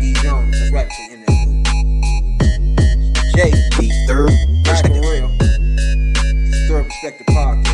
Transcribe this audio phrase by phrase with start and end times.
[0.00, 0.12] B.I.D.
[0.22, 0.58] Jones.
[0.58, 1.30] That's right, in that
[3.36, 3.50] J.
[3.50, 4.30] The third
[4.64, 5.02] Back perspective.
[5.02, 5.30] real.
[5.40, 7.73] It's Third Perspective Podcast.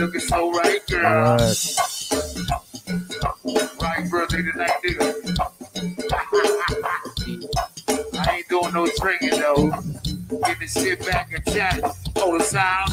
[0.00, 1.36] Looking so right, girl.
[3.82, 5.04] Right birthday tonight, nigga.
[8.14, 9.70] I ain't doing no drinking though.
[10.46, 11.82] Get the shit back and chat.
[12.16, 12.90] Hold the sound.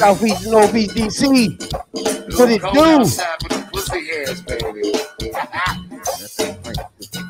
[0.00, 1.60] Southeast and Northeast DC.
[2.38, 2.80] What it do?
[2.80, 4.80] outside with the pussy hairs, baby.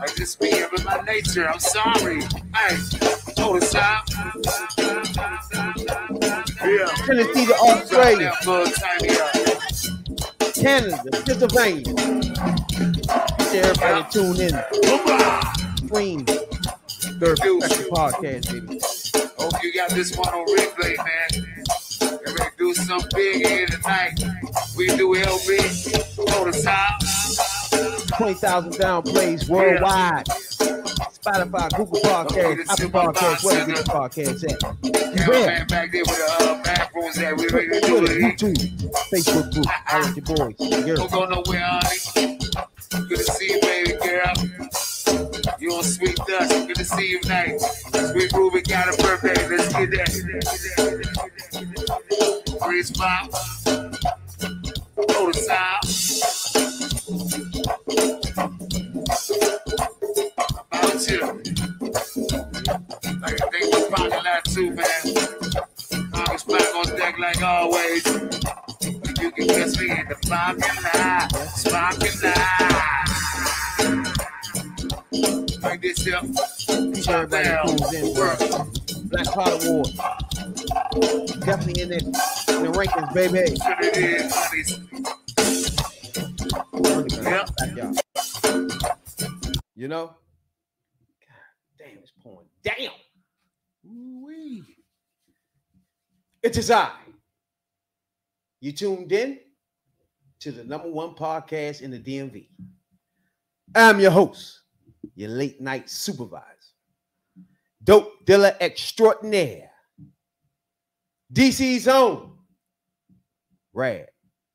[0.00, 1.48] I just be here with my nature.
[1.48, 2.20] I'm sorry.
[2.20, 2.76] Hey,
[3.38, 4.02] hold it down.
[6.64, 6.86] Yeah.
[7.06, 9.34] Tennessee to Australia, Down there, bud, tiny up.
[10.54, 11.82] Canada, Pennsylvania.
[13.50, 14.54] To everybody tune in.
[15.88, 16.24] Queen.
[17.18, 18.80] Third Perspective Podcast, baby.
[19.40, 21.29] Hope you got this one on replay, man.
[22.90, 24.18] Get something big here tonight.
[24.76, 26.28] We do LB.
[26.32, 26.98] Hold it down.
[28.18, 30.26] 20,000 down plays worldwide.
[30.26, 34.60] Spotify, Google Podcast, Apple Podcast, get the podcast at.
[34.82, 34.90] You?
[35.22, 38.10] Cameraman back there with the uh, back rooms that we ready to do it.
[38.10, 38.56] YouTube,
[39.12, 39.66] Facebook group.
[39.86, 40.56] I like your boys.
[40.56, 41.06] Don't Girl.
[41.08, 42.38] go nowhere, honey.
[43.08, 44.34] Good to see you, baby girl.
[45.60, 46.66] You on sweet dust.
[46.66, 47.60] Good to see you tonight.
[47.60, 49.46] Sweet Ruby got a birthday.
[49.48, 50.10] Let's get that.
[52.64, 53.30] Free spot.
[55.10, 55.82] Hold the sound.
[60.70, 61.20] About you.
[63.20, 65.02] Like I think the parking lot too, man.
[66.14, 68.04] August back on deck like always.
[69.20, 73.10] You can catch me in the parking lot, sparking lot.
[75.62, 76.20] Like this here.
[76.20, 78.14] Tunes in.
[78.14, 78.36] bro.
[79.04, 79.88] Black Card Award.
[81.40, 82.00] Definitely in there.
[82.70, 83.56] In the rankings, baby.
[83.58, 84.78] What it is, honeys.
[87.24, 87.50] Yep.
[87.76, 87.94] Y'all.
[89.74, 90.06] You know?
[90.06, 90.16] God
[91.78, 92.94] damn, it's pouring down.
[93.86, 94.62] Ooh-wee.
[96.44, 96.92] It is I.
[98.60, 99.40] You tuned in
[100.38, 102.46] to the number one podcast in the DMV.
[103.74, 104.60] I'm your host,
[105.16, 106.44] your late night supervisor,
[107.82, 109.70] dope dealer extraordinaire,
[111.32, 112.36] DC's own,
[113.72, 114.08] Rad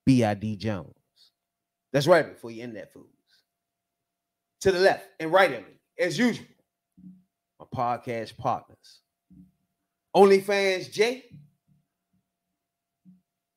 [0.05, 0.57] B.I.D.
[0.57, 0.93] Jones.
[1.93, 3.07] That's right before you end that fools.
[4.61, 6.47] To the left and right of me, as usual,
[7.59, 9.01] my podcast partners.
[10.15, 11.25] OnlyFans Jay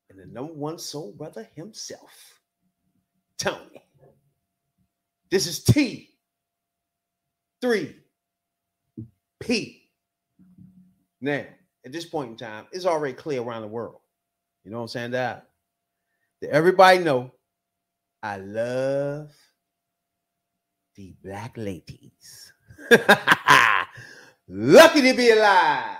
[0.09, 2.39] and the number one soul brother himself,
[3.37, 3.83] Tony.
[5.31, 6.09] This is T.
[7.61, 7.95] Three
[9.39, 9.89] P.
[11.21, 11.45] Now,
[11.85, 13.99] at this point in time, it's already clear around the world.
[14.63, 15.11] You know what I'm saying?
[15.11, 15.48] That,
[16.47, 17.31] everybody know
[18.23, 19.31] I love
[20.95, 22.53] the black ladies.
[24.47, 25.97] Lucky to be alive.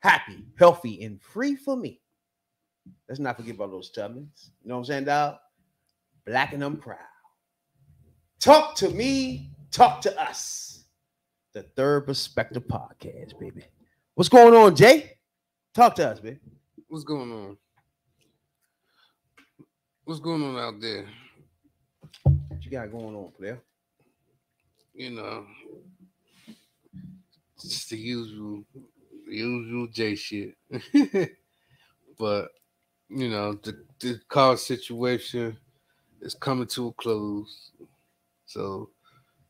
[0.00, 2.00] Happy, healthy, and free for me.
[3.08, 4.52] Let's not forget about those tubbins.
[4.62, 5.36] You know what I'm saying, dog?
[6.26, 6.98] Black and I'm proud.
[8.40, 10.84] Talk to me, talk to us.
[11.52, 13.64] The Third Perspective Podcast, baby.
[14.14, 15.18] What's going on, Jay?
[15.74, 16.38] Talk to us, baby.
[16.88, 17.56] What's going on?
[20.10, 21.06] What's going on out there?
[22.24, 23.60] What you got going on, player?
[24.92, 25.46] You know,
[27.62, 28.64] just the usual,
[29.28, 30.56] the usual J shit.
[32.18, 32.48] but
[33.08, 35.56] you know, the the car situation
[36.20, 37.70] is coming to a close.
[38.46, 38.90] So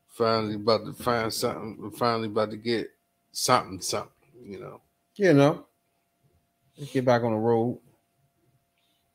[0.09, 1.77] finally about to find something.
[1.81, 2.87] We're finally about to get
[3.31, 4.11] something, something.
[4.45, 4.81] You know.
[5.15, 5.65] You know,
[6.77, 7.79] let's get back on the road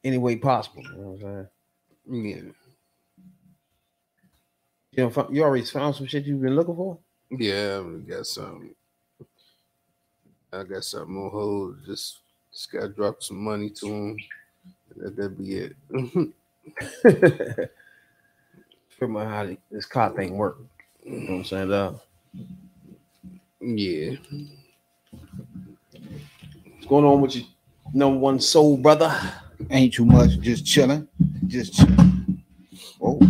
[0.07, 0.83] any way possible.
[0.83, 1.49] You know what I'm
[2.09, 2.25] saying?
[2.25, 2.53] Yeah.
[4.93, 6.99] You know, you already found some shit you've been looking for.
[7.31, 8.75] Yeah, we got some.
[10.53, 11.85] I got something on hold.
[11.85, 12.21] Just
[12.53, 14.17] just gotta drop some money to him.
[14.97, 15.77] That that be it.
[18.99, 20.59] Figure out how this car thing work.
[21.05, 21.73] You know what I'm saying?
[21.73, 21.99] Uh,
[23.61, 24.13] yeah.
[26.73, 27.45] what's going on with you,
[27.93, 29.15] number one soul brother?
[29.71, 31.09] Ain't too much, just chilling.
[31.47, 32.43] Just chilling.
[33.03, 33.21] Oh.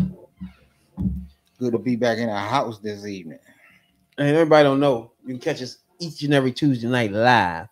[1.59, 3.39] Good to be back in our house this evening.
[4.19, 5.13] And everybody don't know.
[5.25, 7.69] You can catch us each and every Tuesday night live.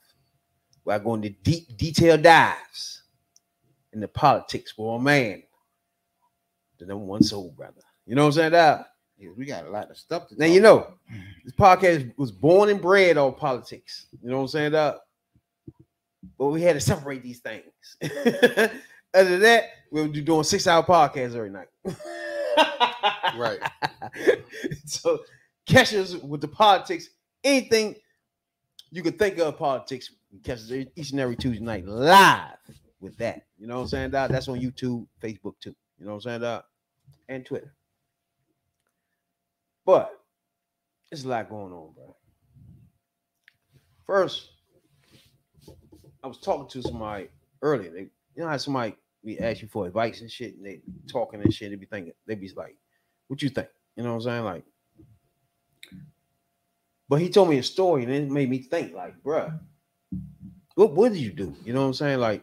[0.84, 3.02] Where I go into deep detailed dives
[3.93, 5.43] in the politics for a man.
[6.78, 7.82] The number one soul brother.
[8.06, 8.52] You know what I'm saying?
[8.52, 8.84] Dog?
[9.19, 10.94] Yeah, we got a lot of stuff to Now you know
[11.44, 14.06] this podcast was born and bred on politics.
[14.22, 14.72] You know what I'm saying?
[14.72, 14.96] Dog?
[16.38, 17.97] But we had to separate these things.
[19.15, 21.69] Other than that, we'll be doing six hour podcasts every night.
[23.37, 23.59] Right.
[24.87, 25.21] so
[25.67, 27.09] catch us with the politics.
[27.43, 27.97] Anything
[28.91, 30.11] you could think of politics,
[30.43, 32.59] catch us each and every Tuesday night live
[33.00, 33.43] with that.
[33.59, 34.11] You know what I'm saying?
[34.11, 34.31] Dog?
[34.31, 35.75] That's on YouTube, Facebook too.
[35.99, 36.41] You know what I'm saying?
[36.41, 36.62] Dog?
[37.29, 37.75] And Twitter.
[39.85, 40.12] But
[41.11, 42.17] there's a lot going on, bro.
[44.06, 44.50] First,
[46.25, 47.29] I was talking to somebody
[47.61, 47.91] earlier.
[47.91, 51.43] They, you know how somebody we ask you for advice and shit, and they talking
[51.43, 51.69] and shit.
[51.69, 52.76] They be thinking, they be like,
[53.29, 54.44] "What you think?" You know what I'm saying?
[54.44, 54.65] Like,
[57.11, 59.61] but he told me a story, and it made me think, like, bruh,
[60.76, 61.55] what did you do?
[61.62, 62.21] You know what I'm saying?
[62.21, 62.43] Like,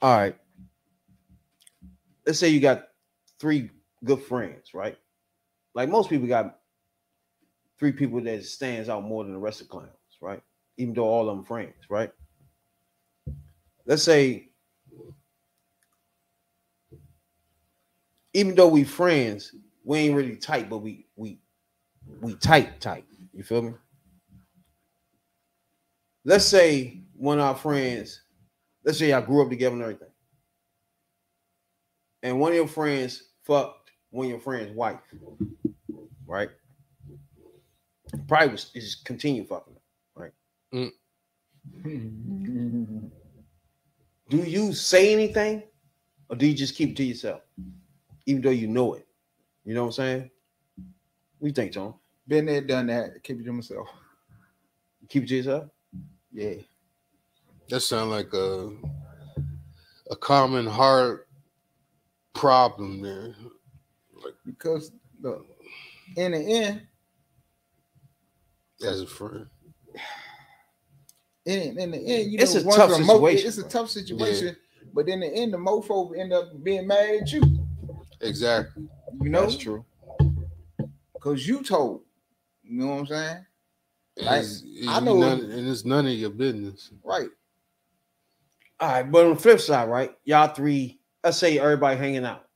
[0.00, 0.36] all right,
[2.24, 2.84] let's say you got
[3.40, 3.68] three
[4.04, 4.96] good friends, right?
[5.74, 6.60] Like most people got
[7.80, 9.90] three people that stands out more than the rest of clowns,
[10.20, 10.42] right?
[10.82, 12.10] Even though all of them friends, right?
[13.86, 14.48] Let's say,
[18.34, 21.38] even though we friends, we ain't really tight, but we we
[22.20, 23.04] we tight, tight.
[23.32, 23.74] You feel me?
[26.24, 28.22] Let's say one of our friends,
[28.84, 30.10] let's say y'all grew up together and everything,
[32.24, 34.98] and one of your friends fucked one of your friends' wife,
[36.26, 36.50] right?
[38.26, 39.71] Probably was just continue fucking,
[40.74, 40.92] Mm.
[41.84, 41.90] her.
[44.28, 45.62] Do you say anything,
[46.30, 47.42] or do you just keep it to yourself,
[48.24, 49.06] even though you know it?
[49.66, 50.30] You know what I'm saying?
[51.38, 51.94] What you think, John?
[52.26, 53.22] Been there, done that.
[53.22, 53.88] Keep it to myself.
[55.08, 55.64] Keep it to yourself.
[56.32, 56.54] Yeah.
[57.68, 58.70] That sounds like a
[60.10, 61.28] a common heart
[62.32, 63.34] problem there.
[64.24, 65.46] Like, Because look,
[66.16, 66.86] in the end,
[68.82, 69.46] As a friend.
[71.44, 73.90] in, in the end, you It's know, a once tough mo- situation, It's a tough
[73.90, 74.56] situation.
[74.94, 77.42] But in the end, the mofo end up being mad at you.
[78.20, 78.84] Exactly.
[79.20, 79.84] You know, That's true.
[81.14, 82.02] because you told.
[82.62, 83.46] You know what I'm saying?
[84.18, 84.44] Like,
[84.88, 86.90] I know- none, and it's none of your business.
[87.02, 87.28] Right.
[88.80, 90.10] All right, but on the flip side, right?
[90.24, 92.46] Y'all three, let's say everybody hanging out.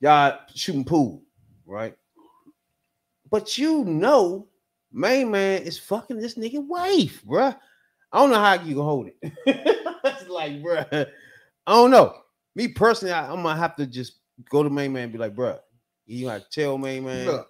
[0.00, 1.22] Y'all shooting pool,
[1.66, 1.96] right?
[3.30, 4.46] But you know,
[4.96, 7.56] main man is fucking this nigga wife, bruh.
[8.12, 9.16] I don't know how you can hold it.
[9.46, 11.06] it's like, bruh,
[11.66, 12.14] I don't know.
[12.54, 15.34] Me personally, I, am gonna have to just go to main man and be like,
[15.34, 15.58] bruh,
[16.06, 17.48] you gotta tell main man, Look,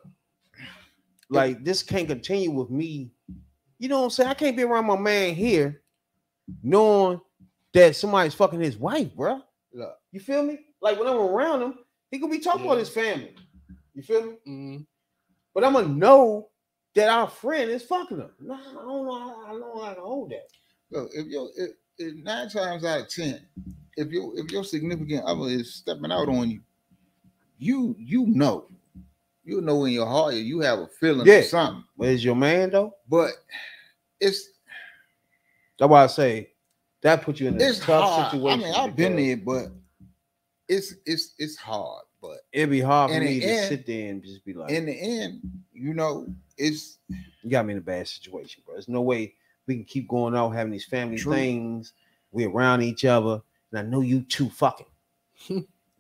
[1.31, 3.13] like this can't continue with me.
[3.79, 4.31] You know what I'm saying?
[4.31, 5.83] I can't be around my man here
[6.62, 7.21] knowing
[7.75, 9.43] that somebody's fucking his wife, bruh.
[9.73, 9.97] look.
[10.11, 10.59] You feel me?
[10.81, 11.75] Like when I'm around him,
[12.11, 13.37] he could be talking about his family.
[13.95, 14.37] You feel me?
[14.49, 14.87] Mhm.
[15.55, 16.49] But I'm gonna know
[16.97, 18.31] that our friend is fucking him.
[18.41, 19.19] Nah, I don't know.
[19.19, 20.49] how- I don't know how to hold that.
[20.91, 23.47] Look, if you if, if nine times out of ten,
[23.97, 26.61] if your if your significant other is stepping out on you,
[27.59, 28.69] you you know,
[29.45, 31.35] you know in your heart you have a feeling Yeah.
[31.37, 31.85] of something.
[31.97, 32.95] But is your man though?
[33.09, 33.33] But
[34.21, 34.49] it's
[35.79, 36.53] That's why I say
[37.03, 38.31] that puts you in a tough hard.
[38.33, 38.65] situation.
[38.65, 39.67] I mean, I've been there, but
[40.69, 42.05] it's it's it's hard.
[42.26, 44.87] But It'd be hard for me to end- sit there and just be like, in
[44.87, 45.40] the end,
[45.73, 46.99] you know, it's
[47.42, 48.75] you got me in a bad situation, bro.
[48.75, 49.35] There's no way
[49.66, 51.33] we can keep going out having these family True.
[51.33, 51.92] things.
[52.33, 53.40] We're around each other,
[53.71, 54.87] and I know you two fucking.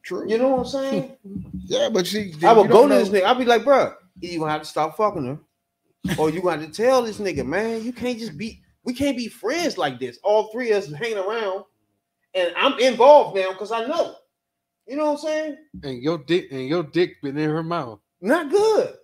[0.02, 0.28] true.
[0.28, 1.16] You know what I'm saying?
[1.66, 2.34] yeah, but she.
[2.44, 3.24] I would go to this nigga.
[3.24, 6.70] I'd be like, bro, you gonna have to stop fucking her, or you gonna have
[6.70, 8.62] to tell this nigga, man, you can't just be.
[8.84, 10.18] We can't be friends like this.
[10.22, 11.64] All three of us hanging around,
[12.34, 14.16] and I'm involved now because I know.
[14.86, 15.56] You know what I'm saying?
[15.82, 18.94] And your dick and your dick been in her mouth, Not good.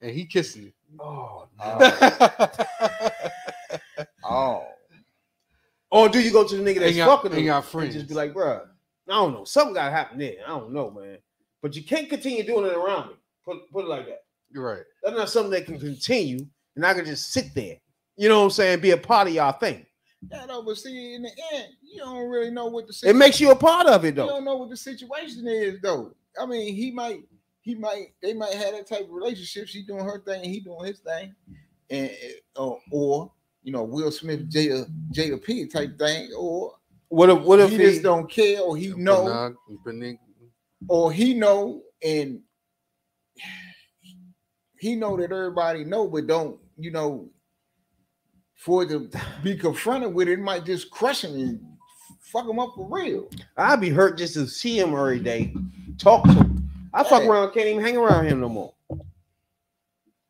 [0.00, 3.02] and he kissing Oh, it.
[4.24, 4.66] Oh,
[5.90, 7.94] Or do you go to the nigga that's And fucking and him y'all and friends.
[7.94, 8.60] just be like, bro,
[9.08, 10.34] I don't know, something gotta happen there.
[10.44, 11.18] I don't know, man.
[11.62, 13.14] But you can't continue doing it around me.
[13.44, 14.20] Put put it like that.
[14.50, 14.82] You're right.
[15.02, 17.76] That's not something that can continue, and I can just sit there
[18.18, 19.84] you know what I'm saying, be a part of y'all thing.
[20.30, 23.40] Yeah, though, but see, in the end, you don't really know what the It makes
[23.40, 24.24] you a part of it though.
[24.24, 26.12] you don't know what the situation is though.
[26.40, 27.20] I mean, he might,
[27.60, 29.68] he might, they might have that type of relationship.
[29.68, 31.34] She doing her thing, he doing his thing,
[31.90, 32.10] and
[32.56, 36.74] uh, or, or you know, Will Smith, Jada, Jada P type thing, or
[37.08, 39.54] What if what if he he, just don't care, or he know,
[40.88, 42.40] or he know, and
[44.78, 47.28] he know that everybody know, but don't, you know,
[48.56, 49.10] for it to
[49.44, 51.60] be confronted with it, it might just crush him and
[52.20, 53.28] fuck him up for real.
[53.56, 55.54] I'd be hurt just to see him every day,
[55.98, 56.68] talk to him.
[56.92, 57.28] I fuck Hey.
[57.28, 58.72] around, can't even hang around him no more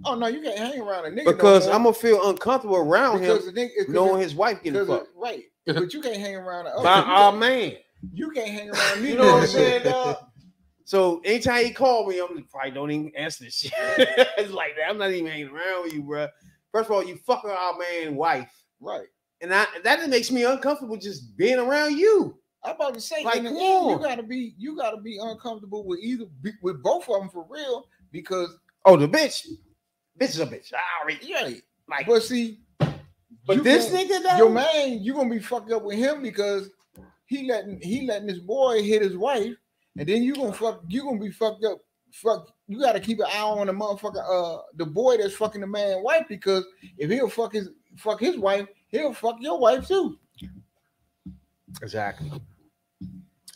[0.04, 1.72] Oh no, you can't hang around a nigga because no.
[1.72, 4.74] I'm gonna feel uncomfortable around because him the nigga, because knowing it- his wife getting
[4.80, 5.44] because it- fucked right.
[5.64, 6.84] But you can't hang around the other.
[6.84, 7.72] by our can't, man.
[8.12, 9.08] you can't hang around me.
[9.12, 10.16] You know what I'm saying, dog?
[10.84, 13.72] So anytime he called me, I'm like, probably don't even answer this shit.
[13.78, 14.88] it's like that.
[14.88, 16.28] I'm not even hanging around with you, bro.
[16.72, 19.06] First of all, you fucking our man wife, Right.
[19.40, 22.36] and I, that makes me uncomfortable just being around you.
[22.64, 23.56] I'm about to say, Like, come end,
[23.90, 27.46] you gotta be, you gotta be uncomfortable with either, be- with both of them for
[27.48, 29.46] real, because Oh, the bitch,
[30.18, 30.72] bitch is a bitch.
[30.74, 31.50] I already yeah.
[31.88, 32.60] like, But see,
[33.46, 36.70] but this gon- nigga though, your man, you gonna be fucked up with him because
[37.26, 39.54] he letting he letting this boy hit his wife,
[39.98, 41.78] and then you gonna fuck, you gonna be fucked up.
[42.12, 45.66] Fuck, you gotta keep an eye on the motherfucker, uh, the boy that's fucking the
[45.66, 46.64] man wife because
[46.98, 50.18] if he'll fuck his fuck his wife, he'll fuck your wife too.
[51.82, 52.30] Exactly.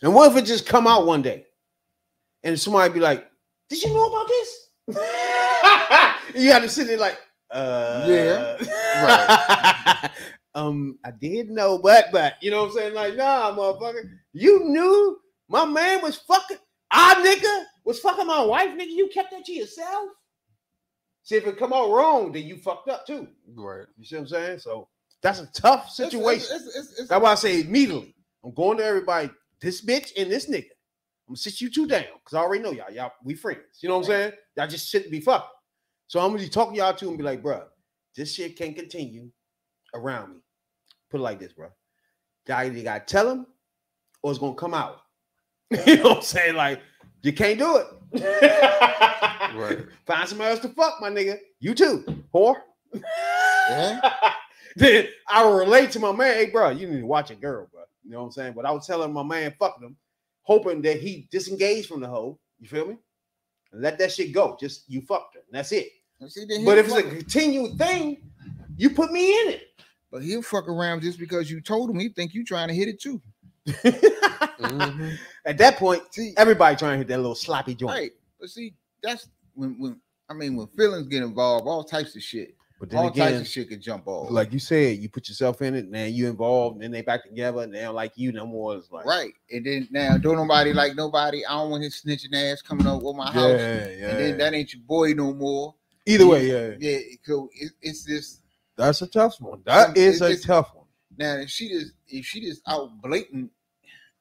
[0.01, 1.45] And what if it just come out one day
[2.43, 3.29] and somebody be like,
[3.69, 4.67] Did you know about this?
[6.43, 7.19] you have to sit there like,
[7.51, 8.57] uh Yeah,
[9.03, 10.11] right.
[10.55, 12.93] um, I did know, but but you know what I'm saying?
[12.93, 16.57] Like, nah, motherfucker, you knew my man was fucking
[16.91, 18.89] our nigga was fucking my wife, nigga.
[18.89, 20.09] You kept that to yourself.
[21.23, 23.27] See, if it come out wrong, then you fucked up too.
[23.55, 23.85] Right.
[23.97, 24.59] You see what I'm saying?
[24.59, 24.87] So
[25.21, 26.55] that's a tough situation.
[26.55, 28.15] it's- it's- it's- it's- That's why I say immediately.
[28.43, 29.29] I'm going to everybody,
[29.61, 30.69] this bitch and this nigga.
[31.27, 32.91] I'm gonna sit you two down because I already know y'all.
[32.91, 33.61] Y'all, we friends.
[33.81, 34.33] You know what I'm saying?
[34.57, 35.47] Y'all just shouldn't be fucking.
[36.07, 37.67] So I'm gonna be talking y'all to and be like, bro,
[38.15, 39.31] this shit can't continue
[39.93, 40.39] around me.
[41.09, 41.69] Put it like this, bro.
[42.47, 43.45] Y'all either gotta tell him
[44.23, 44.97] or it's gonna come out.
[45.85, 46.55] you know what I'm saying?
[46.55, 46.81] Like,
[47.23, 47.87] you can't do it.
[49.53, 49.79] Right.
[50.05, 51.37] Find somebody else to fuck, my nigga.
[51.59, 52.55] You too, whore.
[52.93, 53.99] Yeah.
[54.77, 56.35] then I relate to my man.
[56.35, 57.81] Hey, bro, you need to watch a girl, bro.
[58.05, 58.53] You know what I'm saying?
[58.55, 59.97] But I was telling my man fucking him,
[60.43, 62.39] hoping that he disengaged from the hoe.
[62.59, 62.97] You feel me?
[63.73, 64.55] And let that shit go.
[64.59, 65.41] Just you fucked her.
[65.41, 65.89] And that's it.
[66.27, 68.21] See, But if it's a fuck- continued thing,
[68.77, 69.63] you put me in it.
[70.11, 71.99] but he'll fuck around just because you told him.
[71.99, 73.21] He think you trying to hit it too.
[74.41, 74.49] it.
[74.59, 75.17] Mhm.
[75.45, 77.91] At that point, See, everybody trying to hit that little sloppy joint.
[77.91, 78.11] right?
[78.39, 82.55] But see, that's when when I mean when feelings get involved, all types of shit,
[82.79, 84.31] But then all types again, of shit could jump off.
[84.31, 87.01] like you said, you put yourself in it, and then you involved, and then they
[87.01, 88.75] back together, and they don't like you no more.
[88.77, 91.45] It's like right, and then now don't nobody like nobody.
[91.45, 94.09] I don't want his snitching ass coming up with my house, yeah.
[94.09, 95.75] and then that ain't your boy no more.
[96.05, 96.75] Either way, yeah.
[96.79, 98.39] Yeah, so it, it's this
[98.75, 99.61] That's a tough one.
[99.65, 100.85] That is a it's- tough one.
[101.17, 101.35] now.
[101.35, 103.51] If she just if she just out blatant,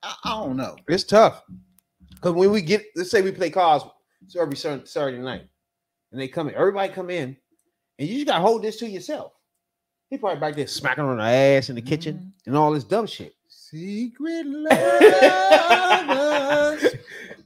[0.02, 0.76] I, I don't know.
[0.88, 1.42] It's tough.
[2.14, 3.84] Because when we get, let's say we play cards
[4.28, 5.46] so every Saturday, Saturday night,
[6.12, 7.36] and they come in, everybody come in,
[7.98, 9.32] and you just gotta hold this to yourself.
[10.08, 12.50] He probably back there smacking on the ass in the kitchen mm-hmm.
[12.50, 13.34] and all this dumb shit.
[13.48, 14.72] Secret love.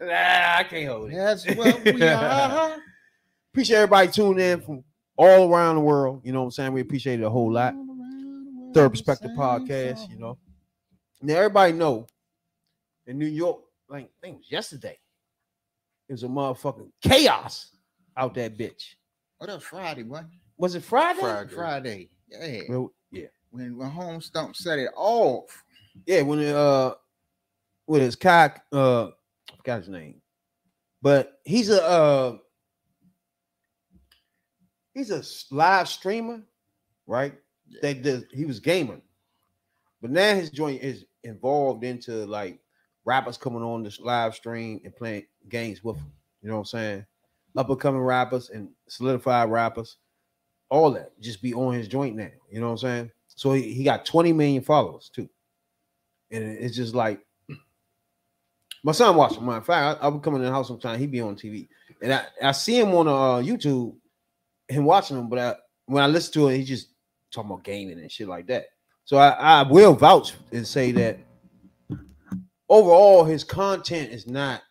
[0.01, 1.17] nah, I can't hold it.
[1.17, 2.79] that's what we are.
[3.53, 4.85] Appreciate everybody tuning in from
[5.17, 6.23] all around the world.
[6.25, 6.73] You know what I'm saying?
[6.73, 7.75] We appreciate it a whole lot.
[8.73, 10.39] Third Perspective Podcast, you know.
[11.23, 12.07] Now everybody know
[13.07, 14.99] in New York, like I think it was yesterday,
[16.09, 17.71] it was a motherfucking chaos
[18.17, 18.95] out that bitch.
[19.39, 19.65] What else?
[19.65, 20.25] Friday, what?
[20.57, 21.21] Was it Friday?
[21.21, 21.55] Friday.
[21.55, 22.09] Friday.
[22.29, 22.61] Yeah.
[22.69, 25.63] Well, yeah, When when Home Stump set it off.
[26.07, 26.23] yeah.
[26.23, 26.95] When it, uh,
[27.87, 30.21] with his cock, uh, I forgot his name,
[31.03, 32.37] but he's a uh,
[34.95, 35.23] he's a
[35.55, 36.43] live streamer,
[37.07, 37.35] right?
[37.83, 38.27] They did.
[38.33, 39.03] He was gaming,
[40.01, 42.61] but now his joint is involved into like
[43.05, 46.13] rappers coming on this live stream and playing games with him.
[46.43, 47.07] You know what I'm saying?
[47.57, 49.97] Up and coming rappers and solidified rappers,
[50.69, 52.31] all that just be on his joint now.
[52.51, 53.11] You know what I'm saying?
[53.29, 55.29] So he, he got 20 million followers too,
[56.31, 57.21] and it's just like
[58.85, 59.45] my son watching.
[59.45, 60.99] Matter of fact, I, I would come in the house sometime.
[60.99, 61.69] he'd be on TV,
[62.03, 63.95] and I, I see him on uh, YouTube,
[64.69, 65.29] him watching him.
[65.29, 65.55] But I,
[65.87, 66.89] when I listen to it, he just
[67.31, 68.67] talking about gaming and shit like that.
[69.05, 71.19] So I, I will vouch and say that
[72.75, 74.63] overall his content is not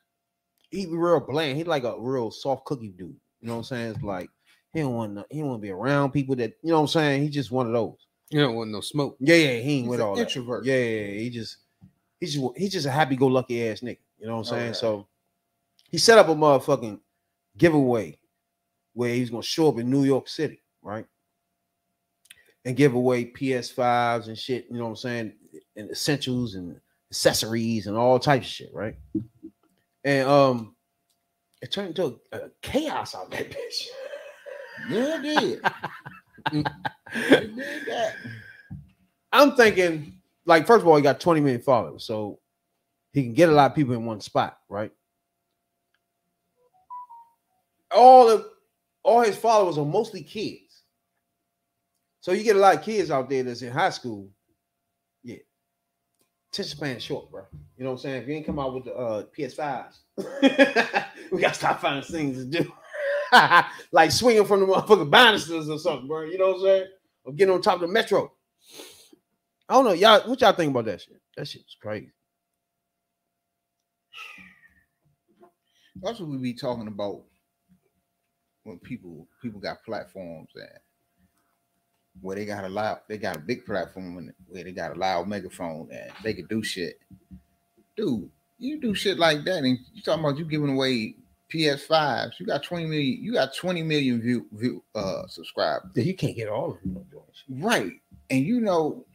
[0.72, 1.58] he real bland.
[1.58, 3.16] He's like a real soft cookie dude.
[3.42, 3.92] You know what I'm saying?
[3.96, 4.30] It's like
[4.74, 6.82] He don't want no, he don't want to be around people that you know what
[6.82, 7.24] I'm saying.
[7.24, 7.96] He just one of those.
[8.30, 9.16] You don't want no smoke.
[9.20, 10.22] Yeah, yeah, he ain't He's with an all that.
[10.22, 10.66] introvert.
[10.66, 11.58] Yeah, yeah, yeah, he just
[12.20, 14.00] he's just he's just a happy go lucky ass nigga.
[14.18, 14.70] You know what I'm saying?
[14.72, 14.80] Okay.
[14.80, 15.08] So
[15.90, 17.00] he set up a motherfucking
[17.58, 18.18] giveaway
[18.94, 21.06] where he's gonna show up in New York City, right?
[22.66, 25.34] And give away PS5s and shit, you know what I'm saying?
[25.76, 26.80] And essentials and
[27.14, 28.96] accessories and all types of shit, right?
[30.04, 30.76] And um
[31.62, 33.88] it turned into a, a chaos out that bitch.
[34.90, 36.66] Yeah, it did.
[37.14, 37.56] it
[37.86, 38.14] did.
[39.32, 42.40] I'm thinking, like, first of all, he got 20 million followers, so
[43.14, 44.92] he can get a lot of people in one spot, right?
[47.96, 48.46] All of
[49.04, 50.82] all his followers are mostly kids.
[52.22, 54.30] So you get a lot of kids out there that's in high school.
[56.54, 57.42] Attention span short, bro.
[57.78, 58.22] You know what I'm saying?
[58.22, 60.02] If you ain't come out with the uh, PS5s,
[61.32, 62.72] we gotta stop finding things to do.
[63.92, 66.26] like swinging from the motherfucking banisters or something, bro.
[66.26, 66.86] You know what I'm saying?
[67.24, 68.32] Or getting on top of the metro.
[69.68, 69.94] I don't know.
[69.94, 71.20] Y'all, what y'all think about that shit?
[71.36, 72.12] That shit's crazy.
[76.04, 77.24] That's what we be talking about
[78.64, 80.70] when people people got platforms and
[82.22, 85.28] where they got a loud, they got a big platform where they got a loud
[85.28, 87.00] megaphone and they could do shit.
[87.96, 91.16] Dude, you do shit like that, and you talking about you giving away
[91.54, 92.40] PS5s.
[92.40, 95.92] You got 20 million, you got 20 million view view uh subscribers.
[95.96, 97.06] You can't get all of them.
[97.50, 97.94] Right.
[98.30, 99.06] And you know,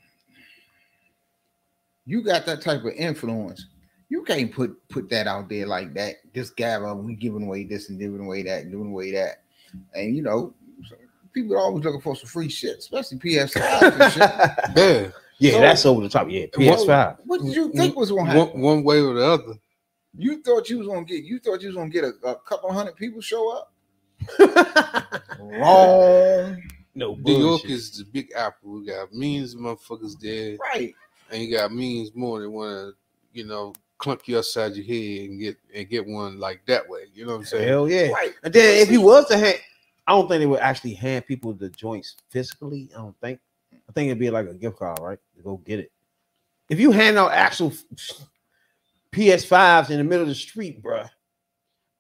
[2.07, 3.67] you got that type of influence.
[4.09, 6.17] You can't put put that out there like that.
[6.35, 9.43] Just gather, we giving away this and giving away that and giving away that.
[9.95, 10.55] And you know,
[11.43, 14.77] people are always looking for some free shit, especially PS5 shit.
[14.77, 15.11] Yeah.
[15.41, 16.29] Yeah, So- that's over the top.
[16.31, 17.19] Yeah, PS5.
[17.25, 18.61] What did you mm, think was gonna mm, happen?
[18.61, 19.55] One, one way or the other.
[20.17, 22.73] You thought you was gonna get you thought you was gonna get a, a couple
[22.73, 23.73] hundred people show up?
[25.39, 26.63] Wrong.
[26.95, 28.81] no, New York is the big apple.
[28.81, 30.93] We got millions of motherfuckers there, Right.
[31.31, 32.93] and you got millions more that want to,
[33.33, 37.05] you know, clump you upside your head and get and get one like that way.
[37.15, 37.69] You know what I'm saying?
[37.69, 38.09] hell yeah.
[38.09, 38.35] Right.
[38.43, 39.59] And then if he was to hand,
[40.09, 42.89] I don't think they would actually hand people the joints physically.
[42.95, 43.41] I don't think.
[43.89, 45.19] I think it'd be like a gift card, right?
[45.37, 45.93] To go get it.
[46.71, 47.73] If you hand out actual
[49.13, 51.11] PS5s in the middle of the street, bruh,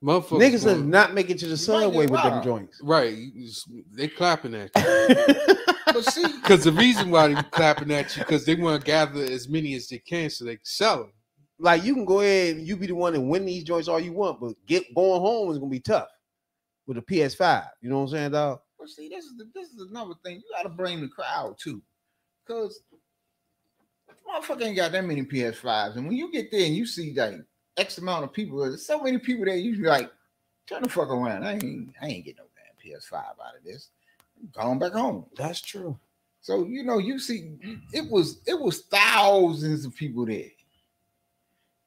[0.03, 2.81] Motherfuckers, niggas does not make it to the subway with them joints.
[2.83, 3.14] right?
[3.37, 5.55] just- They clapping at you
[5.87, 9.23] But see, because the reason why they're clapping at you because they want to gather
[9.23, 11.12] as many as they can so they can sell them.
[11.59, 13.99] like you can go ahead and you be the one and win these joints all
[14.01, 16.09] you want, but get going home is gonna be tough
[16.88, 17.68] with a PS5.
[17.81, 18.59] You know what I'm saying, dog?
[18.79, 20.37] But see, this is the, this is another thing.
[20.37, 21.81] You got to bring the crowd too,
[22.44, 22.81] because
[24.29, 25.96] motherfucker ain't got that many PS5s.
[25.96, 27.35] And when you get there and you see like
[27.77, 29.57] X amount of people, there's so many people there.
[29.57, 30.11] You be like,
[30.66, 31.44] turn the fuck around.
[31.44, 33.90] I ain't I ain't getting no damn PS5 out of this.
[34.40, 35.27] I'm going back home.
[35.37, 35.98] That's true.
[36.40, 37.53] So you know, you see,
[37.92, 40.51] it was it was thousands of people there,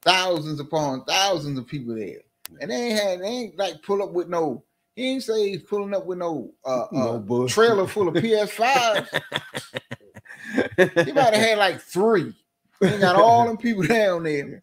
[0.02, 2.20] thousands upon thousands of people there,
[2.60, 4.62] and they ain't had they ain't like pull up with no.
[4.94, 9.08] He ain't say he's pulling up with no uh, No uh trailer full of PS5s.
[11.06, 12.34] he might have had like three.
[12.80, 14.62] He got all them people down there,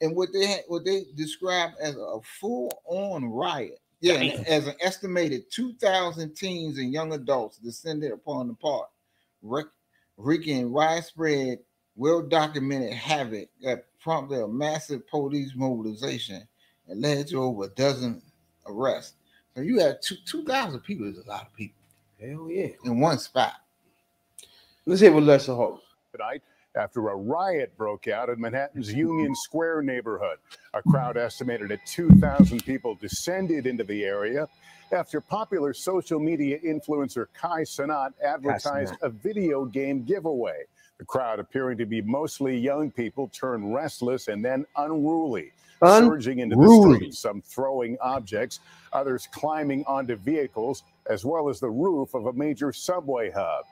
[0.00, 3.80] and what they had, what they described as a full on riot.
[4.00, 8.88] Yeah, as an estimated 2,000 teens and young adults descended upon the park,
[9.42, 9.66] wreak-
[10.16, 11.58] wreaking widespread,
[11.96, 16.46] well documented havoc that prompted a massive police mobilization
[16.86, 18.22] and led to over a dozen
[18.66, 19.14] arrests.
[19.58, 21.82] So you had two 2,000 people, is a lot of people
[22.20, 22.68] Hell yeah.
[22.84, 23.54] in one spot.
[24.86, 25.82] Let's hear what Lester Holt.
[26.12, 26.42] tonight
[26.76, 30.38] after a riot broke out in Manhattan's Union Square neighborhood.
[30.74, 34.46] A crowd estimated at 2,000 people descended into the area
[34.92, 39.02] after popular social media influencer Kai Cenat advertised Cenat.
[39.02, 40.62] a video game giveaway.
[40.98, 45.50] The crowd appearing to be mostly young people turned restless and then unruly,
[45.82, 46.96] surging into the Unruly.
[46.96, 48.60] streets, some throwing objects,
[48.92, 53.64] others climbing onto vehicles, as well as the roof of a major subway hub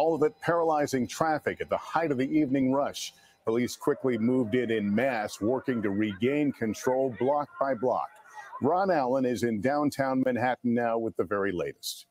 [0.00, 3.12] all of it paralyzing traffic at the height of the evening rush.
[3.44, 8.08] Police quickly moved in in mass, working to regain control block by block.
[8.62, 12.06] Ron Allen is in downtown Manhattan now with the very latest.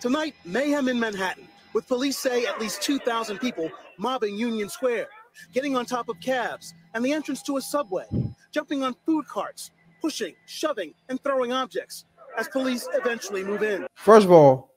[0.00, 5.08] Tonight, mayhem in Manhattan, with police say at least 2,000 people mobbing Union Square,
[5.52, 8.06] getting on top of cabs and the entrance to a subway,
[8.52, 12.04] jumping on food carts, pushing, shoving, and throwing objects
[12.36, 13.86] as police eventually move in.
[13.94, 14.74] First of all,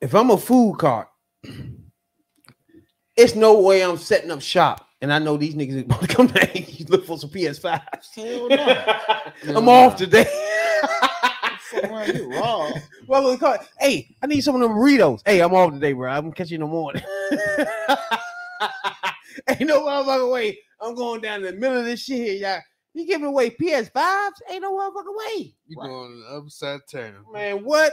[0.00, 1.08] if I'm a food cart,
[3.16, 4.86] it's no way I'm setting up shop.
[5.00, 8.14] And I know these niggas want to come back and look for some PS5s.
[8.14, 9.56] Hell no.
[9.58, 10.26] I'm off today.
[11.60, 12.82] Fuck around, get robbed.
[13.06, 13.60] What we call it?
[13.78, 15.20] Hey, I need some of them burritos.
[15.24, 16.10] Hey, I'm off today, bro.
[16.10, 17.02] I'm gonna catch you in the morning.
[19.48, 20.58] Ain't no motherfucking way.
[20.80, 22.60] I'm going down in the middle of this shit here, y'all.
[22.94, 24.30] You giving away PS5s?
[24.50, 25.54] Ain't no motherfucking way.
[25.66, 27.24] You going on the other side of town.
[27.32, 27.92] Man, what?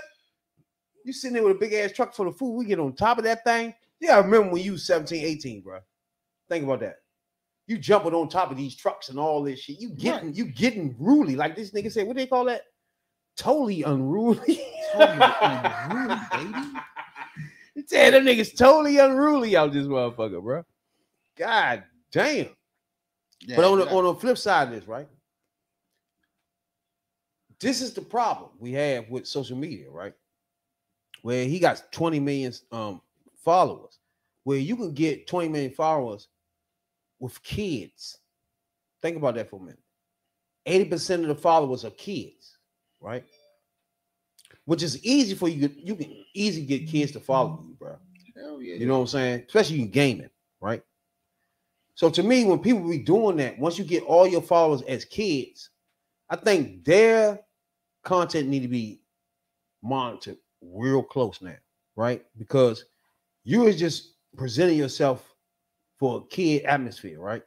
[1.03, 2.53] You sitting there with a big ass truck full of food.
[2.53, 3.73] We get on top of that thing.
[3.99, 5.79] You gotta remember when you was 17, 18, bro.
[6.49, 6.95] Think about that.
[7.67, 9.79] You jumping on top of these trucks and all this shit.
[9.79, 11.36] You getting you getting ruly.
[11.36, 12.62] Like this nigga said, what they call that?
[13.38, 14.62] Totally unruly.
[14.93, 16.53] Totally unruly, baby.
[17.75, 20.63] You tell them niggas totally unruly out this motherfucker, bro.
[21.38, 22.50] God damn.
[23.41, 25.08] Yeah, but on the on the flip side of this, right?
[27.60, 30.13] This is the problem we have with social media, right?
[31.21, 33.02] Where he got 20 million um
[33.43, 34.00] followers,
[34.43, 36.28] where you can get 20 million followers
[37.19, 38.17] with kids.
[39.02, 39.80] Think about that for a minute.
[40.67, 42.58] 80% of the followers are kids,
[43.00, 43.24] right?
[44.65, 45.69] Which is easy for you.
[45.78, 47.98] You can easy get kids to follow you, bro.
[48.36, 48.76] Hell yeah.
[48.76, 49.43] You know what I'm saying?
[49.48, 50.82] Especially in gaming, right?
[51.95, 55.05] So to me, when people be doing that, once you get all your followers as
[55.05, 55.69] kids,
[56.29, 57.39] I think their
[58.03, 59.01] content need to be
[59.81, 61.55] monitored real close now,
[61.95, 62.23] right?
[62.38, 62.86] Because
[63.43, 65.34] you are just presenting yourself
[65.97, 67.43] for a kid atmosphere, right?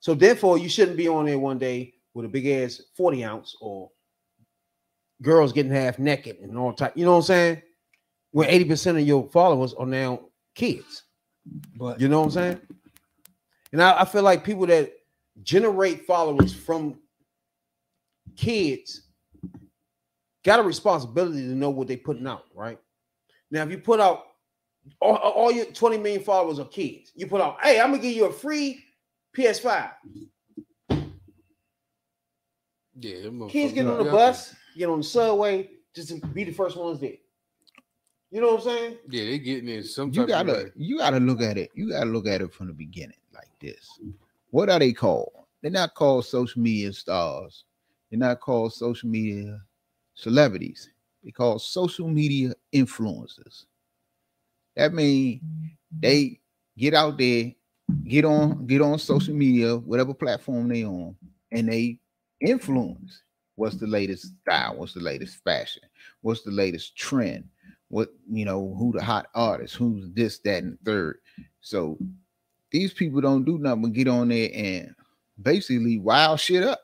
[0.00, 3.56] So therefore, you shouldn't be on there one day with a big ass 40 ounce
[3.60, 3.90] or
[5.22, 6.96] girls getting half naked and all type.
[6.96, 7.62] You know what I'm saying?
[8.32, 10.20] Where 80% of your followers are now
[10.54, 11.04] kids.
[11.76, 12.60] But You know what I'm saying?
[13.72, 14.92] And I, I feel like people that
[15.42, 16.98] generate followers from
[18.36, 19.02] kids
[20.44, 22.78] got a responsibility to know what they're putting out, right?
[23.50, 24.24] Now, if you put out
[25.00, 28.14] all, all your 20 million followers are kids, you put out, hey, I'm gonna give
[28.14, 28.84] you a free
[29.36, 29.90] PS5.
[33.00, 36.76] Yeah, Kids get on the bus, get on the subway, just to be the first
[36.76, 37.12] ones there.
[38.30, 38.96] You know what I'm saying?
[39.08, 41.70] Yeah, they getting in some you gotta you gotta look at it.
[41.74, 43.98] You gotta look at it from the beginning like this.
[44.50, 45.32] What are they called?
[45.62, 47.64] They're not called social media stars.
[48.10, 49.60] They're not called social media
[50.14, 50.90] celebrities.
[51.24, 53.64] They call social media influencers.
[54.76, 55.42] That means
[56.00, 56.40] they
[56.76, 57.52] get out there,
[58.06, 61.16] get on, get on social media, whatever platform they on,
[61.50, 61.98] and they
[62.40, 63.22] influence
[63.56, 65.82] what's the latest style, what's the latest fashion,
[66.20, 67.44] what's the latest trend,
[67.88, 71.18] what you know, who the hot artist, who's this, that, and third.
[71.60, 71.98] So
[72.70, 74.94] these people don't do nothing but get on there and
[75.40, 76.80] basically wild shit up.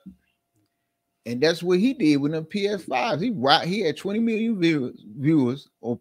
[1.26, 3.20] And that's what he did with them PS5s.
[3.20, 6.00] He wi- he had 20 million viewers, viewers or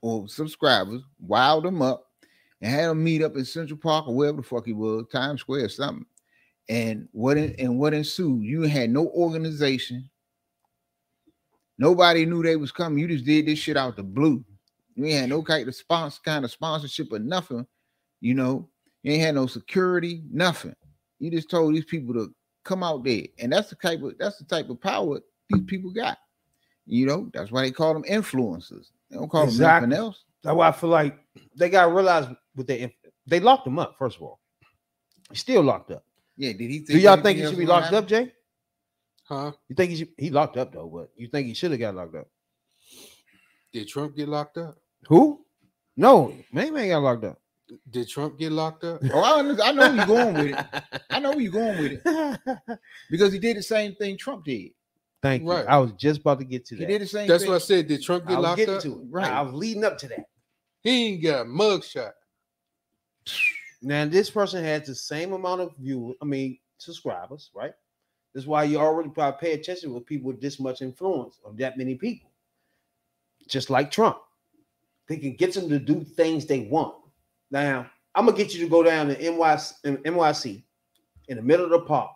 [0.00, 2.06] or subscribers, wild them up,
[2.60, 5.40] and had them meet up in Central Park or wherever the fuck he was, Times
[5.40, 6.06] Square or something.
[6.68, 8.44] And what en- and what ensued?
[8.44, 10.08] You had no organization.
[11.78, 12.98] Nobody knew they was coming.
[12.98, 14.44] You just did this shit out the blue.
[14.94, 17.66] You had no kind of sponsor, kind of sponsorship or nothing.
[18.20, 18.68] You know,
[19.02, 20.74] you ain't had no security, nothing.
[21.18, 22.32] You just told these people to
[22.64, 25.90] come out there, and that's the type of that's the type of power these people
[25.90, 26.18] got.
[26.86, 28.86] You know, that's why they call them influencers.
[29.10, 29.82] They don't call Exactly.
[29.82, 30.24] them nothing else.
[30.42, 31.18] That's why I feel like
[31.56, 32.94] they gotta realize what they
[33.26, 34.40] they locked him up, first of all.
[35.30, 36.04] He's still locked up.
[36.36, 36.80] Yeah, did he?
[36.80, 38.32] Do y'all think he should be was gonna locked up, Jay?
[39.24, 39.52] Huh?
[39.68, 41.94] You think he should he locked up though, but you think he should have got
[41.94, 42.28] locked up?
[43.72, 44.78] Did Trump get locked up?
[45.08, 45.44] Who?
[45.96, 47.38] No, man, man got locked up.
[47.90, 49.00] Did Trump get locked up?
[49.12, 51.02] Oh, I, I know where you're going with it.
[51.10, 52.78] I know where you're going with it
[53.10, 54.70] because he did the same thing Trump did.
[55.22, 55.50] Thank you.
[55.50, 55.66] Right.
[55.66, 56.80] I was just about to get to that.
[56.80, 57.50] He did the same That's thing.
[57.50, 57.88] what I said.
[57.88, 58.82] Did Trump I get was locked getting up?
[58.82, 59.06] to it.
[59.10, 59.30] Right.
[59.30, 60.26] I was leading up to that.
[60.82, 62.12] He ain't got a mug shot.
[63.82, 67.72] Now this person has the same amount of view, I mean subscribers, right?
[68.34, 71.76] That's why you already probably pay attention with people with this much influence of that
[71.76, 72.30] many people.
[73.48, 74.18] Just like Trump.
[75.08, 76.94] They can get them to do things they want.
[77.50, 80.62] Now, I'm gonna get you to go down to NYC, in NYC
[81.28, 82.10] in the middle of the park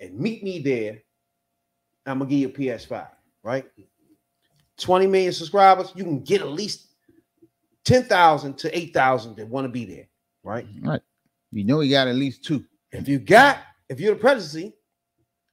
[0.00, 0.98] and meet me there.
[2.04, 3.06] I'm gonna give you a PS5,
[3.42, 3.64] right?
[4.78, 6.88] 20 million subscribers, you can get at least
[7.84, 10.08] 10,000 to 8,000 that want to be there,
[10.42, 10.66] right?
[10.82, 11.00] Right.
[11.52, 12.64] You know he got at least two.
[12.92, 13.58] If you got,
[13.88, 14.74] if you're the presidency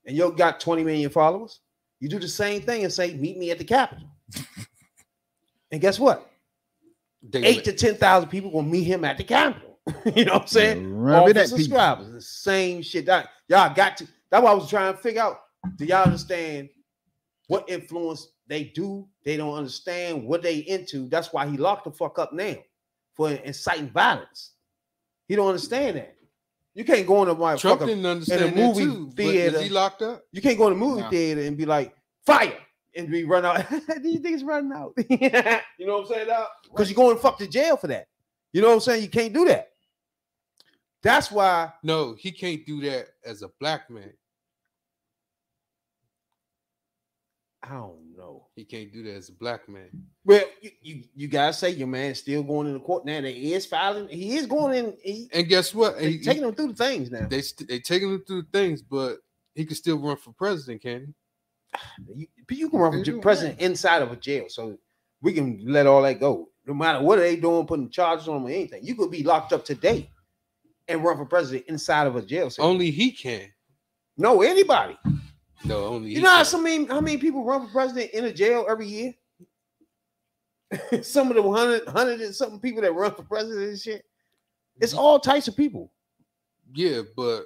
[0.04, 1.60] and you got 20 million followers,
[2.00, 4.08] you do the same thing and say, meet me at the Capitol.
[5.70, 6.30] and guess what?
[7.30, 9.78] They Eight to 10,000 people will meet him at the Capitol.
[10.14, 10.94] you know what I'm saying?
[10.94, 11.58] Rub All it for people.
[11.58, 12.12] subscribers.
[12.12, 13.06] The same shit.
[13.06, 14.06] That, y'all got to.
[14.30, 15.40] That's why I was trying to figure out.
[15.76, 16.68] Do y'all understand
[17.48, 19.06] what influence they do?
[19.24, 21.08] They don't understand what they into.
[21.08, 22.56] That's why he locked the fuck up now
[23.14, 24.52] for inciting violence.
[25.28, 26.16] He don't understand that.
[26.74, 29.10] You can't go in a Trump motherfucker didn't understand movie too.
[29.12, 30.24] Theater- is he locked up?
[30.32, 31.08] you can't go to the movie No.
[31.10, 31.94] theater and be like,
[32.26, 32.58] fire.
[32.96, 33.68] And we run out.
[34.02, 34.92] These niggas running out.
[35.78, 36.28] you know what I'm saying?
[36.70, 38.06] Because you're going fuck to jail for that.
[38.52, 39.02] You know what I'm saying?
[39.02, 39.70] You can't do that.
[41.02, 44.12] That's why No, he can't do that as a black man.
[47.62, 48.46] I don't know.
[48.54, 49.88] He can't do that as a black man.
[50.24, 53.22] Well, you, you, you gotta say your man's still going in the court now.
[53.22, 54.06] They is filing.
[54.08, 54.96] He is going in.
[55.02, 55.98] He, And guess what?
[55.98, 57.26] they He- taking him through the things now.
[57.26, 59.18] they they taking him through the things, but
[59.54, 61.14] he can still run for president, can
[62.14, 64.76] You, you can run for do, j- president inside of a jail, so
[65.22, 66.48] we can let all that go.
[66.66, 69.52] No matter what they doing, putting charges on him or anything, you could be locked
[69.52, 70.10] up today
[70.88, 72.64] and run for president inside of a jail cell.
[72.66, 73.48] Only he can.
[74.16, 74.96] no, anybody.
[75.64, 76.44] No, only You he know how can.
[76.46, 79.14] some many, how many people run for president in a jail every year?
[81.02, 84.04] some of the hundred, hundred and something people that run for president and shit.
[84.80, 85.92] It's all types of people.
[86.74, 87.44] Yeah, but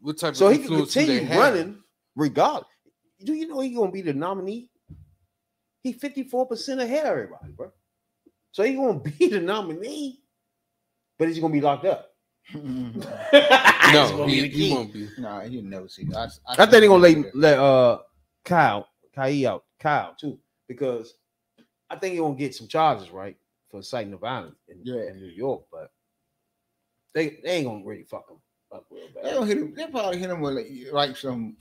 [0.00, 1.78] what type So of he can influence do continue running
[2.14, 2.68] regardless.
[3.22, 4.70] Do you know he's gonna be the nominee?
[5.82, 7.70] He 54% ahead of everybody, bro.
[8.52, 10.20] So he's gonna be the nominee,
[11.18, 12.10] but he's gonna be locked up.
[12.52, 12.62] He's
[13.92, 14.74] No, gonna be he, the he key.
[14.74, 15.08] won't be.
[15.18, 16.06] Nah, he'll never see.
[16.14, 17.98] I, I think they're gonna let let uh
[18.44, 21.14] Kyle Kai out Kyle too because
[21.88, 23.36] I think he's gonna get some charges right
[23.70, 25.08] for inciting the violence in, Yeah.
[25.10, 25.90] in New York, but
[27.14, 28.36] they, they ain't gonna really fuck him
[28.72, 29.34] up real They bad.
[29.34, 29.74] gonna hit him.
[29.74, 31.56] They probably hit him with like, like some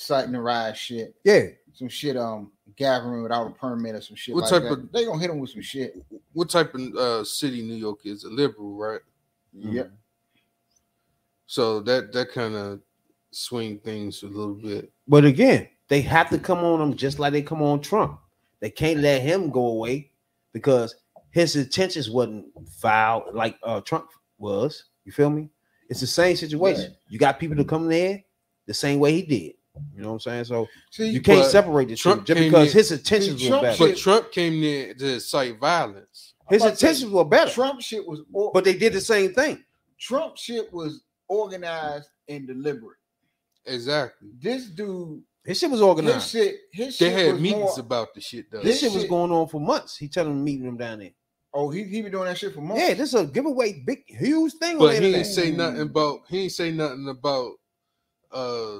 [0.00, 2.16] citing the ride shit, Yeah, some shit.
[2.16, 4.34] Um, gathering without a permit or some shit.
[4.34, 4.72] What like type that.
[4.72, 6.00] of- They gonna hit him with some shit.
[6.32, 8.22] What type of uh, city New York is?
[8.24, 9.00] A liberal, right?
[9.52, 9.90] Yep.
[11.46, 12.80] So that that kind of
[13.30, 14.90] swing things a little bit.
[15.06, 18.20] but again, they have to come on him just like they come on Trump.
[18.60, 20.10] They can't let him go away
[20.52, 20.94] because
[21.30, 22.46] his intentions wasn't
[22.80, 24.08] foul like uh Trump
[24.38, 24.84] was.
[25.04, 25.48] You feel me?
[25.88, 26.94] It's the same situation.
[27.08, 28.22] You got people to come there
[28.66, 29.52] the same way he did.
[29.94, 30.44] You know what I'm saying?
[30.44, 33.62] So See, you can't separate the Trump two just because in- his intentions were Trump
[33.62, 33.86] better.
[33.88, 36.34] But Trump came there to incite violence.
[36.48, 38.20] His I'm about to say, intentions were better, Trump shit was.
[38.32, 39.62] Or, but they did the same thing.
[39.98, 42.96] Trump shit was organized and deliberate.
[43.66, 44.28] Exactly.
[44.40, 46.32] This dude, His shit was organized.
[46.32, 46.54] his organized.
[46.54, 48.62] shit, his They shit had was meetings more, about the shit though.
[48.62, 49.96] This His shit was going on for months.
[49.96, 51.10] He telling them meeting them down there.
[51.52, 52.82] Oh, he he been doing that shit for months.
[52.86, 54.74] Yeah, this is a giveaway, big, huge thing.
[54.74, 55.24] on But he internet.
[55.24, 57.52] didn't say nothing about he ain't say nothing about
[58.32, 58.78] uh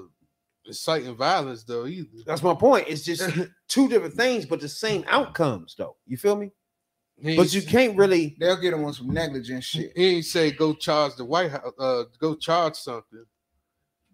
[0.69, 2.09] inciting violence though either.
[2.25, 2.87] That's my point.
[2.89, 3.29] It's just
[3.69, 5.97] two different things, but the same outcomes, though.
[6.07, 6.53] You feel me?
[7.21, 8.37] He But you can't really.
[8.41, 9.93] They'll get him on some negligent shit.
[9.97, 13.25] he ain't say go charge the White House uh go charge something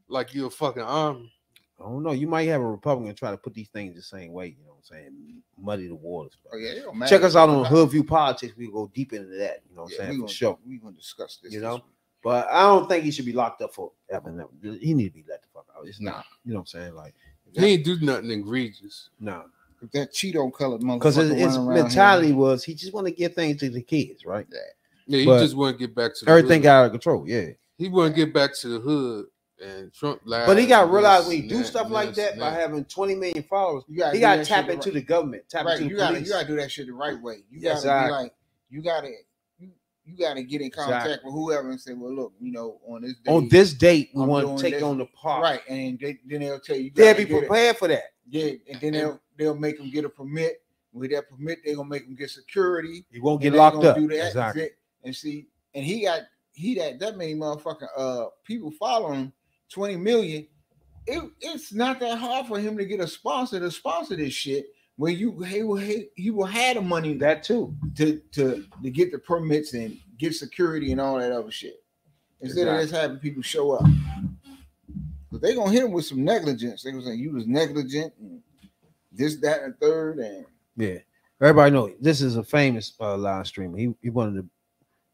[0.09, 1.31] like you a fucking army.
[1.79, 2.13] I don't know.
[2.13, 4.47] You might have a Republican try to put these things the same way.
[4.47, 5.43] You know what I'm saying?
[5.59, 6.39] Muddy the waters.
[6.53, 7.17] Oh yeah, it don't matter.
[7.17, 8.55] Check us out on Hood View Politics.
[8.57, 9.63] We go deep into that.
[9.69, 10.11] You know what I'm Yeah, saying?
[10.11, 10.59] we For gonna, sure.
[10.67, 11.53] We gonna discuss this.
[11.53, 11.75] You know?
[11.75, 11.85] week.
[12.23, 14.49] But I don't think he should be locked up for ever.
[14.63, 15.54] He need to be let the fuck out.
[15.87, 16.25] It's not.
[16.45, 16.95] You know what I'm saying?
[16.95, 17.15] Like,
[17.53, 19.11] He ain't do nothing egregious.
[19.21, 19.45] no.
[19.83, 20.95] If that Cheeto colored motherfucker.
[20.99, 24.25] Because his, his mentality here, was he just want to give things to the kids,
[24.25, 24.47] right?
[25.07, 26.63] Yeah, he But just want to get back to the Everything hood.
[26.63, 27.29] got out of control.
[27.29, 27.49] Yeah.
[27.77, 29.27] he want to get back to the hood
[29.63, 30.47] and Trump lied.
[30.47, 32.87] But he got to realize when you do stuff like this that and by having
[32.87, 35.77] 20 million followers, you gotta he got to tap into the the government, tap right.
[35.79, 36.29] into You the gotta police.
[36.29, 37.41] you gotta do that shit the right way.
[37.51, 38.09] You gotta Exactly.
[38.09, 38.33] be like
[38.71, 39.11] you gotta
[40.05, 41.31] you, you gotta get in contact Exactly.
[41.31, 44.23] with whoever and say, well, look, you know, on this day, on this date, we
[44.23, 44.83] I'm want to take this.
[44.83, 45.43] on the park.
[45.43, 48.13] right, and they, then they'll tell you, you They'll be prepared for that.
[48.29, 50.61] Yeah, and then they'll they'll make them get a permit.
[50.93, 53.05] With that permit, they're gonna make them get security.
[53.11, 53.97] He won't get locked up.
[53.97, 54.71] Do that, Exactly.
[55.03, 59.33] And see, and he got he got that many motherfucking uh people following
[59.71, 60.47] 20 million.
[61.07, 64.67] It, it's not that hard for him to get a sponsor to sponsor this shit.
[64.97, 67.75] Where you he will he, he will have the money That too.
[67.97, 71.83] to to to get the permits and get security and all that other shit.
[72.41, 73.87] Instead of just having people show up.
[75.33, 76.83] But they gonna hit him with some negligence.
[76.83, 78.41] They gonna say you was negligent and
[79.11, 80.45] this, that, and third, and
[80.77, 80.99] Yeah.
[81.41, 83.77] Everybody know this is a famous uh, live streamer.
[83.77, 84.47] He he one of the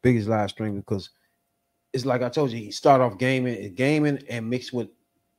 [0.01, 1.09] biggest live streamers because
[1.93, 4.89] it's like I told you, he started off gaming, gaming and mixed with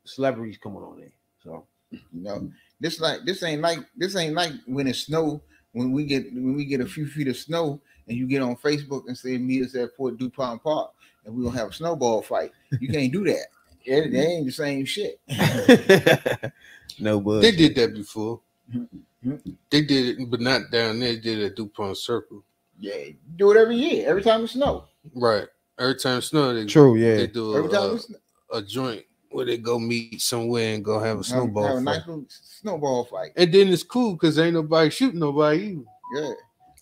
[0.05, 1.13] celebrities coming on there.
[1.43, 2.51] So you know,
[2.83, 5.41] this like this ain't like this ain't like when it snow,
[5.71, 8.57] when we get when we get a few feet of snow and you get on
[8.57, 10.91] Facebook and say meet us at Port DuPont Park
[11.25, 12.51] and we gonna have a snowball fight.
[12.81, 13.47] You can't do that.
[13.85, 15.21] It, they ain't the same shit.
[17.01, 17.43] no bud.
[17.43, 18.41] They did that before.
[18.73, 19.57] Mhm.
[19.71, 21.15] They did it, but not down there.
[21.15, 22.45] They did it at DuPont Circle.
[22.79, 22.95] Yeah,
[23.35, 24.85] do it every year, every time it snow.
[25.17, 25.49] Right.
[25.81, 27.27] Every time it snow, they, True, they yeah.
[27.27, 28.19] do Every time a, it snow.
[28.53, 31.85] a joint where they go meet somewhere and go have a snowball have a fight.
[31.85, 33.31] nice little snowball fight.
[33.37, 35.83] And then it's cool because ain't nobody shooting nobody either.
[36.15, 36.33] Yeah.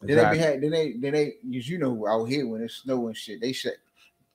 [0.02, 2.76] Then they be had then they then they as you know out here when it's
[2.76, 3.74] snow and shit, they shut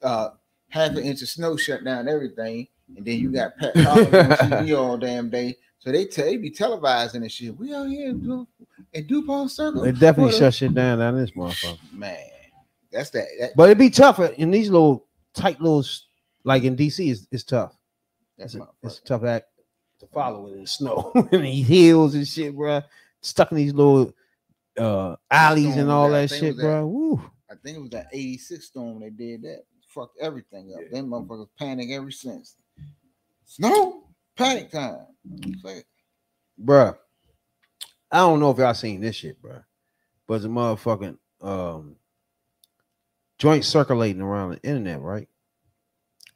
[0.03, 0.29] uh
[0.69, 4.29] half an inch of snow shut down everything, and then you got Pat Collins on
[4.49, 7.57] TV all damn day So they tell they be televising and shit.
[7.57, 8.47] We out here in Du-
[8.93, 9.81] in DuPont Circle.
[9.81, 11.79] They definitely What a- shut shit down down this motherfucker.
[11.91, 12.17] Man,
[12.91, 13.25] that's that.
[13.39, 15.83] that But it'd be tougher in these little tight little
[16.43, 17.09] like in DC.
[17.11, 17.75] It's, it's tough.
[18.37, 19.47] That's a, my it's a tough act
[19.99, 22.81] to follow in the snow and these hills and shit, bro.
[23.21, 24.13] Stuck in these little
[24.77, 26.85] uh alleys and all that- that shit, that- bro.
[26.87, 27.21] Woo.
[27.49, 29.63] I think it was that 86 storm they did that.
[29.87, 30.81] Fucked everything up.
[30.83, 30.97] Yeah.
[30.99, 32.55] Them motherfuckers panic ever since.
[33.45, 34.03] Snow,
[34.35, 35.05] panic time.
[35.63, 35.85] Like,
[36.61, 36.97] Bruh.
[38.11, 39.59] I don't know if y'all seen this shit, bro,
[40.27, 41.95] But it's a motherfucking um
[43.37, 45.29] joint circulating around the internet, right?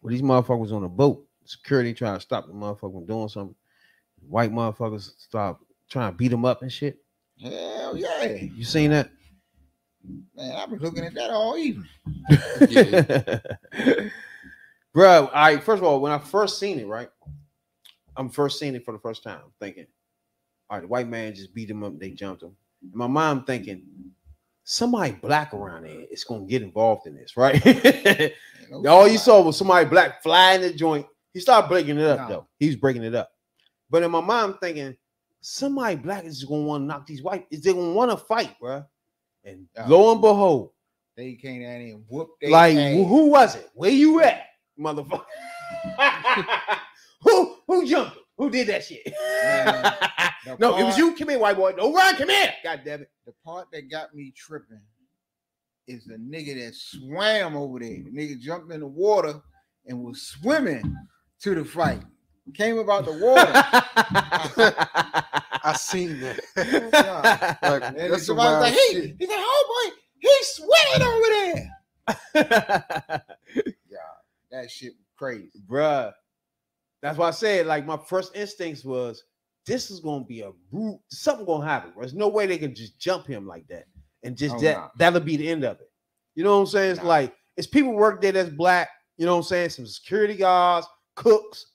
[0.01, 3.55] Where these motherfuckers on a boat, security trying to stop the motherfucker from doing something.
[4.21, 6.99] White motherfuckers stop trying to beat them up and shit.
[7.41, 8.33] hell yeah.
[8.33, 9.09] You seen that?
[10.35, 11.89] Man, I've been looking at that all evening.
[12.69, 13.39] Yeah.
[14.93, 15.63] Bro, all right.
[15.63, 17.09] First of all, when I first seen it, right,
[18.15, 19.87] I'm first seeing it for the first time, thinking,
[20.69, 22.55] all right, the white man just beat him up, they jumped him.
[22.81, 23.83] In my mom thinking,
[24.63, 27.61] somebody black around there is gonna get involved in this, right?
[28.87, 31.05] All you saw was somebody black flying the joint.
[31.33, 32.27] He started breaking it up No.
[32.27, 32.47] though.
[32.59, 33.31] He's breaking it up.
[33.89, 34.95] But in my mind, I'm thinking,
[35.41, 38.59] somebody black is gonna want to knock these white, is they gonna want to fight,
[38.59, 38.83] bro?
[39.43, 39.87] And Yeah.
[39.87, 40.71] lo and behold,
[41.15, 41.95] They came at him.
[41.97, 42.93] and whooped like, ass.
[42.93, 43.69] who was it?
[43.73, 44.47] Where you at,
[44.79, 45.25] motherfucker?
[47.21, 48.15] who who jumped?
[48.15, 48.23] him?
[48.37, 49.01] Who did that shit?
[49.43, 49.93] Man,
[50.59, 51.13] no, it was you.
[51.15, 51.73] Come here, white boy.
[51.73, 52.15] Don't run.
[52.15, 52.53] Come here.
[52.63, 53.11] God damn it.
[53.25, 54.79] The part that got me tripping
[55.87, 57.97] is the nigga that swam over there.
[58.03, 59.41] The nigga jumped in the water
[59.87, 60.95] and was swimming
[61.41, 62.01] to the fight.
[62.53, 63.51] Came about the water.
[65.63, 66.39] I seen that.
[66.57, 67.55] Yeah.
[67.69, 69.15] Like, And that's was like, hey, shit.
[69.19, 71.27] he said, oh boy, he's swimming over
[72.33, 73.23] there.
[73.89, 73.97] Yeah,
[74.51, 75.51] that shit was crazy.
[75.67, 76.11] Bruh.
[77.01, 79.23] That's why I said, like, my first instincts was
[79.65, 81.93] this is gonna be a brute, something gonna happen.
[81.97, 83.85] There's no way they can just jump him like that.
[84.23, 84.89] And just Oh, that nah.
[84.97, 85.89] that'll be the end of it.
[86.35, 86.91] You know what I'm saying?
[86.93, 87.07] It's Nah.
[87.07, 89.69] like it's people work there that's black, you know what I'm saying?
[89.69, 90.87] Some security guards,
[91.19, 91.65] cooks,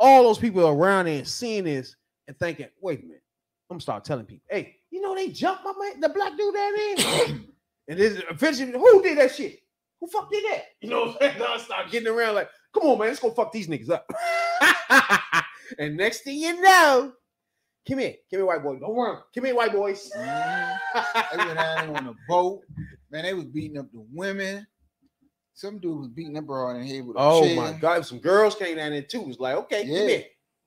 [0.00, 1.94] all those people around there seeing this
[2.26, 3.22] and thinking, wait a minute,
[3.70, 6.54] I'm gonna start telling people, hey, you know they jumped my man, the black dude
[6.54, 7.26] down there.
[7.88, 9.60] and then eventually, who did that shit?
[10.00, 10.64] Who fuck did that?
[10.80, 11.42] You know what I'm saying?
[11.48, 14.10] I start getting around like, come on, man, let's go fuck these niggas up.
[15.78, 17.12] and next thing you know,
[17.86, 18.78] come here, come here, white boy.
[18.78, 20.10] Don't worry, Come here, white boys.
[20.14, 20.20] They
[21.36, 22.62] went there on a boat.
[23.10, 24.66] Man, they was beating up the women.
[25.58, 27.56] Some dude was beating up her in head with a oh chair.
[27.56, 29.22] my god, some girls came down there too.
[29.22, 30.22] It was like, okay, Yeah.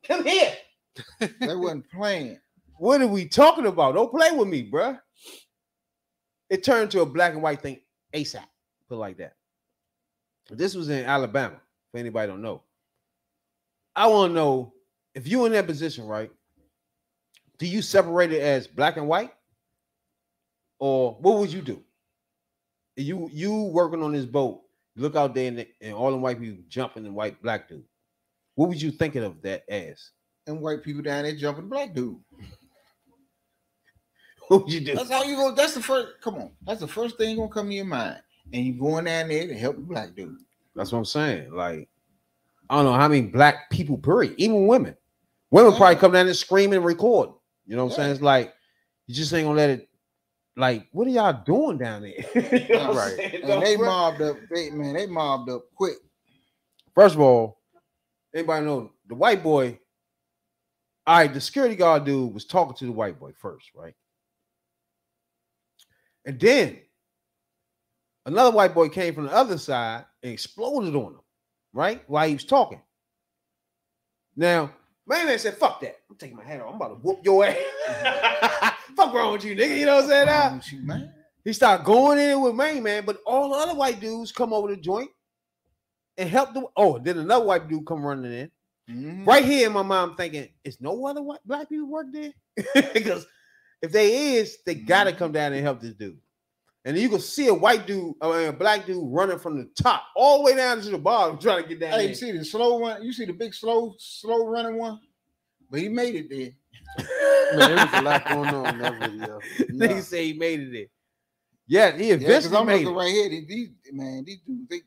[0.06, 0.54] come here,
[1.24, 1.30] come here.
[1.48, 2.38] They wasn't playing.
[2.78, 3.96] What are we talking about?
[3.96, 5.00] Don't play with me, bruh.
[6.50, 7.80] It turned to a black and white thing
[8.14, 8.44] ASAP.
[8.90, 9.36] Put it like that.
[10.50, 11.56] This was in Alabama.
[11.94, 12.62] For anybody don't know,
[13.96, 14.74] I want to know
[15.16, 16.32] if you in that position, right?
[17.60, 19.32] Do you separate it as black and white,
[20.80, 21.82] or what would you do?
[22.98, 24.61] You you working on this boat,
[24.96, 27.84] you look out there and, and all the white people jumping the white black dude.
[28.56, 30.12] What would you thinking of that as?
[30.48, 32.18] And white people down there jumping the black dude.
[34.48, 34.96] What would you do?
[34.96, 35.56] That's how you go.
[35.56, 36.10] That's the first.
[36.20, 36.52] Come on.
[36.64, 38.22] That's the first thing gonna come to your mind.
[38.52, 40.36] And you going down there to help the black dude.
[40.76, 41.54] That's what I'm saying.
[41.54, 41.88] Like,
[42.70, 44.98] I don't know how many black people, period, even women.
[45.52, 47.30] Women probably come down and scream and record.
[47.66, 48.12] You know what I'm saying?
[48.12, 48.54] It's like
[49.08, 49.90] you just ain't gonna let it.
[50.58, 52.14] Like, what are y'all doing down there?
[52.52, 53.18] You know Right.
[53.18, 53.44] saying?
[53.44, 54.38] And they mobbed up.
[54.54, 55.98] They man, they mobbed up quick.
[56.94, 57.60] First of all,
[58.36, 59.80] anybody know the white boy?
[61.08, 63.96] All right, the security guard dude was talking to the white boy first, right?
[66.26, 66.80] And then
[68.26, 71.22] another white boy came from the other side and exploded on him,
[71.74, 72.04] right?
[72.08, 72.82] While he was talking.
[74.36, 74.72] Now,
[75.08, 75.98] my man said, fuck that.
[76.10, 76.70] I'm taking my hat off.
[76.70, 78.74] I'm about to whoop your ass.
[78.96, 79.78] fuck wrong with you, nigga.
[79.80, 80.26] You know what I'm saying?
[80.28, 81.14] Now, with you, man.
[81.46, 84.68] he started going in with main man, but all the other white dudes come over
[84.70, 85.10] the joint
[86.18, 86.64] and help the.
[86.76, 88.52] Oh, then another white dude come running in.
[88.90, 89.26] Mhm.
[89.28, 92.34] Right here in my mind, I'm thinking, is no other white black people work there?
[92.94, 93.26] because
[93.82, 96.18] if they is, they gotta come down and help this dude.
[96.84, 100.02] And you can see a white dude, uh, a black dude running from the top
[100.16, 102.08] all the way down to the bottom, trying to get down Hey, there.
[102.10, 103.04] you see the slow one?
[103.04, 105.00] You see the big slow, slow running one?
[105.70, 106.50] But he made it there.
[106.98, 107.08] Man,
[107.58, 109.40] there was a lot going on in that video.
[109.72, 110.86] Nigga say he made it there.
[111.68, 112.92] Yeah, he Yeah, because eventually I'm made it.
[112.92, 113.30] right here.
[113.30, 114.82] These, these man, these dudes, they,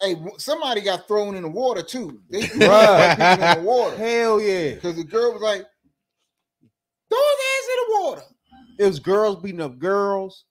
[0.00, 2.20] hey, somebody got thrown in the water too.
[2.30, 2.68] They threw Bruh.
[2.68, 4.74] white people in the water Hell yeah.
[4.74, 5.64] because the girl was like,
[7.10, 8.22] "Throw his ass in the water."
[8.78, 10.44] It was girls beating up girls.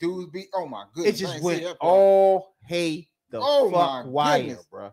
[0.00, 1.92] Dudes be, oh my It goodness, I just went that part.
[1.92, 4.90] all hay the Oh fuck my wire, bro.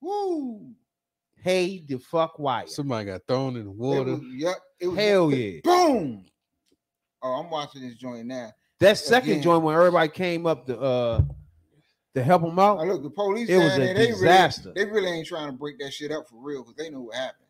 [0.00, 0.72] Woo.
[1.42, 2.66] hay the fuck wire.
[2.66, 4.12] Somebody got thrown in the water.
[4.12, 5.60] was, yep, it was Hell yeah.
[5.64, 6.24] boom.
[7.22, 8.52] Oh, I'm watching this joint now.
[8.80, 9.42] That second Again.
[9.42, 11.22] joint when everybody came up to uh
[12.14, 14.72] to help him out, Now look, the police It was a there, they disaster.
[14.76, 17.00] really, they really ain't trying to break that shit up for real because they know
[17.00, 17.48] what happened.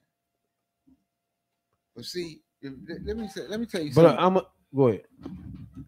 [1.95, 2.73] But see, if,
[3.05, 4.25] let- me say, let me tell you but uh, something.
[4.25, 5.03] I'm a, go ahead.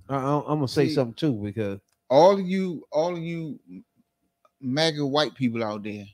[0.08, 1.80] I, I'm gonna say See- something too because
[2.10, 3.58] all of you, all of you
[4.60, 6.04] MAGA white people out there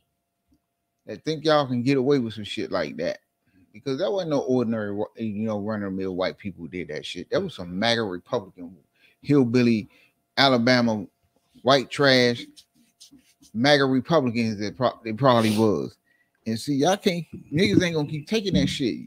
[1.06, 3.18] that think y'all can get away with some shit like that.
[3.72, 6.88] Because that wasn't no ordinary, eh, you know, run of the mill white people did
[6.88, 7.30] that shit.
[7.30, 8.76] That was some MAGA Republican,
[9.22, 9.88] hillbilly,
[10.36, 11.06] Alabama,
[11.62, 12.44] white trash,
[13.54, 15.96] MAGA Republicans that pro- they probably was.
[16.46, 19.06] And see, y'all can't, niggas ain't gonna keep taking that shit.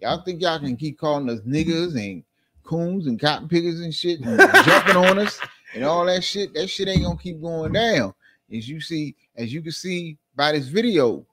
[0.00, 2.24] Y'all think y'all can keep calling us niggas and
[2.64, 5.38] coons and cotton pickers and shit and jumping on us
[5.74, 8.12] and all that shit, that shit ain't gonna keep going down.
[8.54, 11.24] As you see, as you can see by this video,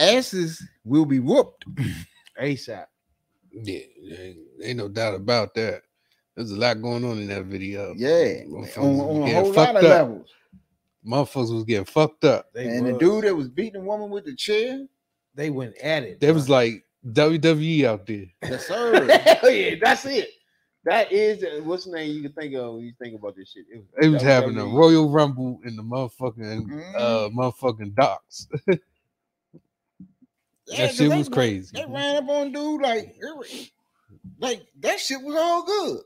[0.00, 1.64] asses will be whooped.
[2.40, 2.86] ASAP.
[3.52, 3.78] Yeah,
[4.08, 5.82] ain't, ain't no doubt about that.
[6.36, 7.92] There's a lot going on in that video.
[7.96, 9.90] Yeah, Motherfuckers on, was on a getting whole lot fucked of up.
[9.90, 10.30] levels.
[11.06, 12.46] Motherfuckers was getting fucked up.
[12.54, 14.86] They and the dude that was beating the woman with the chair,
[15.34, 16.20] they went at it.
[16.20, 18.26] There was like WWE out there.
[18.44, 19.06] yes sir.
[19.18, 20.28] Hell yeah, that's it.
[20.84, 23.66] That is what's the name you can think of when you think about this shit.
[23.70, 26.94] It They was having a Royal Rumble in the motherfucking Mhm.
[26.96, 28.46] uh motherfucking docks.
[30.70, 31.76] Yeah, that 'cause shit they was crazy.
[31.76, 33.16] They ran up on dude like,
[34.38, 36.00] like that shit was all good.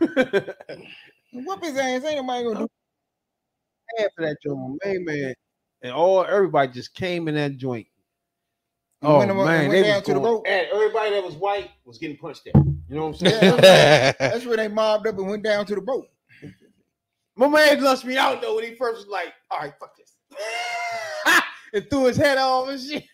[1.32, 2.04] Whoop his ass.
[2.04, 2.68] Ain't nobody gonna do.
[3.98, 5.34] Half of that joint, man, man,
[5.82, 7.86] and all everybody just came in that joint.
[9.02, 10.48] And Oh went man, went they down was to the going rope.
[10.48, 12.54] at everybody that was white was getting punched at.
[12.56, 13.62] You know what I'm saying?
[13.62, 16.06] Yeah, that's where they mobbed up and went down to the boat.
[17.36, 20.16] My man lunched me out though when he first was like, "All right, fuck this,"
[21.74, 23.04] and threw his head off and shit.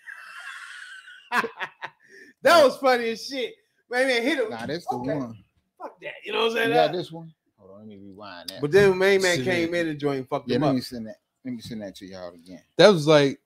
[2.43, 3.55] that was funny as shit.
[3.91, 4.51] Man, man, hit him.
[4.51, 5.15] Nah, that's the Okay.
[5.15, 5.37] one.
[5.79, 6.13] Fuck that.
[6.25, 6.71] You know what I'm saying?
[6.71, 7.33] Yeah, this one?
[7.59, 8.61] Hold on, let me rewind that.
[8.61, 9.45] But then main man Shit.
[9.45, 10.75] came in and joined and fucked yeah, him let up.
[10.77, 11.17] me send that.
[11.45, 12.63] Let me send that to y'all again.
[12.77, 13.41] that was like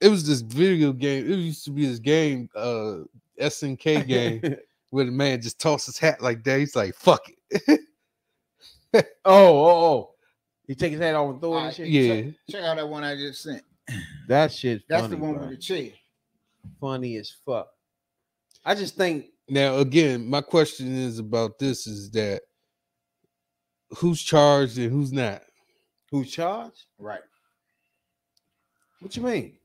[0.00, 1.30] it was this video game.
[1.30, 2.98] It used to be this game, uh
[3.40, 4.56] SNK game,
[4.90, 6.58] where the man just tossed his hat like that.
[6.58, 7.80] He's like, fuck it.
[8.94, 10.10] oh, oh, oh.
[10.66, 11.88] He take his hat off and throw it and Alright, shit.
[11.88, 12.22] yeah.
[12.22, 13.62] Check, check out that one I just sent.
[14.28, 15.42] That shit That's funny, the one bro.
[15.42, 15.90] with the chair.
[16.80, 17.68] Funny as fuck.
[18.64, 22.42] I just think Now, again, my question is about this is that
[23.98, 25.42] who's charged and who's not?
[26.10, 26.84] who's charged?
[26.98, 27.20] Right.
[29.00, 29.56] What you mean?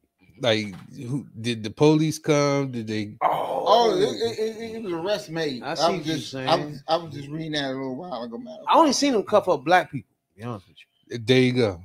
[0.42, 2.72] Like, who did the police come?
[2.72, 3.18] Did they?
[3.22, 5.62] Oh, oh it, it, it, it was arrest made.
[5.64, 6.66] I I, see was what you're just, I saying.
[6.72, 8.38] was, I was just reading that a little while ago.
[8.38, 8.58] Man.
[8.68, 10.16] I only seen them cuff up black people.
[10.34, 10.78] To be honest with
[11.10, 11.82] you, There you go.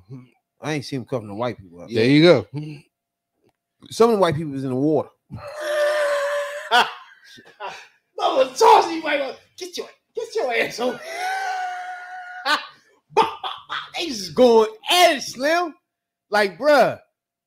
[0.61, 1.91] I ain't seen them cuffing the white people up.
[1.91, 2.47] There you go.
[3.91, 5.09] Some of the white people was in the water.
[8.17, 9.35] Mama tossing white boy.
[9.57, 10.99] Get your get your ass on.
[13.97, 15.75] they just going at it, Slim.
[16.31, 16.99] Like, bruh.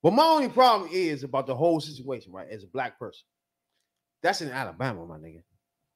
[0.04, 2.48] But my only problem is about the whole situation, right?
[2.50, 3.24] As a black person.
[4.22, 5.42] That's in Alabama, my nigga.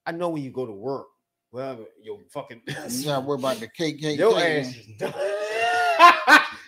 [0.06, 1.08] I know when you go to work,
[1.52, 4.18] wherever your fucking You gotta worry about the KKK.
[4.18, 5.14] your ass is done.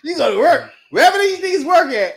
[0.04, 2.14] you go to work, wherever these niggas work at.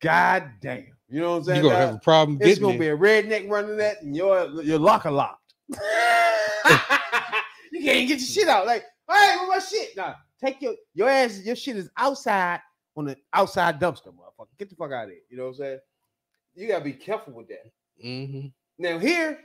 [0.00, 0.86] God damn.
[1.08, 1.56] You know what I'm saying?
[1.56, 1.72] You saying?
[1.72, 5.10] gonna have a problem It's gonna be a redneck running that, and your your locker
[5.10, 5.54] locked.
[5.68, 5.76] you
[7.82, 8.66] can't get your shit out.
[8.66, 9.96] Like, hey, where my shit?
[9.96, 11.40] Nah, take your your ass.
[11.44, 12.60] Your shit is outside
[12.96, 14.48] on the outside dumpster, motherfucker.
[14.58, 15.20] Get the fuck out of here.
[15.28, 15.78] You know what I'm saying?
[16.54, 17.70] You gotta be careful with that.
[18.04, 18.52] Mhm.
[18.78, 19.38] Now here,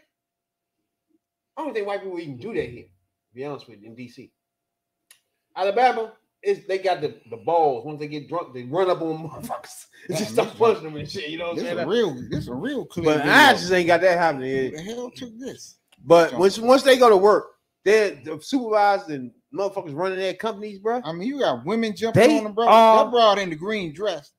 [1.57, 2.85] I don't think white people even do that here.
[2.85, 4.31] To be honest with you, in DC,
[5.55, 7.85] Alabama is they got the, the balls.
[7.85, 10.95] Once they get drunk, they run up on motherfuckers and just Man, start punching them
[10.95, 11.29] and shit.
[11.29, 11.79] You know what I'm saying?
[11.79, 13.31] a real, this a real clean But video.
[13.31, 14.71] I just ain't got that happening.
[14.71, 15.77] Who the hell took this?
[16.05, 17.47] But once once they go to work,
[17.83, 21.01] they're the supervisors and motherfuckers running their companies, bro.
[21.03, 22.67] I mean, you got women jumping They on the bro.
[22.67, 24.31] are- that broad in the green dress.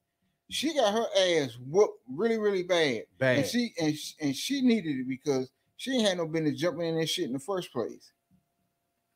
[0.48, 3.04] She got her ass whooped really, really bad.
[3.38, 6.88] And she and she, and she needed it because she ain't had no business jumping
[6.88, 8.10] in that shit in the first place.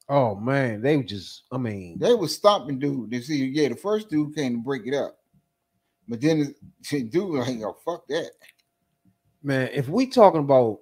[0.08, 3.10] Oh man, they just, I mean, They was stomping dude.
[3.10, 5.16] They see, yeah, the first dude came to break it up,
[6.08, 6.54] but then
[6.90, 8.30] the dude like, oh fuck that.
[9.42, 10.80] man, if we talking about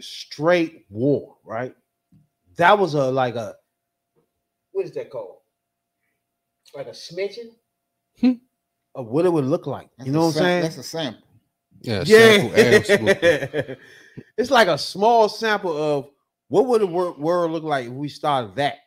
[0.00, 1.74] straight war, right?
[2.56, 3.54] That was a like a
[4.72, 5.36] what is that called?
[6.74, 7.50] Like a smidgen
[8.20, 8.32] Hmm.
[8.94, 9.88] of what it would look like.
[9.98, 10.62] That's you know a what I'm saying?
[10.62, 11.26] That's a sample.
[11.80, 12.04] Yeah.
[12.04, 13.18] sample ass whooping.
[13.22, 13.74] Yeah.
[14.38, 16.10] it's like a small sample of
[16.50, 18.78] what would the wor- world look like if we started that.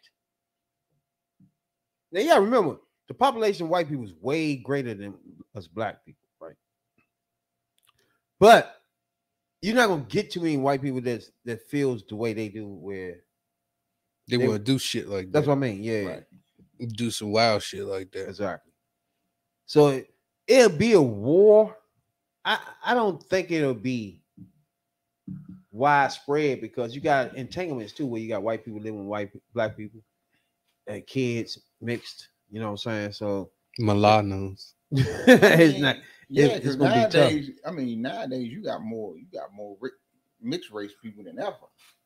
[2.12, 5.16] Now, yeah, remember the population of white people is way greater than
[5.56, 6.56] us black people, right?
[8.40, 8.76] But
[9.62, 12.68] you're not gonna get too many white people that that feels the way they do.
[12.68, 13.22] Where
[14.28, 15.32] They, They- want to do shit like that's that.
[15.32, 15.84] That's what I mean.
[15.84, 16.24] Yeah, Right.
[16.96, 18.28] do some wild shit like that.
[18.30, 18.72] exactly.
[19.66, 20.14] So it,
[20.48, 21.78] it'll be a war.
[22.46, 24.23] I I don't think it'll be
[25.74, 29.76] widespread because you got entanglements too, where you got white people living with white black
[29.76, 30.00] people
[30.88, 32.30] and kids mixed.
[32.52, 33.12] You know what I'm saying?
[33.14, 33.50] So
[33.80, 34.76] Mulattoes.
[34.92, 35.98] it's not.
[36.30, 37.56] Yeah, it's because gonna be tough.
[37.66, 39.92] I mean, nowadays you got more, you got more ri-
[40.42, 41.56] mixed race people than ever,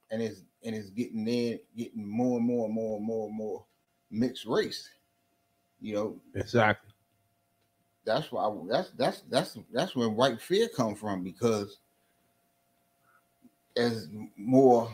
[0.10, 3.38] and it's and it's getting there, getting more and more and more and more and
[3.38, 3.66] more
[4.10, 4.90] mixed race.
[5.80, 6.92] You know, Exactly.
[8.06, 11.78] that's why that's that's that's that's where white fear come from because
[13.78, 14.08] as
[14.38, 14.92] more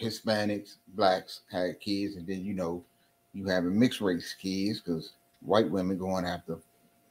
[0.00, 2.84] Hispanics, blacks had kids, and then you know
[3.32, 6.58] you having mixed race kids because white women going after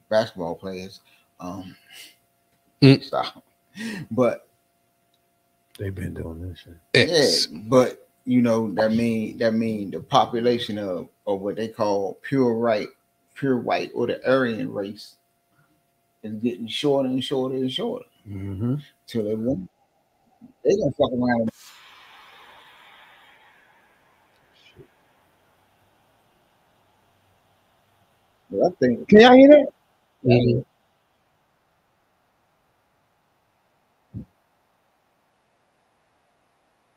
[0.09, 0.99] basketball players.
[1.39, 1.75] Um,
[2.81, 3.01] Mm.
[3.03, 3.41] stop.
[4.11, 4.47] But
[5.79, 6.77] They've been doing this shit.
[6.93, 7.47] X.
[7.49, 12.19] yeah, but you know that mean that mean the population of of what they call
[12.21, 12.89] pure right,
[13.35, 15.15] pure white or the Aryan race
[16.23, 18.75] is getting shorter and shorter and shorter Mm-hmm.
[19.07, 19.69] till they won't.
[20.63, 21.49] They gonna fuck around.
[28.53, 29.07] I think.
[29.09, 29.67] Can y'all hear that?
[30.25, 30.65] Mhm.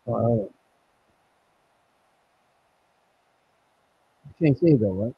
[0.06, 0.46] Uh,
[4.38, 5.14] can't see it though, right?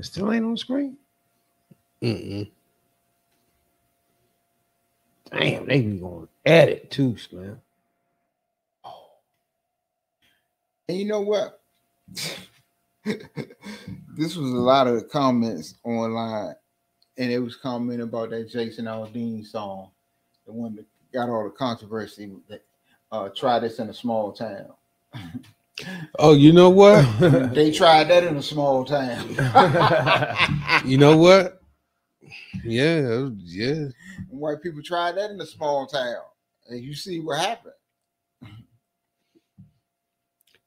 [0.00, 0.96] It still ain't on screen.
[2.00, 2.50] Mm-mm.
[5.30, 7.60] Damn, they be going at it too, man.
[10.88, 11.60] And you know what?
[13.04, 16.54] this was a lot of comments online,
[17.18, 19.90] and it was commenting about that Jason Aldean song,
[20.46, 22.32] the one that got all the controversy.
[22.48, 22.64] That
[23.12, 24.72] uh, try this in a small town.
[26.18, 27.04] Oh, you know what?
[27.54, 29.28] they tried that in a small town.
[30.84, 31.60] you know what?
[32.64, 33.86] Yeah, yeah.
[34.28, 36.22] White people tried that in a small town,
[36.68, 37.74] and you see what happened.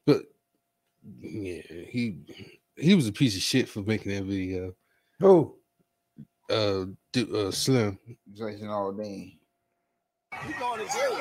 [0.05, 0.23] But
[1.19, 2.17] yeah, he
[2.75, 4.73] he was a piece of shit for making that video.
[5.19, 5.55] Who?
[6.49, 7.97] Uh, du- uh Slim.
[8.33, 9.37] Jason Aldean.
[10.47, 11.19] You going to jail.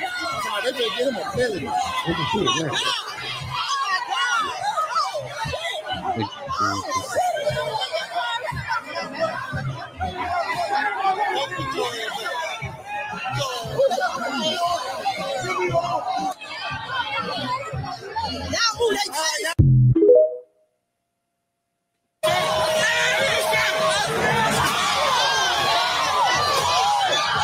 [0.00, 1.60] They better get him a felony.
[1.60, 2.72] We can see it now.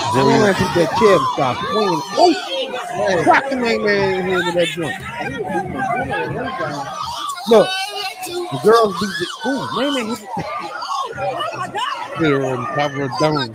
[0.08, 2.45] I don't want to keep that chair and start swinging.
[3.24, 4.96] Crack the main man in here with that joint.
[7.48, 7.68] Look,
[8.52, 9.26] the girls do the.
[9.46, 10.44] Ooh, man, man, hit the-
[12.18, 13.54] Hit her on top of her dome.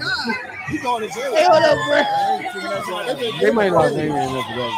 [0.71, 1.35] You going to jail.
[1.35, 3.39] Hey, what up, bro?
[3.39, 4.71] They might not name it enough for that.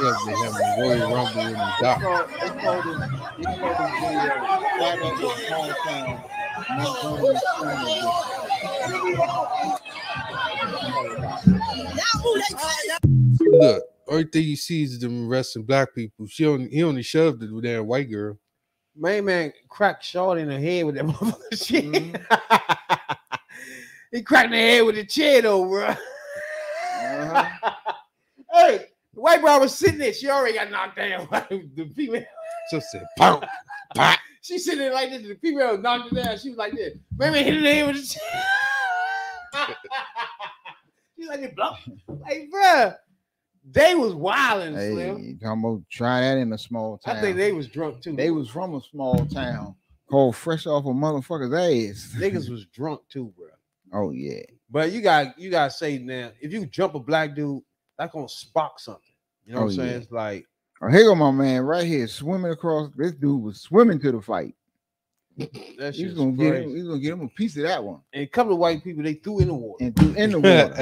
[0.00, 1.98] Yeah, they have a Royal Rumble in the dock.
[2.00, 2.98] They called it, they called it
[3.38, 6.24] the uh, Friday in a small town.
[6.76, 8.00] Montgomery County.
[13.40, 16.26] Look, everything you see is them arresting black people.
[16.26, 18.38] She only he only shoved it damn white girl.
[18.94, 21.84] Main man cracked short in the head with that motherfucker shit.
[21.84, 23.36] Mm-hmm.
[24.12, 25.86] he cracked in the head with the chair though, bro.
[25.86, 27.70] Uh-huh.
[28.52, 30.12] hey, the white bro was sitting there.
[30.12, 31.28] She already got knocked down.
[31.30, 32.24] the female,
[32.70, 33.42] So said, "Pow,
[33.94, 35.22] pop." she sitting there like this.
[35.22, 36.38] The female knocked her down.
[36.38, 36.94] She was like this.
[37.16, 38.44] Man, man hit her in the head with the chair.
[41.18, 41.76] She's like, this, blah.
[42.08, 42.92] like, bro,
[43.70, 45.38] they was wilding, Hey, Slim.
[45.42, 47.16] talking about try that in a small town.
[47.16, 48.16] I think they was drunk too.
[48.16, 49.76] They was from a small town
[50.10, 52.14] called fresh off a motherfucker's ass.
[52.20, 53.46] niggas was drunk too, bro.
[53.94, 54.40] Oh yeah.
[54.70, 57.62] But you got you gotta say now, if you jump a black dude,
[57.98, 59.02] that's gonna spark something.
[59.44, 59.90] You know what I'm Oh, saying?
[59.90, 59.96] yeah.
[59.98, 60.46] It's like
[60.80, 62.90] Oh, here go my man right here swimming across.
[62.96, 64.54] This dude was swimming to the fight.
[65.78, 66.52] That He's gonna get him.
[66.64, 66.74] crazy.
[66.76, 69.02] He's gonna get him a piece of that one And a couple of white people
[69.02, 69.84] they threw in the water.
[69.84, 70.74] and threw in the water.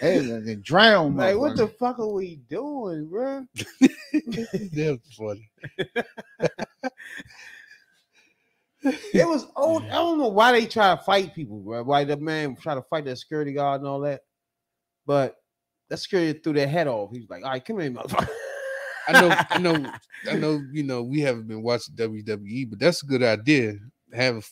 [0.00, 1.16] hey, they drown.
[1.16, 3.46] like, what the fuck are we doing, bro?
[4.72, 5.50] That's funny.
[9.14, 9.84] It was old.
[9.84, 11.82] I don't know why they try to fight people, bro.
[11.84, 14.20] Why the man try to fight that security guard and all that.
[15.06, 15.36] But
[15.88, 17.10] that security threw their head off.
[17.10, 18.28] He was like, "All right, come here, motherfucker."
[19.08, 19.92] I know, I know,
[20.30, 20.62] I know.
[20.72, 23.74] You know, we haven't been watching WWE, but that's a good idea.
[24.12, 24.48] Have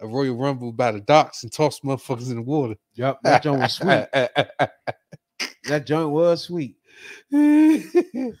[0.00, 2.76] a Royal Rumble by the docks and toss motherfuckers in the water.
[2.94, 4.06] Yep, that joint was sweet.
[5.68, 6.76] that joint was sweet.
[7.30, 8.34] you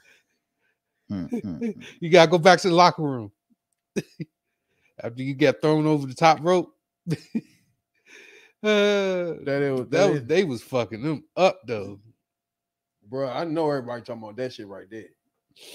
[2.10, 3.32] gotta go back to the locker room
[5.02, 6.74] after you get thrown over the top rope.
[7.10, 7.14] uh,
[8.62, 11.98] That was, that was they was fucking them up though.
[13.08, 13.28] bro.
[13.28, 15.06] I know everybody talking about that shit right there.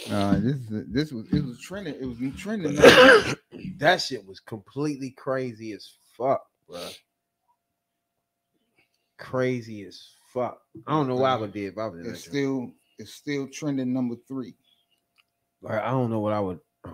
[0.10, 1.96] Uh, this is- this was it was trending.
[1.96, 2.76] It was trending.
[3.78, 6.88] that shit was completely crazy as fuck, bro.
[9.18, 10.62] Crazy as fuck.
[10.88, 13.94] I don't know what I would do if I was It's still it's still trending
[13.94, 14.56] number three.
[15.62, 16.60] Like, I don't know what I would.
[16.86, 16.92] I.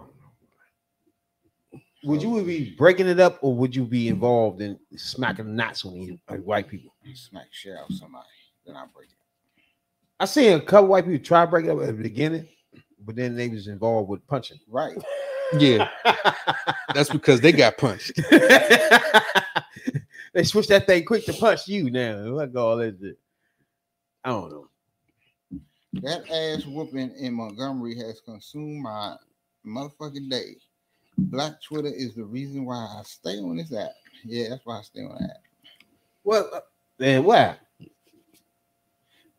[2.05, 5.93] Would you be breaking it up, or would you be involved in smacking knots on
[5.95, 6.93] these like, white people?
[7.13, 8.25] Smack shit out somebody,
[8.65, 9.15] then I break it.
[10.19, 12.47] I seen a couple white people try to break it up at the beginning,
[13.05, 14.59] but then they was involved with punching.
[14.67, 14.97] Right.
[15.57, 15.89] Yeah,
[16.93, 18.11] that's because they got punched.
[20.33, 22.17] they switched that thing quick to punch you now.
[22.17, 23.17] Look all that shit.
[24.23, 24.67] I don't know.
[25.93, 29.15] That ass whooping in Montgomery has consumed my
[29.65, 30.57] motherfucking day.
[31.17, 33.91] Black Twitter is the reason why I stay on this app.
[34.23, 35.37] Yeah, that's why I stay on that.
[36.23, 36.59] Well, uh,
[36.97, 37.59] then what?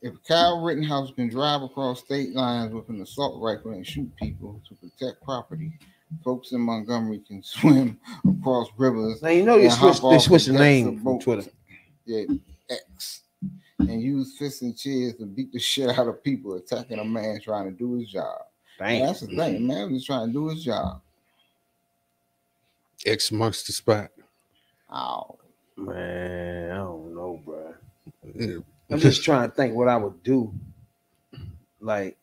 [0.02, 4.60] If Kyle Rittenhouse can drive across state lines with an assault rifle and shoot people
[4.68, 5.72] to protect property,
[6.24, 9.22] folks in Montgomery can swim across rivers.
[9.22, 10.12] Now you know they and hop switched.
[10.12, 11.20] They switched the name of from.
[11.20, 11.50] Twitter.
[12.06, 12.24] Yeah,
[12.70, 13.22] X.
[13.78, 17.40] And use fists and chairs to beat the shit out of people attacking a man
[17.40, 18.42] trying to do his job.
[18.78, 19.06] And Damn.
[19.06, 19.36] that's the thing.
[19.36, 21.00] The man was trying to do his job.
[23.06, 24.10] X marks the spot.
[24.90, 25.38] Oh,
[25.76, 27.74] Man, I don't know, bro.
[28.90, 28.96] Yeah.
[28.96, 30.52] I'm just trying to think what I would do.
[31.80, 32.16] Like,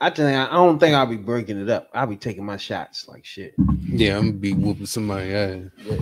[0.00, 1.90] I think I don't think I'll be breaking it up.
[1.92, 3.54] I'll be taking my shots like shit.
[3.82, 5.64] Yeah, I'm gonna be whooping somebody ass.
[5.84, 5.98] yeah.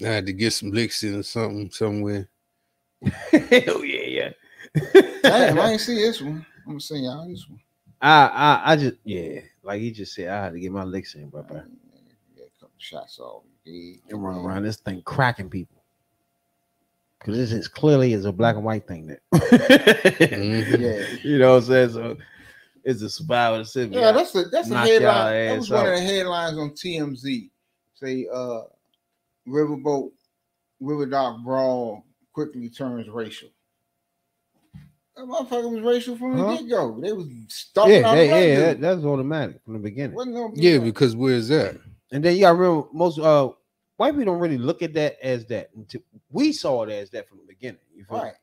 [0.00, 2.28] I had to get some licks in or something somewhere.
[3.30, 4.32] Hell yeah,
[4.74, 5.02] yeah.
[5.22, 6.44] Damn, I ain't see this one.
[6.64, 7.60] I'm gonna send y'all this one.
[8.00, 11.14] I, I I just yeah, like he just said, I had to get my licks
[11.14, 11.42] in, bro.
[11.42, 11.62] bro.
[12.36, 13.42] Yeah, a couple shots off.
[13.64, 15.77] Yeah, And run around this thing cracking people.
[17.20, 19.20] Cause this is clearly is a black and white thing there.
[19.34, 20.80] Mhm.
[20.80, 21.90] Yeah, You know what I'm saying?
[21.90, 22.16] So
[22.84, 23.94] it's a survival of the city.
[23.96, 25.46] yeah, that's a that's a Knock y'all headline.
[25.46, 27.50] That was ass one of the headlines on TMZ.
[27.94, 28.60] Say, uh,
[29.48, 30.12] riverboat,
[30.80, 33.48] river dock brawl quickly turns racial.
[35.16, 36.56] That motherfucker was racial from the Huh?
[36.56, 37.00] get go.
[37.00, 40.14] They was stalking yeah, out they, yeah, that, that was automatic from the beginning.
[40.14, 41.76] Wasn't no Yeah, because where's that?
[42.12, 43.50] And then you got to remember, most uh
[43.98, 45.68] white people don't really look at that as that.
[45.76, 47.80] Until we saw it as that from the beginning.
[47.94, 48.22] You feel me?
[48.24, 48.34] right.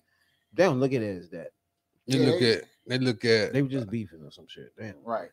[0.54, 1.50] They don't look at it as that.
[2.08, 4.72] They Yeah, look they- at they look at They were just beefing or some shit.
[4.78, 4.94] Damn.
[5.04, 5.30] Right.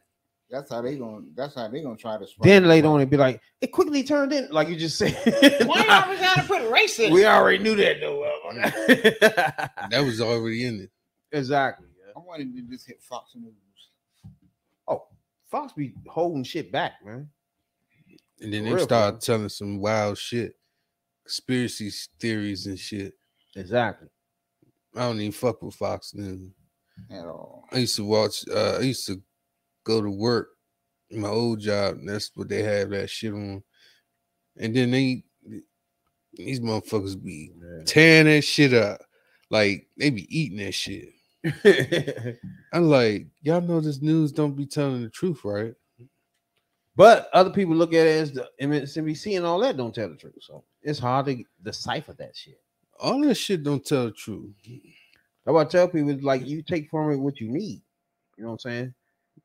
[0.51, 1.25] That's how they gonna.
[1.35, 2.27] That's how they gonna try to.
[2.43, 5.13] Then later on, it'd be like, it quickly turned in, like you just said.
[5.67, 7.11] Why y'all was gotta put race in?
[7.13, 8.23] we already knew that, though.
[9.91, 10.91] that was already in it.
[11.37, 11.87] exactly.
[11.99, 12.13] yeah.
[12.15, 13.53] I wanted to just hit Fox News.
[14.87, 15.05] Oh,
[15.51, 17.31] Fox be holding shit back, man.
[18.43, 19.19] And then For they real, bro.
[19.21, 20.55] telling some wild shit,
[21.25, 23.15] conspiracy theories and shit.
[23.57, 24.09] Exactly.
[24.97, 26.51] I don't even fuck with Fox News.
[27.11, 27.65] at all.
[27.73, 28.45] I used to watch.
[28.49, 29.23] Uh, I used to
[29.85, 30.49] go to work,
[31.11, 31.97] my old job.
[31.97, 33.63] And that's what they have that shit on.
[34.59, 35.25] And then they,
[36.35, 37.53] these motherfuckers be
[37.87, 39.01] tearing that shit up,
[39.51, 41.09] like they be eating that shit.
[42.73, 45.75] I'm like, y'all know this news don't be telling the truth, right?
[46.97, 50.17] But other people look at it as the MSNBC and all that don't tell the
[50.17, 50.35] truth.
[50.41, 52.61] So it's hard to decipher that shit.
[53.01, 54.51] All that shit don't tell the truth.
[54.65, 57.83] That's why I tell people like you take from it what you need.
[58.37, 58.95] You know what I'm saying?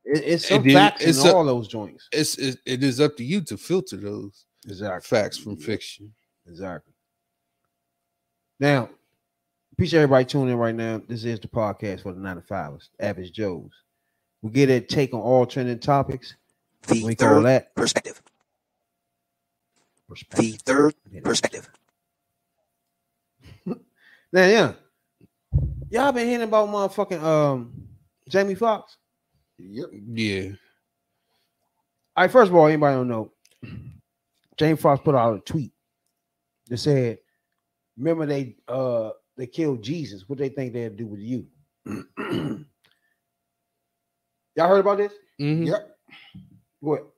[0.04, 2.08] It, it's some then facts it's in all those joints.
[2.12, 5.06] It's it, it is up to you to filter those Exactly.
[5.18, 6.12] facts from fiction.
[6.46, 6.92] Exactly.
[8.60, 8.90] Now,
[9.72, 11.00] appreciate everybody tuning in right now.
[11.08, 13.70] This is the podcast for the 95ers, Average Joes.
[14.42, 16.34] We get a take on all trending topics.
[16.88, 18.20] The we call third that perspective.
[20.36, 21.68] The third perspective.
[24.30, 24.72] Now, yeah.
[25.88, 27.88] Y'all been hearing about motherfucking um
[28.28, 28.98] Jamie Foxx?
[29.58, 29.86] Yep.
[30.12, 30.50] Yeah.
[32.14, 33.32] All right, first of all, anybody don't know,
[34.58, 35.72] Jamie Foxx put out a tweet
[36.68, 37.18] that said,
[37.96, 40.28] "Remember they uh they killed Jesus.
[40.28, 41.46] What they think they'll do with you?"
[44.56, 45.14] Y'all heard about this?
[45.40, 45.68] Mhm.
[45.68, 45.96] Yep.
[46.80, 47.08] What?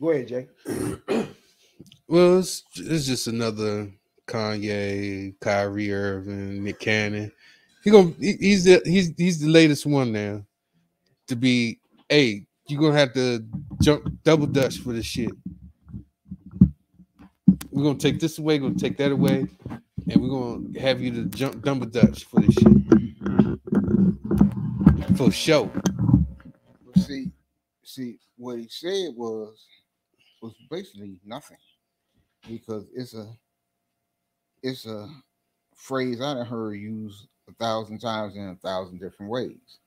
[0.00, 0.48] Go ahead, Jay.
[2.08, 3.92] Well, it's, it's just another
[4.26, 7.30] Kanye, Kyrie Irving, Nick Cannon.
[7.84, 10.42] He gonna he, he's the he's he's the latest one now
[11.26, 11.80] to be.
[12.08, 13.44] Hey, you're gonna have to
[13.82, 15.30] jump double dutch for this shit.
[17.70, 19.46] We're gonna take this away, we're gonna take that away,
[20.08, 22.72] and we're gonna have you to jump double dutch for this shit.
[25.18, 25.70] For sure.
[26.96, 27.30] See,
[27.84, 29.58] see what he said was
[30.40, 31.56] was basically nothing
[32.48, 33.26] because it's a
[34.62, 35.08] it's a
[35.74, 39.78] phrase I done heard used a thousand times in a thousand different ways.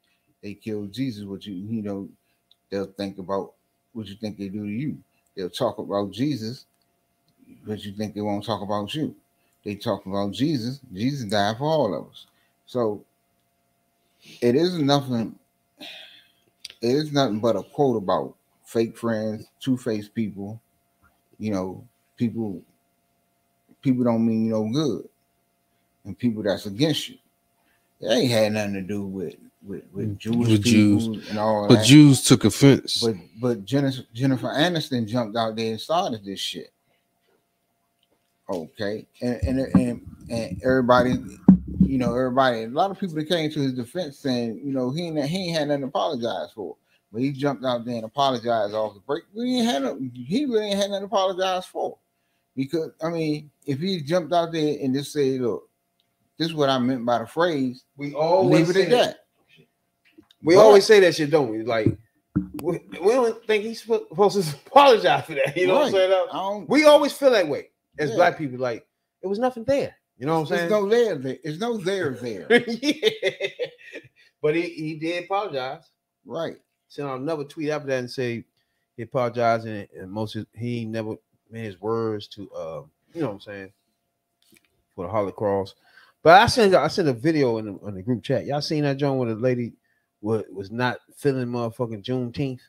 [0.44, 2.10] They killed Jesus, what you you know,
[2.70, 3.54] they'll think about
[3.94, 4.98] what you think they do to you.
[5.36, 6.66] They'll talk about Jesus,
[7.66, 9.16] but you think they won't talk about you.
[9.64, 10.80] They talk about Jesus.
[10.94, 12.26] Jesus died for all of us.
[12.66, 13.04] So
[14.42, 15.36] it is nothing.
[16.82, 18.36] It is nothing but a quote about
[18.72, 20.60] fake friends, two-faced people.
[21.40, 22.62] You know, people.
[23.82, 25.10] People don't mean you no good,
[26.06, 27.18] and people that's against you.
[28.00, 31.30] It ain't had nothing to do with with, with Jewish With Jews.
[31.30, 31.86] and all But that.
[31.86, 33.02] Jews took offense.
[33.02, 36.72] But but Jennifer, Jennifer Aniston jumped out there and started this shit.
[38.52, 41.16] Okay, and and and, and everybody,
[41.80, 44.92] you know, everybody, a lot of people that came to his defense saying, you know,
[44.92, 46.76] he ain't he ain't had nothing to apologize for,
[47.12, 49.24] but he jumped out there and apologized off the break.
[49.34, 51.98] We ain't had no, he really ain't had nothing to apologize for,
[52.56, 55.68] because I mean, if he jumped out there and just said, look,
[56.38, 59.06] this is what I meant by the phrase, We always leave it say at that.
[59.08, 59.18] that.
[60.44, 61.64] We But- always say that shit, don't we?
[61.64, 61.96] Like
[62.64, 65.56] we, we don't think he's supposed to apologize for that.
[65.58, 66.12] You know what I'm saying?
[66.12, 68.16] I don't, We always feel that way as Yeah.
[68.16, 68.58] black people.
[68.60, 68.88] Like
[69.22, 69.96] it was nothing there.
[70.18, 70.72] You know what I'm there's saying?
[70.72, 73.10] no there, there, there's no there there, yeah.
[74.42, 75.84] But he, he did apologize.
[76.26, 76.56] right?
[76.92, 78.44] Sent out another tweet after that and say
[78.98, 81.16] he apologized and, and most of, he never
[81.50, 82.82] made his words to uh
[83.14, 83.72] you know what I'm saying
[84.94, 85.76] for the Holocaust.
[86.22, 88.46] But I sent I sent a video in the, in the group chat.
[88.46, 89.72] Y'all seen that John where the lady
[90.20, 92.60] was, was not feeling motherfucking Juneteenth?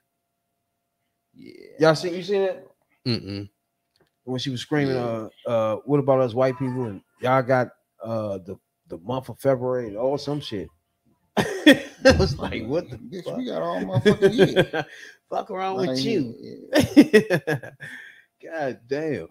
[1.35, 1.55] Yeah.
[1.81, 2.65] Y'all seen you seen that?
[3.05, 3.49] Mm-mm.
[4.23, 6.85] when she was screaming, uh, uh, what about us white people?
[6.85, 7.71] And y'all got
[8.01, 8.57] uh the
[8.87, 10.69] the month of February and all some shit.
[11.39, 13.37] it was like, what the Bitch, fuck?
[13.39, 14.87] we got all motherfucking year.
[15.31, 16.35] fuck around Like, with you.
[16.39, 17.71] yeah.
[18.43, 19.29] God damn.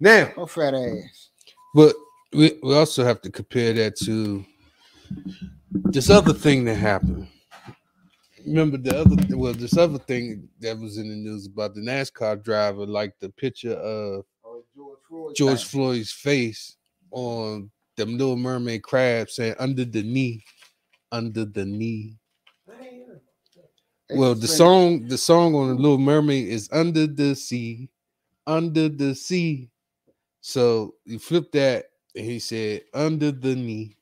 [0.00, 1.30] Now, Oh, fat ass.
[1.74, 1.94] But
[2.32, 4.44] we, we also have to compare that to
[5.72, 7.26] this other thing that happened.
[8.46, 12.42] Remember the other well, this other thing that was in the news about the NASCAR
[12.42, 15.34] driver, like the picture of Oh, George Floyd.
[15.34, 15.64] George.
[15.64, 16.76] Floyd's face
[17.10, 20.44] on the Little Mermaid crab saying under the knee,
[21.14, 22.18] under the knee.
[24.10, 27.88] Well, the song, the song on the Little Mermaid is under the sea,
[28.46, 29.70] under the sea.
[30.40, 33.96] So you flip that, and he said under the knee,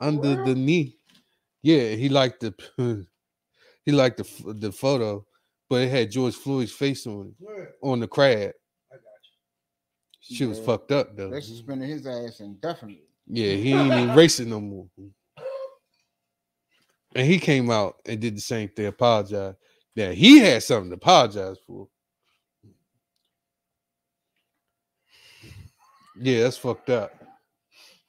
[0.00, 0.96] under the knee.
[1.62, 2.52] Yeah, he liked the
[3.84, 5.24] he liked the the photo,
[5.68, 8.52] but it had George Floyd's face on it on the crab.
[10.20, 11.30] She was fucked up though.
[11.30, 13.04] They suspended his ass indefinitely.
[13.26, 14.88] Yeah, he ain't even racing no more.
[17.14, 19.56] And he came out and did the same thing, apologized.
[19.96, 21.88] Now he had something to apologize for.
[26.20, 27.12] Yeah, that's fucked up.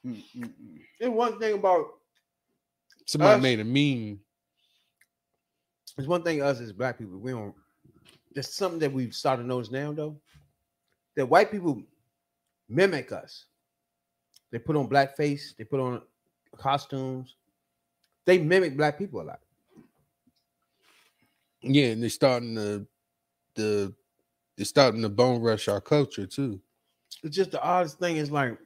[0.06, 0.22] Mm.
[1.00, 1.86] and one thing about
[3.06, 4.20] Somebody Us- made a meme.
[5.98, 7.54] It's one thing us as black people, we don't
[8.32, 10.16] there's something that we've started to notice now though.
[11.16, 11.82] That white people
[12.68, 13.46] mimic us.
[14.52, 16.02] They put on blackface, they put on
[16.56, 17.34] costumes,
[18.26, 19.40] they mimic black people a lot.
[21.62, 22.86] Yeah, and they're starting to
[23.54, 23.94] the
[24.56, 26.60] they're starting to bone rush our culture too.
[27.22, 28.56] it's just the oddest thing is like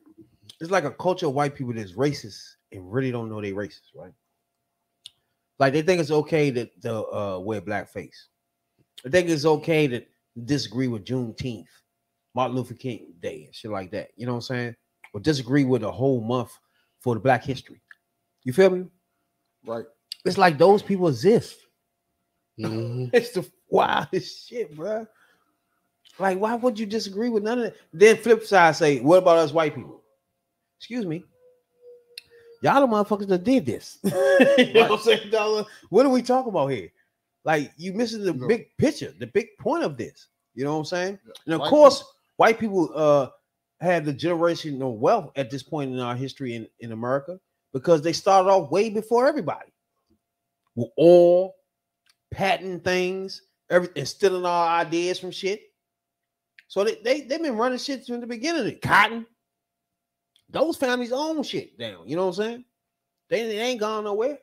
[0.61, 3.95] it's like a culture of white people that's racist and really don't know they racist,
[3.95, 4.13] right?
[5.59, 8.27] Like they think it's okay to, to uh, wear blackface.
[9.05, 10.03] They think it's okay to
[10.45, 11.67] disagree with Juneteenth,
[12.35, 14.09] Martin Luther King Day, and shit like that.
[14.17, 14.77] You know what I'm saying?
[15.13, 16.51] Or disagree with a whole month
[17.01, 17.81] for the Black History.
[18.43, 18.87] You feel me?
[19.67, 19.85] Right.
[20.25, 21.57] It's like those people exist.
[22.59, 23.11] Mhm.
[23.15, 25.07] It's the wildest shit, bro.
[26.19, 27.77] Like, why would you disagree with none of that?
[27.93, 30.03] Then flip side say, what about us white people?
[30.79, 31.25] Excuse me.
[32.62, 33.99] Y'all the motherfuckers that did this.
[34.05, 35.67] you know what I'm saying, dog?
[35.91, 36.91] What are we talking about here?
[37.45, 38.47] Like, you missing the No.
[38.47, 40.29] big picture, the big point of this.
[40.55, 41.19] You know what I'm saying?
[41.47, 42.05] And of White course,
[42.37, 43.29] white people uh
[43.81, 47.39] had the generational wealth at this point in our history in, in America
[47.75, 49.70] because they started off way before everybody
[50.77, 51.57] with all
[52.31, 55.61] patent things, everything, stealing our ideas from shit.
[56.68, 58.79] So they they they've been running shit from the beginning.
[58.81, 59.27] Cotton,
[60.49, 62.09] those families own shit down.
[62.09, 62.64] You know what I'm saying?
[63.29, 64.39] They, they ain't gone nowhere.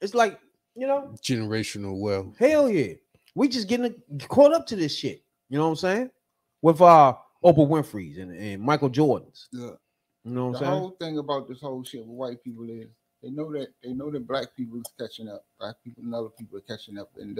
[0.00, 0.38] It's like
[0.74, 2.36] you know, Generational wealth.
[2.36, 2.94] hell yeah,
[3.36, 3.94] we just getting
[4.28, 5.22] caught up to this shit.
[5.48, 6.10] You know what I'm saying?
[6.62, 9.48] With uh Oprah Winfrey's and, and Michael Jordan's.
[9.52, 9.70] Yeah.
[10.24, 10.80] You know what The I'm saying?
[10.80, 12.86] whole thing about this whole shit with white people is
[13.22, 15.44] they know that they know that black people is catching up.
[15.58, 17.10] Black people and other people are catching up.
[17.16, 17.38] And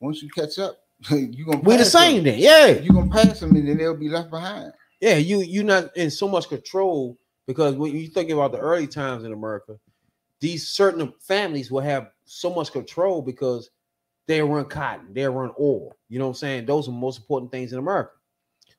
[0.00, 0.78] once you catch up,
[1.10, 2.24] you gonna We the same them.
[2.24, 2.66] then, yeah.
[2.80, 4.72] you are gonna pass them and then they'll be left behind.
[5.00, 8.86] Yeah, you you're not in so much control because when you think about the early
[8.86, 9.78] times in America,
[10.40, 13.70] these certain families will have so much control because
[14.26, 15.96] they run cotton, they run oil.
[16.08, 16.66] You know what I'm saying?
[16.66, 18.12] Those are the most important things in America.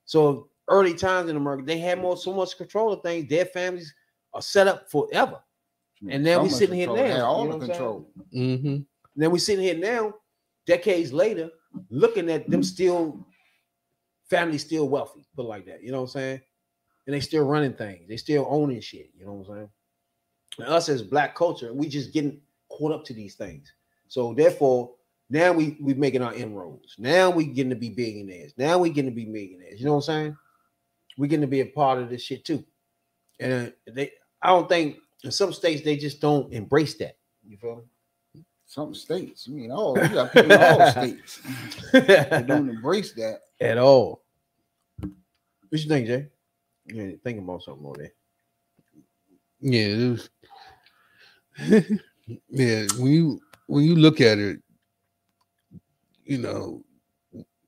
[0.05, 3.29] So early times in America, they had more so much control of things.
[3.29, 3.93] Their families
[4.33, 5.39] are set up forever.
[6.09, 7.03] And now So we much sitting here control.
[7.03, 8.11] They now, had all you the know what control.
[8.35, 8.77] Mm-hmm.
[9.15, 10.13] Then we sitting here now,
[10.65, 11.49] decades later,
[11.89, 13.25] looking at them still
[14.29, 15.83] family still wealthy, put it like that.
[15.83, 16.41] You know what I'm saying?
[17.05, 19.11] And they still running things, they still owning shit.
[19.17, 19.69] You know what I'm saying?
[20.59, 23.71] And us as black culture, we just getting caught up to these things.
[24.07, 24.91] So therefore,
[25.29, 26.95] now we we making our inroads.
[26.97, 28.53] Now we getting to be billionaires.
[28.57, 29.79] Now we getting to be millionaires.
[29.79, 30.37] You know what I'm saying?
[31.17, 32.63] We getting to be a part of this shit too.
[33.39, 34.11] And uh, they,
[34.41, 37.17] I don't think in some states they just don't embrace that.
[37.47, 38.43] You feel me?
[38.67, 41.39] Some states, you mean all you got people in all states.
[41.93, 43.41] They don't embrace that.
[43.61, 44.23] at all.
[44.99, 46.27] What you think, Jay?
[46.87, 48.13] Yeah, think about something more there.
[49.61, 50.29] Yeah, it was.
[52.49, 54.59] yeah, when you when you look at it,
[56.25, 56.83] you know,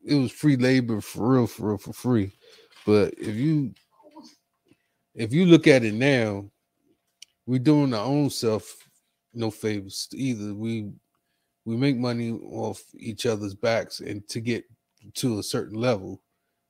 [0.05, 2.31] it was free labor for real, for real, for free.
[2.87, 3.73] But if you
[5.13, 6.49] if you look at it now,
[7.45, 8.77] we're doing our own self
[9.33, 10.53] no favors either.
[10.53, 10.93] We
[11.65, 14.63] we make money off each other's backs and to get
[15.15, 16.21] to a certain level.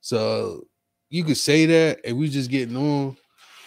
[0.01, 0.63] So
[1.11, 3.15] you could say that and we're just getting on,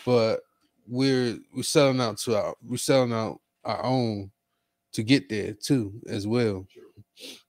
[0.05, 0.40] but
[0.88, 4.28] we're we're selling out to our we're selling out our own
[4.94, 6.66] to get there too as well.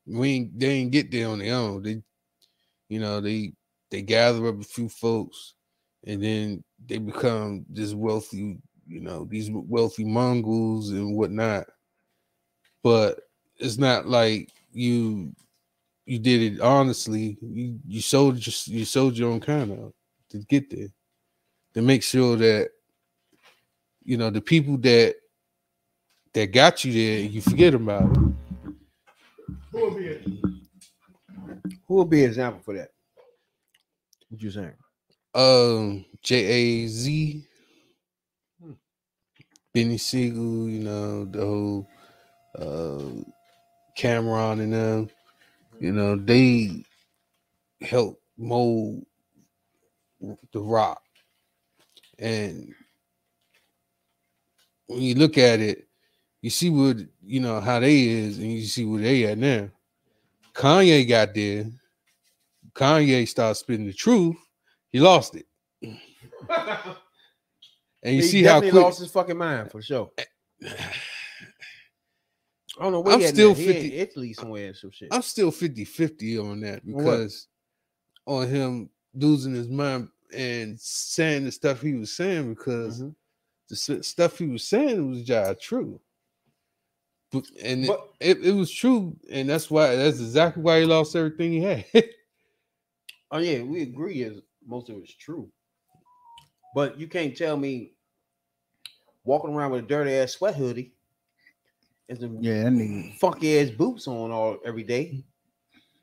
[0.05, 1.81] We ain't they ain't get there on their own.
[1.81, 2.03] They
[2.87, 3.53] you know they
[3.91, 5.53] they gather up a few folks
[6.07, 11.65] and then they become this wealthy, you know, these wealthy Mongols and whatnot.
[12.81, 13.19] But
[13.57, 15.35] it's not like you
[16.05, 17.37] you did it honestly.
[17.41, 19.93] You you sold just you sold your own kind of
[20.29, 20.87] to get there.
[21.75, 22.69] To make sure that
[24.03, 25.15] you know the people that
[26.33, 28.33] that got you there, you forget about it.
[31.87, 32.89] Who will be an example for that?
[34.32, 34.73] What you saying?
[35.36, 37.45] Um, J A Z,
[39.75, 41.88] Beanie Sigel, you know the whole
[42.57, 43.23] uh,
[43.97, 45.09] Cam'ron and them,
[45.82, 46.86] you know they
[47.82, 49.05] helped mold
[50.53, 51.01] the Roc,
[52.17, 52.73] and
[54.88, 55.89] when you look at it,
[56.41, 59.69] you see what you know how they is, and you see where they at now.
[60.53, 61.65] Kanye got there.
[62.74, 64.36] Kanye started spitting the truth.
[64.91, 65.45] He lost it.
[68.03, 70.09] And you He see how quick lost his fucking mind for sure.
[72.80, 73.55] I don't know where I'm he still now.
[73.55, 75.09] He 50 Italy somewhere some shit.
[75.11, 77.03] I'm still 50-50 on that On what?
[77.03, 77.47] because
[78.26, 83.15] on him losing his mind and saying the stuff he was saying because Mhm.
[83.69, 85.99] the stuff he was saying was just true.
[87.32, 91.15] But, and it- it, it, was true, and that's why that's exactly why he lost
[91.15, 91.86] everything he had.
[93.32, 95.49] Oh yeah, we agree as most of it's true.
[96.75, 97.91] But you can't tell me
[99.23, 100.93] walking around with a dirty ass sweat hoodie
[102.09, 103.13] and some Yeah, that nigga.
[103.15, 105.23] funky ass boots on all every day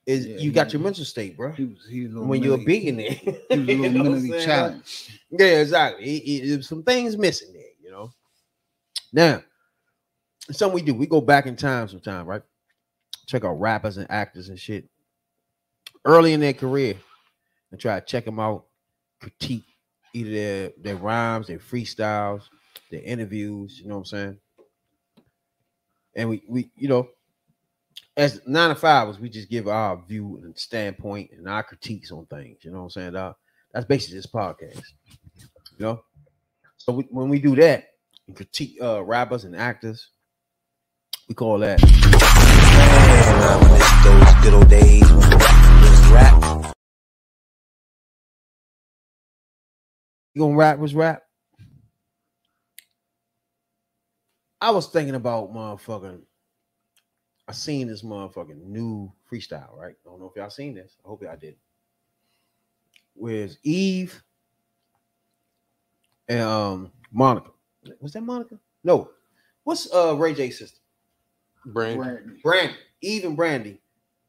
[0.06, 1.52] is Yeah, you got your mental state, bro.
[1.52, 3.10] He was he was When you're a billionaire,
[3.50, 5.10] He was a You little know mentally challenged.
[5.30, 6.16] Yeah, exactly.
[6.16, 8.10] It- some things missing there, you know.
[9.12, 9.42] Now,
[10.50, 10.94] something we do.
[10.94, 12.42] We go back in time sometime, right?
[13.26, 14.88] Check out rappers and actors and shit
[16.04, 16.94] early in their career
[17.70, 18.64] and try to check them out,
[19.20, 19.64] critique
[20.14, 22.42] either their, their rhymes, their freestyles,
[22.90, 24.38] their interviews, you know what I'm saying?
[26.14, 27.08] And we we you know,
[28.16, 32.26] as nine to fivers, we just give our view and standpoint and our critiques on
[32.26, 33.12] things, you know what I'm saying?
[33.12, 33.34] dawg?
[33.72, 34.82] That's basically this podcast.
[35.78, 36.02] You know,
[36.76, 37.88] so we, when we do that
[38.26, 40.08] and critique uh, rappers and actors,
[41.28, 41.78] we call that.
[50.38, 51.24] You gonna rap was rap.
[54.60, 56.20] I was thinking about motherfucking.
[57.48, 59.96] I seen this motherfucking new freestyle, right?
[60.06, 60.96] I don't know if y'all seen this.
[61.04, 61.56] I hope y'all did.
[63.14, 64.22] Where's Eve
[66.28, 67.50] and um Monica.
[68.00, 68.60] Was that Monica?
[68.84, 69.10] No.
[69.64, 70.78] What's uh Ray J's sister?
[71.66, 71.98] Brand.
[71.98, 72.40] Brandy.
[72.44, 72.74] Brandy.
[73.00, 73.80] Eve and Brandy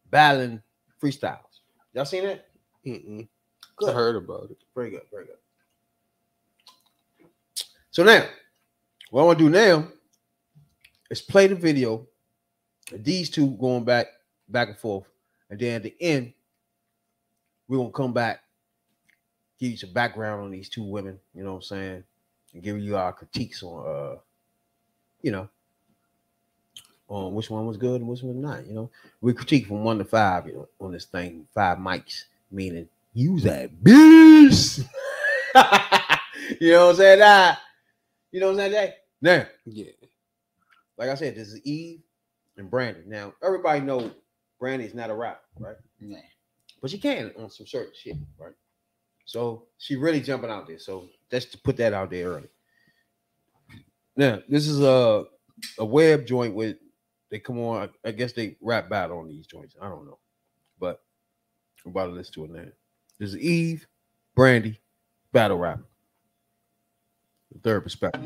[0.10, 0.64] battling
[1.00, 1.60] freestyles.
[1.94, 2.48] Y'all seen that?
[2.84, 3.26] Mm-mm.
[3.26, 3.94] I Good.
[3.94, 4.58] heard about it.
[4.74, 5.04] Very good.
[5.12, 5.36] Very good.
[8.00, 8.24] So now,
[9.12, 9.86] what I want to do now
[11.12, 12.08] is play the video.
[12.94, 14.08] These two going back,
[14.48, 15.04] back and forth,
[15.50, 16.32] and then at the end,
[17.68, 18.40] we're gonna come back,
[19.60, 21.20] give you some background on these two women.
[21.36, 22.04] You know what I'm saying,
[22.54, 24.20] and give you our critiques on, uh,
[25.22, 25.50] you know,
[27.10, 28.66] on which one was good and which one not.
[28.66, 30.48] You know, we critique from one to five.
[30.48, 34.78] You know, on this thing, five mics, meaning use that beast.
[36.62, 37.20] you know what I'm saying?
[37.20, 37.56] Nah.
[38.32, 38.94] You know what I'm saying?
[39.22, 39.92] Now, Yeah.
[40.98, 42.02] like I said, this is Eve
[42.58, 43.02] and Brandy.
[43.06, 44.12] Now, everybody know
[44.60, 45.76] Brandy's not a rapper, right?
[46.00, 46.20] Nah.
[46.82, 48.54] But she can on some certain shit, right?
[49.26, 50.80] So she really jumping out there.
[50.80, 52.50] So just to put that out there early.
[54.16, 55.26] Now, this is a
[55.78, 56.78] a web joint with
[57.30, 57.90] they come on.
[58.06, 59.76] I guess they rap battle on these joints.
[59.82, 60.20] I don't know,
[60.80, 61.04] but
[61.86, 62.72] I'm about to listen to it now.
[63.20, 63.88] This is Eve,
[64.36, 64.80] Brandy,
[65.32, 65.86] battle rapper.
[67.52, 68.22] The third perspective.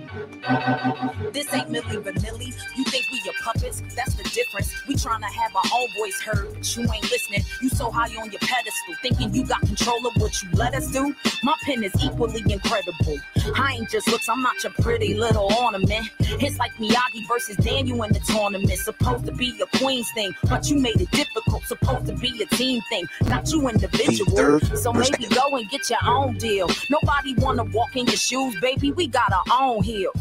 [1.31, 2.53] This ain't Milli Vanilli.
[2.75, 3.81] You think we your puppets?
[3.95, 4.73] That's the difference.
[4.85, 7.41] We trying to have our own voice heard, but you ain't listening.
[7.61, 10.91] You so high on your pedestal, thinking you got control of what you let us
[10.91, 11.15] do.
[11.41, 13.17] My pen is equally incredible.
[13.55, 16.09] I ain't just looks, I'm not your pretty little ornament.
[16.19, 18.77] It's like Miyagi versus Daniel in the tournament.
[18.77, 21.63] Supposed to be a queen's thing, but you made it difficult.
[21.63, 24.59] Supposed to be a team thing, not you individual.
[24.75, 26.67] So maybe go and get your own deal.
[26.89, 28.91] Nobody wanna walk in your shoes, baby.
[28.91, 30.17] We got our own heels.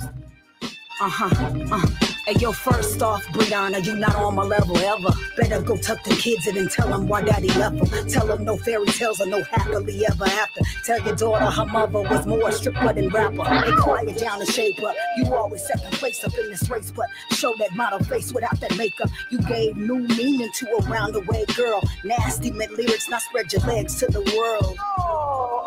[1.01, 1.75] Uh-huh.
[1.75, 1.87] Uh.
[2.27, 5.11] Hey, yo, first off, Brianna, you not on my level ever.
[5.37, 8.09] Better go tuck the kids in and tell them why daddy left them.
[8.09, 10.61] Tell them no fairy tales or no happily ever after.
[10.85, 13.43] Tell your daughter her mother was more stripper than rapper.
[13.43, 14.95] Hey, quiet down and shape up.
[15.17, 18.77] You always second place up in this race, but show that model face without that
[18.77, 19.11] makeup.
[19.33, 21.83] You gave new meaning to a roundaway girl.
[22.05, 24.77] Nasty mid lyrics, not spread your legs to the world.
[24.81, 25.67] Oh,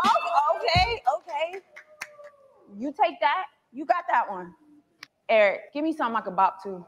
[0.55, 1.59] okay, okay.
[2.78, 3.45] You take that.
[3.71, 4.53] You got that one.
[5.30, 6.86] Eric, give me something I can bop to.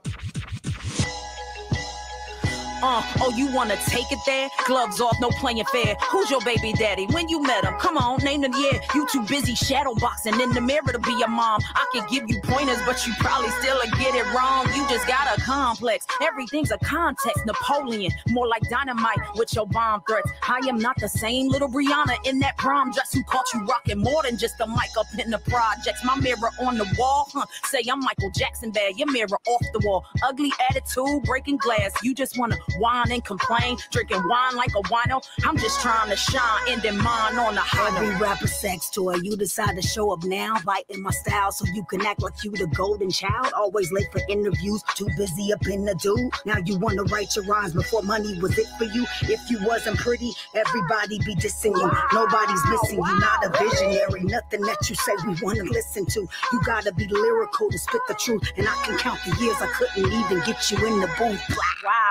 [2.84, 4.50] Uh, oh, you wanna take it there?
[4.66, 5.96] Gloves off, no playing fair.
[6.12, 7.08] Who's your baby daddy?
[7.08, 7.74] When you met him?
[7.80, 8.80] Come on, name them, yeah.
[8.94, 11.62] You too busy shadow boxing in the mirror to be a mom.
[11.76, 14.68] I could give you pointers, but you probably still get it wrong.
[14.76, 16.06] You just got a complex.
[16.22, 17.46] Everything's a context.
[17.46, 20.30] Napoleon, more like dynamite with your bomb threats.
[20.44, 24.00] I am not the same little Brianna in that prom dress who caught you rocking
[24.00, 26.04] more than just a mic up in the projects.
[26.06, 27.46] My mirror on the wall, huh?
[27.66, 28.98] Say I'm Michael Jackson bad.
[28.98, 30.06] Your mirror off the wall.
[30.24, 31.92] Ugly attitude, breaking glass.
[32.04, 35.24] You just wanna whine and complain, drinking wine like a wino.
[35.46, 38.20] I'm just trying to shine, ending mine on the high.
[38.20, 42.06] rapper sex toy, you decide to show up now, biting my style so you can
[42.06, 43.52] act like you the golden child.
[43.56, 46.30] Always late for interviews, too busy up in the do.
[46.46, 49.06] Now you wanna write your rhymes before money was it for you.
[49.24, 51.92] If you wasn't pretty, everybody be dissing you.
[52.14, 54.24] Nobody's missing you, not a visionary.
[54.24, 56.28] Nothing that you say we wanna listen to.
[56.52, 59.68] You gotta be lyrical to spit the truth, and I can count the years I
[59.68, 61.58] couldn't even get you in the booth.
[61.84, 62.07] Wow.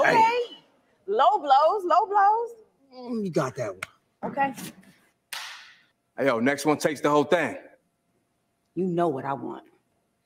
[0.00, 0.38] Okay.
[1.06, 2.48] Low blows, low blows.
[2.94, 4.32] Mm, You got that one.
[4.32, 4.52] Okay.
[6.16, 7.56] Hey, yo, next one takes the whole thing.
[8.74, 9.64] You know what I want.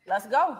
[0.07, 0.59] Let's go.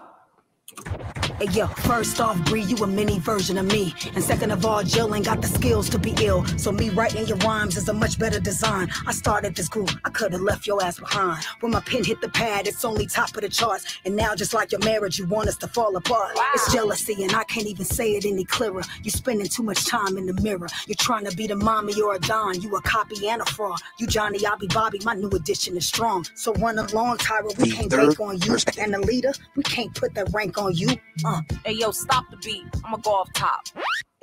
[1.41, 3.93] Hey yo, first off, Bree, you a mini version of me.
[4.15, 6.47] And second of all, Jill ain't got the skills to be ill.
[6.57, 8.89] So me writing your rhymes is a much better design.
[9.05, 11.45] I started this group, I could have left your ass behind.
[11.59, 13.99] When my pen hit the pad, it's only top of the charts.
[14.05, 16.37] And now, just like your marriage, you want us to fall apart.
[16.55, 18.83] It's jealousy, and I can't even say it any clearer.
[19.03, 20.69] You spending too much time in the mirror.
[20.87, 22.61] You're trying to be the mommy or a don.
[22.63, 23.81] You a copy and a fraud.
[23.99, 25.01] You Johnny, I'll be Bobby.
[25.05, 26.25] My new edition is strong.
[26.35, 27.57] So run along, Tyra.
[27.59, 28.57] We The can't third bank on you.
[28.81, 30.91] And the leader, we can't put that rank on you.
[31.25, 31.41] Uh.
[31.65, 32.65] Hey yo, stop the beat.
[32.85, 33.65] I'ma go off top.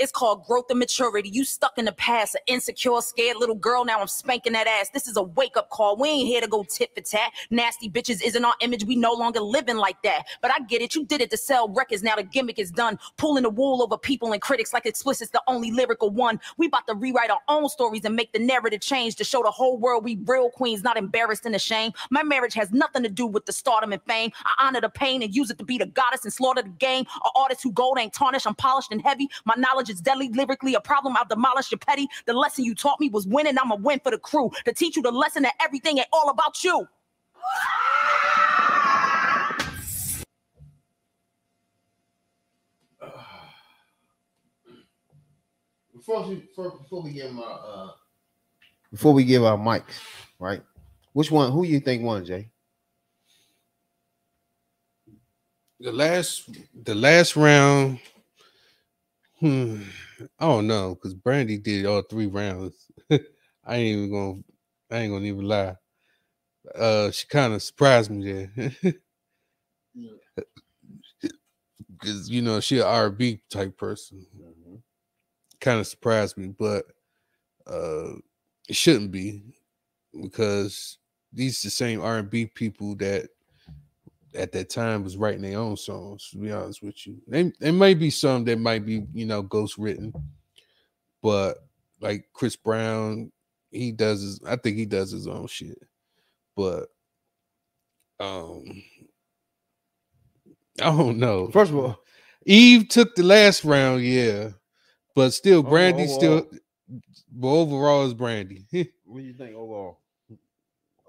[0.02, 1.30] It's called growth and maturity.
[1.30, 3.86] You stuck in the past, an insecure, scared little girl.
[3.86, 4.90] Now I'm spanking that ass.
[4.90, 5.96] This is a wake up call.
[5.96, 7.32] We ain't here to go tit for tat.
[7.52, 8.84] Nasty bitches isn't our image.
[8.84, 10.26] We no longer living like that.
[10.42, 10.96] But I get it.
[10.96, 12.02] You did it to sell records.
[12.02, 12.98] Now the gimmick is done.
[13.18, 16.40] Pulling the wool over people and critics like explicit's the only lyrical one.
[16.58, 19.52] We about to rewrite our own stories and make the narrative change to show the
[19.52, 21.94] whole world we real queens, not embarrassed and ashamed.
[22.10, 24.32] My marriage has nothing to do with the stardom and fame.
[24.46, 27.06] I honor the pain and use it to be the goddess and slaughter the game.
[27.24, 28.48] A artist who gold ain't tarnished.
[28.48, 29.30] I'm polished and heavy.
[29.46, 31.16] My knowledge is deadly, lyrically a problem.
[31.18, 32.08] I'll demolish your petty.
[32.26, 33.58] The lesson you taught me was winning.
[33.62, 36.30] I'm a win for the crew to teach you the lesson that everything ain't all
[36.30, 36.88] about you.
[45.94, 47.92] Before we, before, before we get my uh
[48.92, 50.02] before we give our mics,
[50.40, 50.62] right?
[51.14, 51.52] Which one?
[51.52, 52.50] Who you think won, Jay?
[55.80, 56.50] The last
[56.84, 58.00] the last round.
[59.42, 59.82] Hmm,
[60.40, 62.88] I don't know because Brandy did all three rounds.
[63.12, 64.42] I ain't even gonna
[64.92, 65.78] I ain't gonna even lie.
[66.76, 68.74] Uh she kind of surprised me there.
[72.00, 74.26] Cause you know she a R&B type person.
[75.60, 76.86] Kind of surprised me, but
[77.68, 78.14] uh
[78.70, 79.44] it shouldn't be
[80.22, 81.00] because
[81.34, 83.30] these the same R&B people that
[84.36, 86.30] at that time was writing their own songs.
[86.32, 89.42] To be honest with you, they there might be some that might be you know
[89.42, 90.14] ghost written,
[91.22, 91.58] but
[92.00, 93.32] like Chris Brown,
[93.72, 94.40] he does his.
[94.46, 95.80] I think he does his own shit,
[96.56, 96.88] but
[98.20, 98.84] um,
[100.82, 101.50] I don't know.
[101.50, 102.00] First of all,
[102.46, 104.50] Eve took the last round, yeah,
[105.16, 106.48] but still, Brandy still.
[107.34, 108.66] But overall, is Brandy.
[109.06, 110.00] What do you think overall?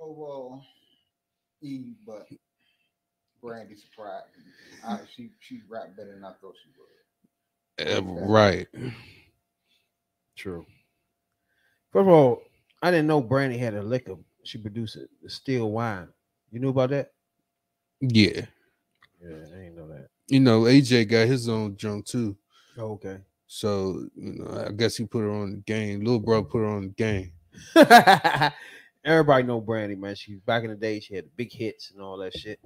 [0.01, 0.65] Overall,
[1.61, 2.27] Eve, but
[3.43, 4.45] Brandy surprised me.
[4.87, 7.99] I, she she rapped better than I thought she would.
[7.99, 8.67] Uh, right.
[10.37, 10.67] True.
[11.93, 12.43] First of all,
[12.83, 14.17] I didn't know Brandy had a liquor.
[14.45, 16.09] She produced it, the still wine.
[16.51, 17.13] You knew about that?
[18.01, 18.47] Yeah.
[19.23, 20.09] Yeah, I didn't know that.
[20.29, 22.37] You know, AJ got his own junk too.
[22.79, 23.19] Oh, okay.
[23.47, 26.01] So, you know, I guess he put her on the game.
[26.01, 27.33] Little bro put her on the game.
[29.05, 30.15] Everybody know Brandy, man.
[30.15, 32.59] She back in the day, she had big hits and all that shit.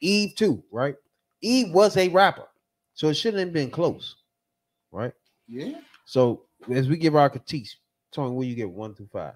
[0.00, 0.96] Eve too, right?
[1.42, 2.46] Eve was a rapper,
[2.94, 4.16] so it shouldn't have been close,
[4.92, 5.12] right?
[5.48, 5.80] Yeah.
[6.04, 6.42] So
[6.72, 7.76] as we give our critiques,
[8.12, 9.34] Tony, where you get one through five?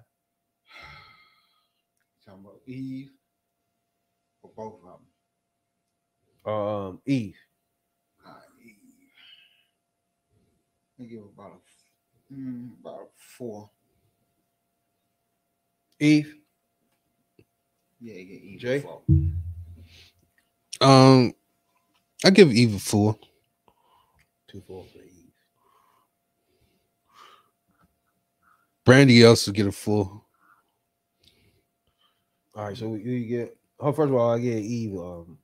[2.25, 3.09] Talking about Eve
[4.41, 4.89] for both of
[6.43, 6.53] them.
[6.53, 7.35] Um, Eve.
[8.25, 8.75] Uh, Eve.
[10.99, 11.53] I give about
[12.31, 13.05] a mm, about a
[13.37, 13.69] four.
[15.99, 16.35] Eve.
[17.99, 18.59] Yeah, yeah, Eve.
[18.59, 18.79] Jay?
[18.81, 19.01] four.
[20.81, 21.33] Um,
[22.23, 23.17] I give Eve a four.
[24.47, 25.31] Two four for Eve.
[28.83, 30.21] Brandy also get a four.
[32.55, 33.57] All right, so you you get.
[33.79, 34.97] Oh, first of all, I get Eve.
[34.97, 35.37] Um,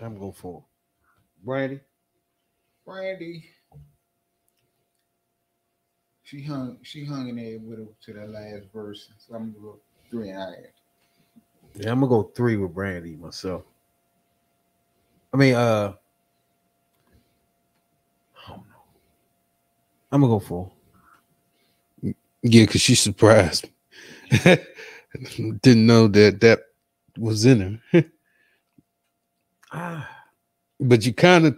[0.00, 0.64] I'm gonna for
[1.44, 1.80] Brandy.
[2.84, 3.44] Brandy.
[6.22, 9.10] She hung she hung in there with her to that last verse.
[9.18, 9.80] So I'm gonna go
[10.10, 10.81] three and a half.
[11.74, 13.62] Yeah, I'm gonna go three with Brandy myself.
[15.32, 15.94] I mean, uh,
[18.36, 18.82] I don't know.
[20.10, 20.70] I'm gonna go four.
[22.02, 22.12] Yeah,
[22.42, 24.56] because she surprised me.
[25.62, 26.60] Didn't know that that
[27.18, 28.04] was in her.
[29.72, 30.24] Ah,
[30.80, 31.56] but you kind of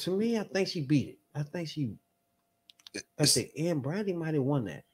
[0.00, 1.18] to me, I think she beat it.
[1.34, 1.94] I think she
[3.18, 4.84] I said, and Brandy might have won that.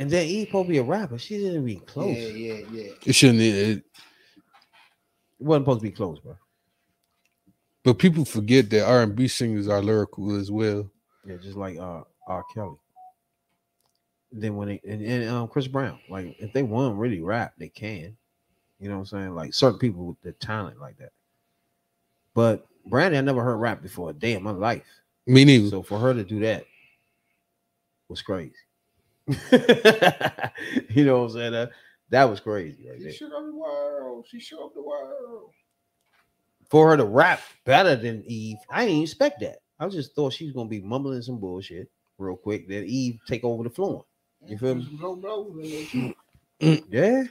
[0.00, 1.18] And then Eve supposed to be a rapper.
[1.18, 2.16] She didn't be close.
[2.16, 2.92] Yeah, yeah, yeah.
[3.04, 3.40] it shouldn't.
[3.42, 3.84] It, It
[5.38, 6.36] wasn't supposed to be close, bro.
[7.84, 10.90] but people forget that R and B singers are lyrical as well.
[11.26, 12.44] Yeah, just like uh R.
[12.54, 12.78] Kelly.
[14.32, 17.52] Then when they and, and um Chris Brown, like if they want to really rap,
[17.58, 18.16] they can.
[18.78, 19.34] You know what I'm saying?
[19.34, 21.12] Like certain people with the talent like that.
[22.32, 24.86] But Brandy, I never heard rap before a day in my life.
[25.26, 25.68] Me neither.
[25.68, 26.64] So for her to do that
[28.08, 28.54] was crazy.
[30.90, 31.52] you know what I'm saying?
[31.52, 31.70] That,
[32.10, 33.12] that was crazy right She there.
[33.12, 34.26] shook up the world.
[34.28, 35.50] She shook up the world.
[36.68, 39.58] For her to rap better than Eve, I didn't expect that.
[39.78, 42.68] I just thought she was gonna be mumbling some bullshit real quick.
[42.68, 44.04] Then Eve take over the floor.
[44.46, 44.84] You feel me?
[44.84, 46.14] Some low blows in there too.
[46.90, 47.24] Yeah.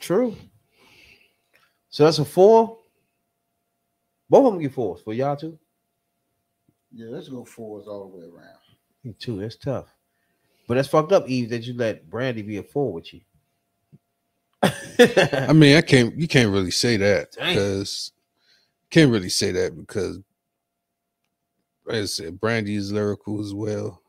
[0.00, 0.36] True.
[1.88, 2.78] So that's a four.
[4.28, 5.58] Both of them get fours for y'all too.
[6.92, 8.58] Yeah, let's go fours all the way around.
[9.04, 9.40] Me too.
[9.40, 9.94] That's tough.
[10.66, 13.20] But that's fucked up, Eve, that you let Brandy be a fool with you.
[14.62, 16.18] I mean, I can't.
[16.18, 17.54] You can't really say that Dang.
[17.54, 18.12] because
[18.90, 20.20] can't really say that because,
[21.90, 24.00] as I said, Brandy is lyrical as well.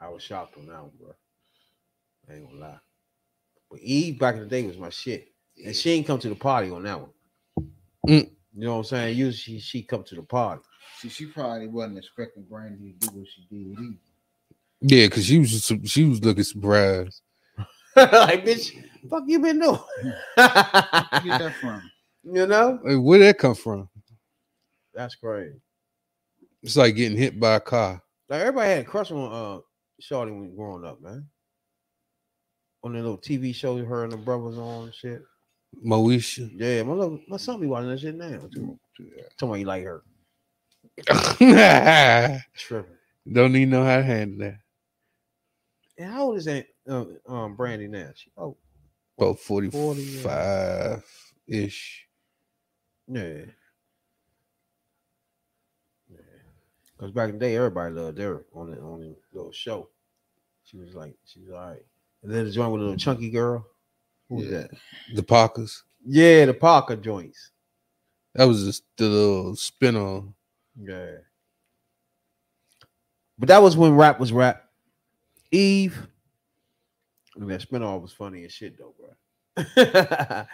[0.00, 1.14] I was shocked on that one, bro.
[2.28, 2.78] I ain't gonna lie.
[3.70, 5.32] But Eve back in the day was my shit.
[5.64, 7.10] And she ain't come to the party on that one.
[8.06, 8.30] Mm.
[8.54, 9.16] You know what I'm saying?
[9.16, 10.62] Usually she, she come to the party.
[10.96, 13.94] See, she probably wasn't expecting Brandy to do what she did either.
[14.80, 17.22] Yeah, because she was just, she was looking surprised.
[17.96, 18.72] like, bitch,
[19.08, 19.78] fuck you been doing?
[19.94, 21.82] Where get that from?
[22.30, 22.78] You know?
[22.84, 23.88] Like, where that come from?
[24.92, 25.54] That's crazy.
[26.62, 28.02] It's like getting hit by a car.
[28.28, 29.60] Like everybody had a crush on uh
[30.00, 31.26] Shorty when growing up, man.
[32.82, 35.22] On the little TV show her and the brothers on and shit.
[35.84, 36.50] Moesha.
[36.54, 38.40] Yeah, my little, my son be watching that shit now.
[38.52, 38.78] Too.
[39.38, 40.02] Talking about you like her.
[42.56, 42.96] Tripping.
[43.30, 44.58] Don't need know how to handle that.
[45.98, 48.10] And how old is that uh, um Brandy now?
[48.14, 48.56] She, oh,
[49.18, 51.04] about 45
[51.48, 52.06] ish.
[53.08, 53.44] yeah.
[56.96, 59.88] Because back in the day, everybody loved her on the on the little show.
[60.64, 61.82] She was like, she was all right.
[62.22, 63.64] And then the joint with the little chunky girl.
[64.28, 64.50] Who was Yeah.
[64.62, 64.70] that?
[65.14, 65.84] The Parkers.
[66.04, 67.52] Yeah, the Parker joints.
[68.34, 70.34] That was just the little spin on.
[70.80, 71.10] Yeah.
[73.38, 74.64] But that was when rap was rap.
[75.50, 76.06] Eve.
[77.36, 79.14] I mean, that spinoff was funny as shit though, bro.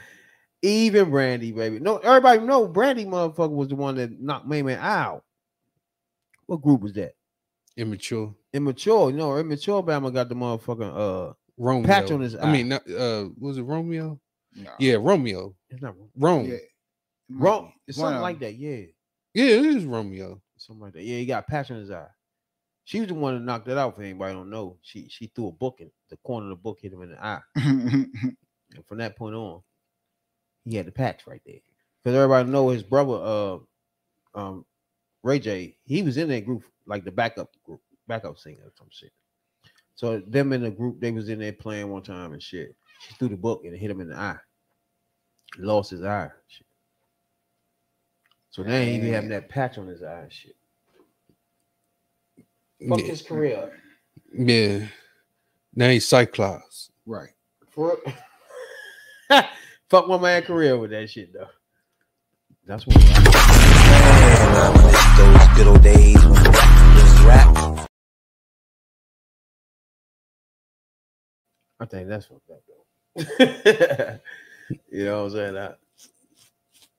[0.62, 1.78] Eve and Brandy, baby.
[1.78, 5.24] No, everybody know Brandy motherfucker was the one that knocked Mayman out.
[6.46, 7.14] What group was that?
[7.76, 8.34] Immature.
[8.52, 9.12] Immature.
[9.12, 11.86] No, know, immature Bama got the motherfucking uh Romeo.
[11.86, 12.48] patch on his eye.
[12.48, 14.18] I mean, not, uh, was it Romeo?
[14.54, 14.70] Nah.
[14.78, 15.54] Yeah, Romeo.
[15.70, 16.46] it's not Rome.
[16.46, 16.54] Yeah.
[16.54, 16.58] Yeah,
[17.30, 17.72] wrong.
[17.86, 18.54] It's One something like that.
[18.56, 18.86] Yeah.
[19.34, 20.40] It is Romeo.
[20.56, 21.02] Something like that.
[21.02, 22.06] Yeah, he got a patch on his eye.
[22.84, 24.78] She was the one that knocked it out for anybody don't know.
[24.82, 27.24] She she threw a book in the corner of the book hit him in the
[27.24, 27.40] eye.
[28.74, 29.60] And from that point on,
[30.64, 31.60] he had the patch right there.
[32.02, 33.58] Because everybody know his brother, uh,
[34.38, 34.64] um,
[35.22, 38.88] Ray J, he was in that group, like the backup group, backup singer or some
[38.90, 39.12] shit.
[39.94, 42.74] So them in the group, they was in there playing one time and shit.
[43.00, 44.38] She threw the book and hit him in the eye.
[45.58, 46.30] Lost his eye.
[46.48, 46.66] Shit.
[48.54, 50.54] So now he be having that patch on his eye and shit.
[52.88, 53.04] Fuck Yeah.
[53.06, 53.72] his career.
[54.32, 54.86] yeah.
[55.74, 56.92] Now he's Cyclops.
[57.04, 57.30] right.
[57.70, 57.98] For
[59.90, 61.48] fuck my man career with that shit though.
[62.64, 62.96] That's what.
[62.96, 63.10] I
[65.16, 67.88] those good old days when was rap.
[71.80, 74.20] I think that's fucked up though.
[74.92, 75.54] you know what I'm saying?
[75.54, 75.78] That,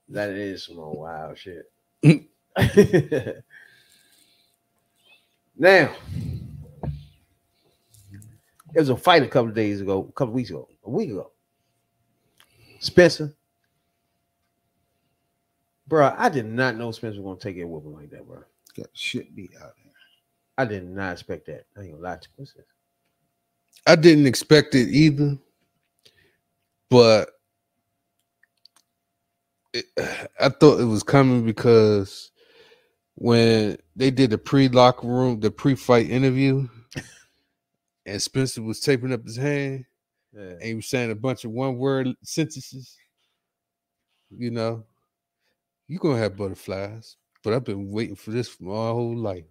[0.09, 1.71] that is some old wild shit.
[5.57, 5.95] now,
[8.75, 11.09] there was a fight a couple of days ago, a couple weeks ago, a week
[11.09, 11.31] ago.
[12.79, 13.33] Spencer.
[15.87, 18.43] Bro, I did not know Spencer was gonna take it whooping like that, bro.
[18.75, 19.93] Got shit beat out there.
[20.57, 21.65] I did not expect that.
[21.77, 22.45] I ain't gonna lie to you.
[23.87, 25.37] I didn't expect it either,
[26.89, 27.34] but
[29.75, 32.31] it, I thought it was coming because
[33.15, 36.67] when they did the pre locker room, the pre fight interview,
[38.05, 39.85] and Spencer was taping up his hand
[40.33, 40.41] Yeah.
[40.41, 42.95] and he was saying a bunch of one word sentences,
[44.29, 44.83] you know,
[45.87, 47.17] you're gonna have butterflies.
[47.43, 49.45] But I've been waiting for this for my whole life.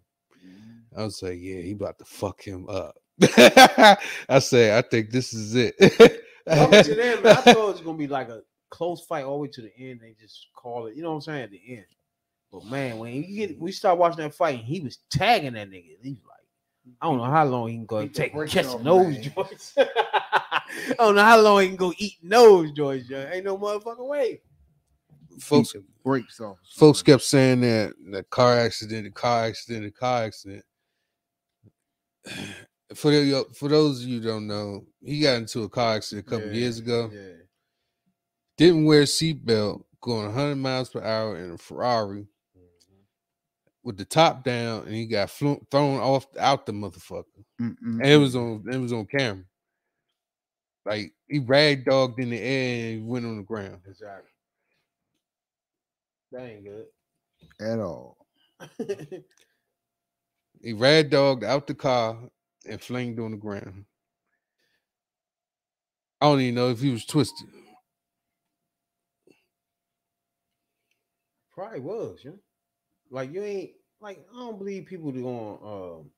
[0.45, 0.99] Mm.
[0.99, 2.97] I was like, yeah, he about to fuck him up.
[4.29, 5.79] I say, I think this is it.
[5.79, 8.43] To them, I thought it was gonna be like a
[8.75, 10.01] close fight all the way to the end.
[10.03, 11.85] They just call it, you know what I'm saying, at the end.
[12.51, 13.65] But man, when you get mm-hmm.
[13.65, 15.97] we start watching that fight, and he was tagging that nigga.
[16.03, 18.67] He's like, I don't know how long he can go He and take break catch
[18.81, 19.23] nose man.
[19.23, 19.75] joints.
[19.79, 23.09] I don't know how long he can go eat nose joints.
[23.09, 23.29] Yo.
[23.33, 24.41] Ain't no motherfucking way.
[25.39, 26.59] folks, Beat the brakes off.
[26.77, 30.65] folks kept saying that the car accident, the car accident, the car accident.
[32.95, 36.27] For the, for those of you who don't know, he got into a car accident
[36.27, 37.11] a couple Yeah, years ago.
[37.13, 37.21] Yeah.
[38.57, 43.01] Didn't wear a seatbelt, going 100 miles per hour in a Ferrari mm-hmm.
[43.83, 47.25] with the top down, and he got flo- thrown off out the motherfucker.
[47.61, 47.77] Mm-mm.
[47.83, 49.45] And it was on it was on camera.
[50.87, 53.81] Like he rag dogged in the air and went on the ground.
[53.89, 54.31] Exactly.
[56.33, 56.87] That ain't good.
[57.61, 58.19] at all.
[60.65, 62.17] He rag dogged out the car
[62.67, 63.85] and flinged on the ground.
[66.23, 67.49] I don't even know if he was twisted.
[71.55, 72.33] Probably was, yeah.
[73.11, 73.71] Like you ain't
[74.01, 76.11] like I don't believe people do on um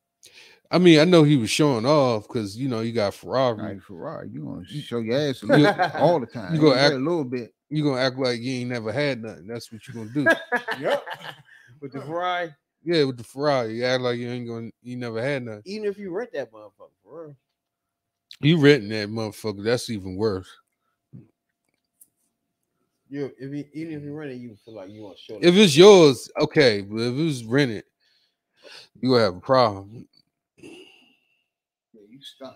[0.70, 3.74] I mean, I know he was showing off because you know you got Ferrari.
[3.74, 5.68] Like Ferrari, you gonna show your ass You-
[6.00, 6.54] all the time.
[6.54, 7.52] you gonna Ain't act- a little bit.
[7.68, 9.46] You gonna act like you ain't never had nothing.
[9.46, 10.24] That's what you gonna do.
[10.80, 11.04] Yep.
[11.80, 12.54] With the Ferrari,
[12.84, 15.62] yeah, with the Ferrari, you act like you ain't gonna you never had nothing.
[15.66, 17.36] even if you rent that motherfucker for real.
[18.40, 20.48] You renting that motherfucker, that's even worse.
[23.16, 25.38] You if you, even if you rent it, you feel like you want to show
[25.40, 27.84] If it's yours, okay, but if it's rented,
[29.00, 30.06] you gonna have a problem.
[30.58, 30.70] Yeah,
[32.10, 32.54] you stuck.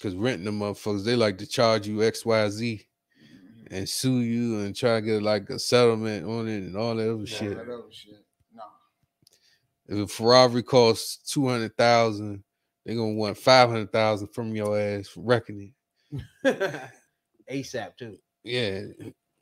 [0.00, 2.24] Cause renting the motherfuckers, they like to charge you XYZ
[2.56, 3.74] mm-hmm.
[3.74, 7.12] and sue you and try to get like a settlement on it and all that
[7.12, 7.58] other shit.
[7.58, 8.24] That other shit.
[8.54, 8.62] No.
[9.86, 12.42] If a Ferrari costs two hundred thousand,
[12.86, 15.74] they're gonna want five hundred thousand from your ass for wrecking
[16.42, 16.82] it.
[17.50, 18.18] ASAP too.
[18.44, 18.82] Yeah.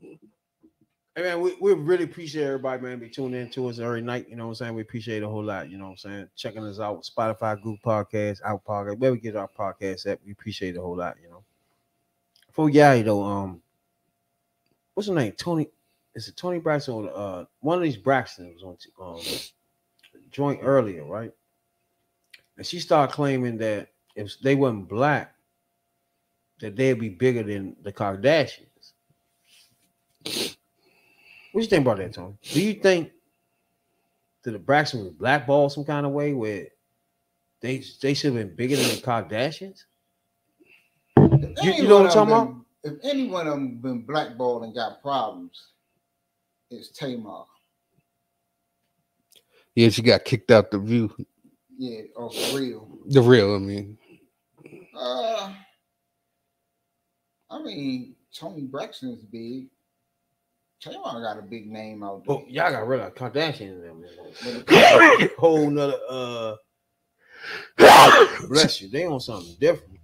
[0.01, 4.29] Hey man, we, we really appreciate everybody, man, be tuning in to us every night.
[4.29, 4.75] You know what I'm saying?
[4.75, 5.71] We appreciate a whole lot.
[5.71, 6.29] You know what I'm saying?
[6.37, 10.21] Checking us out, Spotify, Google Podcast, our podcast, where we get our podcast at.
[10.27, 11.43] We appreciate a whole lot, you know.
[12.53, 13.63] For yeah, though, um,
[14.95, 15.33] what's her name?
[15.33, 15.69] Tony.
[16.15, 19.21] Is it Toni Braxton or uh one of these Braxton was on um
[20.31, 21.31] joint earlier, right?
[22.57, 25.36] And she started claiming that if they wasn't black,
[26.61, 28.93] that they'd be bigger than the Kardashians.
[30.25, 32.35] What you think about that, Tony?
[32.43, 33.13] Do you think
[34.43, 36.67] that the Braxton was blackballed some kind of way where
[37.61, 39.85] they they should have been bigger than the Kardashians?
[41.63, 42.55] You, you know what I'm talking about?
[42.85, 45.73] If any one of them been blackballed and got problems,
[46.71, 47.45] it's Tamar.
[49.75, 51.15] Yeah, she got kicked out the view.
[51.79, 52.89] Yeah, or for real.
[53.07, 53.99] The real, I mean.
[54.97, 55.53] Uh,
[57.51, 59.69] I mean, Toni Braxton's big.
[60.81, 62.37] Tamar got a big name out there.
[62.37, 63.83] Oh, y'all got rid of Kardashians.
[63.83, 65.31] Them, man.
[65.39, 66.57] Whole nother uh
[68.49, 68.89] bless you.
[68.89, 69.99] They on something different.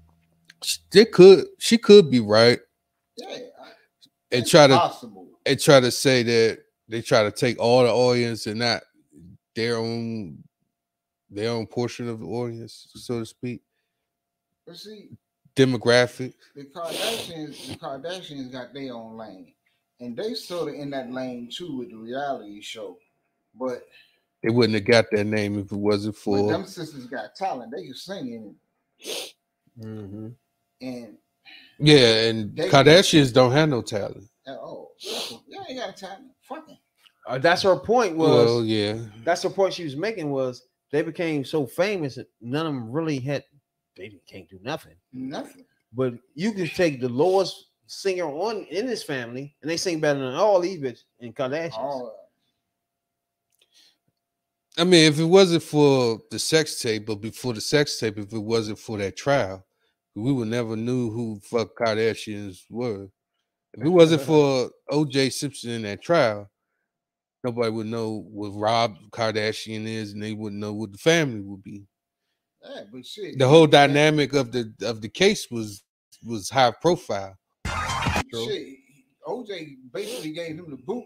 [0.90, 2.60] They could she could be right
[3.16, 3.38] Yeah,
[4.30, 5.28] and try to possible.
[5.44, 8.82] and try to say that they try to take all the audience and not
[9.54, 10.38] their own
[11.30, 13.62] their own portion of the audience, so to speak.
[14.66, 15.10] But see,
[15.56, 16.34] Demographic.
[16.54, 19.52] the Kardashians, the Kardashians got their own lane,
[20.00, 22.96] and they sort of in that lane too with the reality show.
[23.58, 23.86] But
[24.42, 27.72] They wouldn't have got that name if it wasn't for them sisters got talent.
[27.74, 28.54] They can sing
[29.80, 30.28] Mm-hmm.
[30.80, 31.16] and
[31.78, 34.24] yeah, and They- Kardashians don't have no talent.
[34.46, 34.90] and oh,
[35.48, 36.30] yeah, ain't got talent.
[36.42, 36.78] Fucking
[37.26, 38.16] Uh, that's her point.
[38.16, 38.98] Was Well, yeah.
[39.24, 40.62] that's the point she was making was
[40.92, 43.44] they became so famous that none of them really had
[43.96, 44.94] they can't do nothing.
[45.12, 45.64] nothing.
[45.92, 50.18] But you can take the lowest singer on in his family, and they sing better
[50.18, 51.78] than all these bitches in Kardashians.
[51.78, 52.22] All
[54.78, 58.32] I mean, if it wasn't for the sex tape, but before the sex tape, if
[58.32, 59.66] it wasn't for that trial,
[60.14, 63.08] we would never knew who fuck Kardashians were.
[63.74, 65.30] If it wasn't for O.J.
[65.30, 66.50] Simpson in that trial,
[67.44, 71.62] nobody would know what Rob Kardashian is, and they wouldn't know what the family would
[71.62, 71.84] be.
[72.64, 73.38] Yeah, but shit.
[73.38, 75.82] The whole dynamic of the of the case was
[76.24, 77.36] was high profile.
[77.66, 78.78] Shit,
[79.26, 81.04] OJ basically gave him the boot,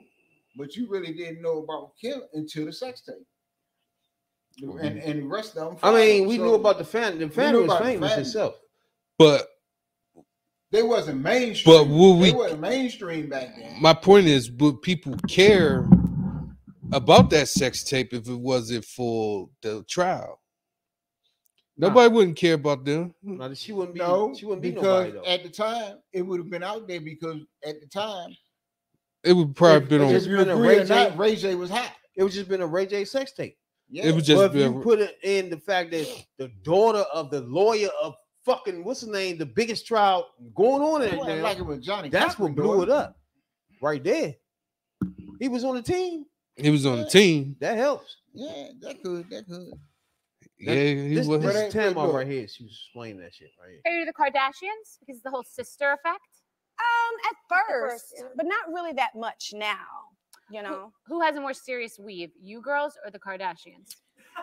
[0.56, 3.16] but you really didn't know about Kim until the sex tape.
[4.80, 5.78] And and the rest of them.
[5.82, 7.18] I mean, we so knew about the family.
[7.18, 8.22] The we family was about famous family.
[8.22, 8.54] itself.
[9.18, 9.48] But
[10.72, 11.74] They wasn't mainstream.
[11.76, 13.80] But will we- They weren't mainstream back then.
[13.80, 15.88] my point is, would people care
[16.92, 20.40] about that sex tape if it wasn't for the trial?
[21.78, 23.14] Nobody wouldn't care about them.
[23.22, 24.00] Now, she wouldn't be.
[24.00, 27.00] No, she wouldn't be because nobody at the time it would have been out there
[27.00, 28.30] because at the time
[29.22, 30.10] It would probably been on.
[30.10, 31.92] just been a Ray or not, J- Ray J was hot.
[32.16, 33.58] It was just been a Ray J sex tape.
[33.90, 34.62] Yeah, It would just but be.
[34.62, 36.08] if a- you put it in the fact that
[36.38, 38.14] the daughter of the lawyer of
[38.46, 41.84] fucking what's his name, the biggest trial going on in wasn't there, like it was
[41.84, 42.08] Johnny.
[42.08, 43.18] that's what blew doing it up,
[43.82, 44.34] right there.
[45.40, 46.24] He was on the team.
[46.56, 47.56] he was on the team.
[47.60, 48.16] That helps.
[48.32, 49.72] Yeah, that could, that could.
[50.58, 51.42] Yeah, he This, was.
[51.42, 52.14] this But is hey, Tamar look.
[52.16, 52.48] right here.
[52.48, 53.80] She was explaining that shit right here.
[53.86, 54.98] Are you the Kardashians?
[55.00, 56.22] Because of the whole sister effect?
[56.78, 58.28] Um, at first, first, yeah.
[58.36, 59.86] but not really that much now.
[60.50, 63.96] You know, who has a more serious weave, you girls or the Kardashians?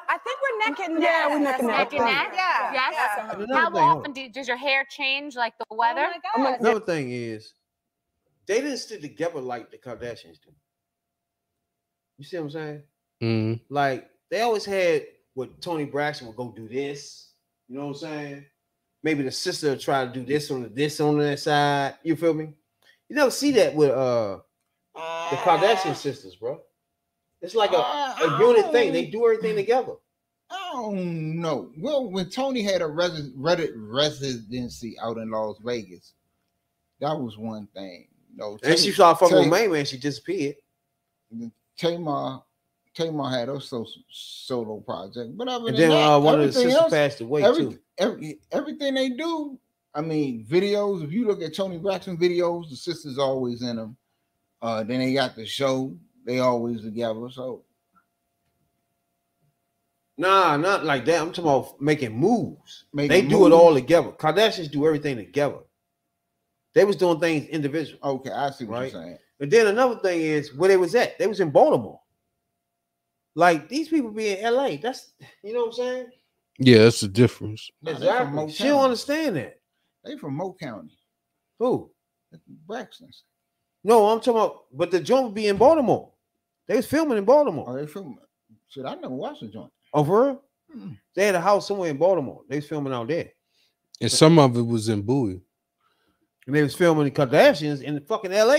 [0.10, 1.04] I think we're neck and neck.
[1.10, 1.92] Yeah, we're neck and neck.
[1.92, 2.32] Neck and neck?
[2.36, 2.74] Yeah.
[2.74, 2.94] Yes.
[2.98, 3.56] yeah.
[3.56, 6.08] How thing, often do, does your hair change like the weather?
[6.36, 6.60] Oh my God.
[6.62, 7.54] Another thing is,
[8.48, 10.52] they didn't stick together like the Kardashians do.
[12.18, 12.84] You see what I'm saying?
[13.22, 13.62] Mhm.
[13.70, 15.04] Like they always had
[15.34, 17.30] what Toni Braxton would go do this.
[17.68, 18.46] You know what I'm saying?
[19.02, 21.96] Maybe the sister would try to do this on the this on that side.
[22.04, 22.50] You feel me?
[23.10, 24.40] You never see that with uh
[24.96, 26.62] the Kardashian sisters, bro.
[27.42, 28.94] It's like a, a unit thing.
[28.94, 29.94] They do everything together.
[30.50, 31.72] I don't know.
[31.78, 36.14] Well, when Toni had a resi- residency out in Las Vegas,
[37.02, 38.08] that was one thing.
[38.32, 39.86] You know, And she started fucking with man.
[39.86, 40.56] She disappeared.
[41.78, 42.44] Tamar,
[42.94, 46.46] Tamar had her so, solo project, but other And than then that, uh, one of
[46.48, 47.80] the sisters else- passed away every, too.
[47.98, 49.58] every, everything they do,
[49.96, 51.04] I mean, videos.
[51.04, 53.98] If you look at Toni Braxton videos, the sisters always in them.
[54.62, 55.96] Uh, then they got the show;
[56.26, 57.30] they always together.
[57.32, 57.64] So
[60.18, 61.22] Nah, not like that.
[61.22, 62.86] I'm talking about making moves.
[62.94, 64.12] Making they do it all together.
[64.12, 65.58] Kardashians do everything together.
[66.74, 68.00] They was doing things individual.
[68.04, 68.92] okay, I see what Right.
[68.94, 69.18] you're saying.
[69.40, 71.18] And then another thing is where they was at.
[71.18, 72.00] They was in Baltimore.
[73.36, 74.76] Like these people be in LA.
[74.82, 76.06] That's you know what I'm saying?
[76.60, 77.70] Yeah, that's the difference.
[77.82, 78.52] Nah, they from Exactly.
[78.54, 79.60] She don't understand that.
[80.06, 80.96] They from Mo County,
[81.60, 81.90] Who?
[82.68, 83.24] Braxton's.
[83.84, 86.12] No, I'm talking about, but the joint would be in Baltimore.
[86.68, 87.66] They was filming in Baltimore.
[87.68, 88.18] Oh, they filming.
[88.70, 89.72] Shit, I never watched the joint.
[89.94, 90.42] Oh, for real?
[90.72, 90.92] Hmm.
[91.16, 92.42] They had a house somewhere in Baltimore.
[92.50, 93.30] They was filming out there.
[94.02, 95.42] And some of it was in Bowie,
[96.48, 98.58] And they was filming the Kardashians in fucking LA.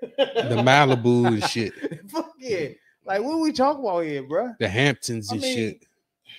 [0.00, 1.72] the Malibu and shit,
[2.10, 2.68] Fuck yeah.
[3.04, 4.54] Like, what are we talking about here, bro?
[4.58, 5.86] the Hamptons I and mean, shit.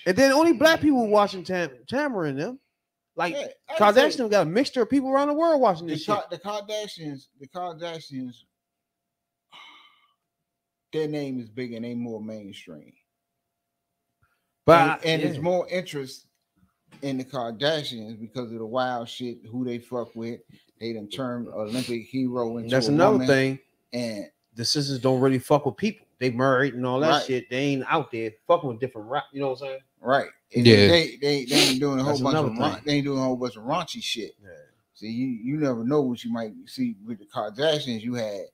[0.05, 2.59] And then only black people watching Tam Tamara and them.
[3.15, 3.47] Like Yeah,
[3.79, 6.15] I would say got a mixture of people around the world watching The, this shit.
[6.15, 8.43] Ka- the Kardashians, the Kardashians,
[10.91, 12.93] their name is big and they more mainstream.
[14.65, 16.27] But and, and it's more interest
[17.01, 20.39] in the Kardashians because of the wild shit who they fuck with.
[20.79, 23.59] They done turned Olympic hero into That's a another woman, thing.
[23.93, 24.25] And
[24.55, 26.04] The sisters don't really fuck with people.
[26.19, 27.25] They married and all that Right.
[27.25, 27.49] shit.
[27.49, 29.25] They ain't out there fucking with different rap.
[29.33, 29.79] You know what I'm saying?
[29.99, 30.87] right, and Yeah.
[30.87, 32.83] they, they they ain't doing a whole That's bunch of another raun- thing.
[32.85, 34.31] they ain't doing a whole bunch of raunchy shit.
[34.41, 34.49] Yeah.
[34.93, 38.01] See, you you never know what you might see with the Kardashians.
[38.01, 38.45] You had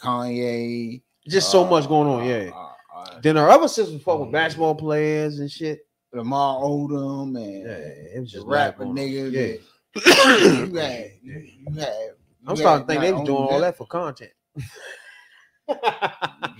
[0.00, 2.22] Kanye, Just so much uh, going on.
[2.22, 2.50] uh, Yeah.
[2.54, 5.80] uh, uh, Then our other sisters fuck with basketball players and shit.
[6.12, 8.96] Lamar Odom and Yeah, it was just rapper going on.
[8.96, 9.60] niggas.
[9.96, 10.66] Yeah.
[10.66, 11.66] you had you, you.
[12.46, 14.30] I'm you starting to think they was only doing all that for content.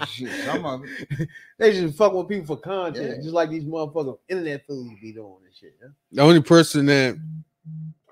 [0.08, 1.28] Shit, some of it.
[1.58, 3.16] They just fuck with people for content, Yeah.
[3.22, 5.74] just like these motherfucking internet fools be doing and shit.
[5.80, 5.88] yeah?
[6.12, 7.16] The only person that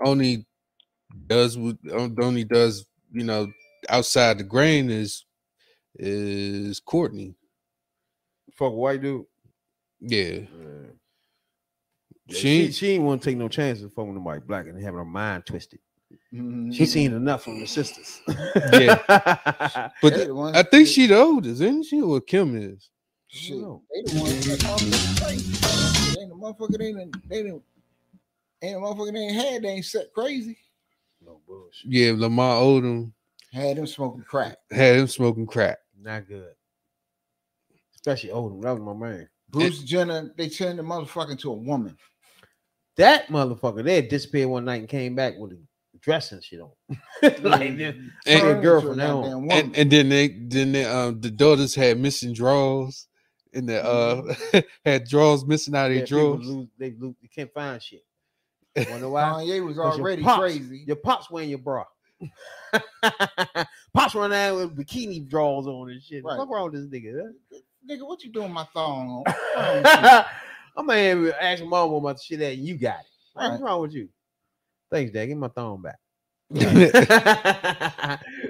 [0.05, 0.47] only
[1.27, 3.51] does what only does you know
[3.89, 5.25] outside the grain is
[5.97, 7.35] is Kourtney.
[8.55, 9.25] Fuck white dude.
[10.01, 10.41] Yeah,
[12.31, 15.05] She she she, ain't want to take no chances fucking nobody black and having her
[15.05, 15.81] mind twisted.
[16.35, 16.75] Mhm.
[16.75, 18.21] She seen enough from the sisters.
[18.73, 18.99] Yeah.
[20.03, 22.01] but They the I think that- she the oldest, isn't she?
[22.03, 22.91] Or Kim is.
[23.29, 26.21] Shit, they the ones that motherfucking crazy.
[26.21, 26.79] Ain't the motherfucker.
[26.79, 27.29] They ain't.
[27.29, 27.63] They ain't.
[28.63, 29.63] Ain't a motherfucker they ain't had.
[29.63, 30.57] They ain't set crazy.
[31.25, 31.91] no bullshit.
[31.91, 33.13] Yeah, Lamar Odom
[33.53, 34.57] Had them smoking crack.
[34.71, 35.79] had him smoking crack.
[36.01, 36.53] Not good.
[37.95, 38.63] Especially Odom.
[38.63, 39.29] That was my man.
[39.51, 40.33] Bruce Jenner.
[40.37, 41.97] They turned the motherfucker into a woman.
[42.97, 45.59] That motherfucker, they had disappeared one night and came back with a
[46.05, 46.71] dress and shit on.
[47.43, 47.97] like this.
[48.27, 49.51] And- girl from now on.
[49.51, 53.09] And, and then they then they, um the daughters had missing drawers
[53.53, 54.35] and the uh
[54.85, 56.47] had drawers missing out of Yeah, their drawers.
[56.47, 58.05] lose, they, lose, they can't find shit.
[58.91, 59.23] Wonder why?
[59.23, 60.85] Kanye was 'Cause your already pops- crazy.
[60.87, 61.85] Your pops wearing your bra.
[63.95, 66.25] pops running out with bikini drawers on and shit.
[66.25, 66.39] Right.
[66.39, 67.21] What's wrong with this nigga?
[67.53, 67.59] huh?
[67.91, 69.23] Nigga, what you doing my thong on?
[69.25, 70.25] What's wrong with you?
[70.77, 73.07] I'm gonna ask my mom about the shit that you got it.
[73.35, 73.61] What's Right.
[73.61, 74.09] wrong with you?
[74.95, 75.27] Thanks, Dad.
[75.27, 75.99] Give my thong back.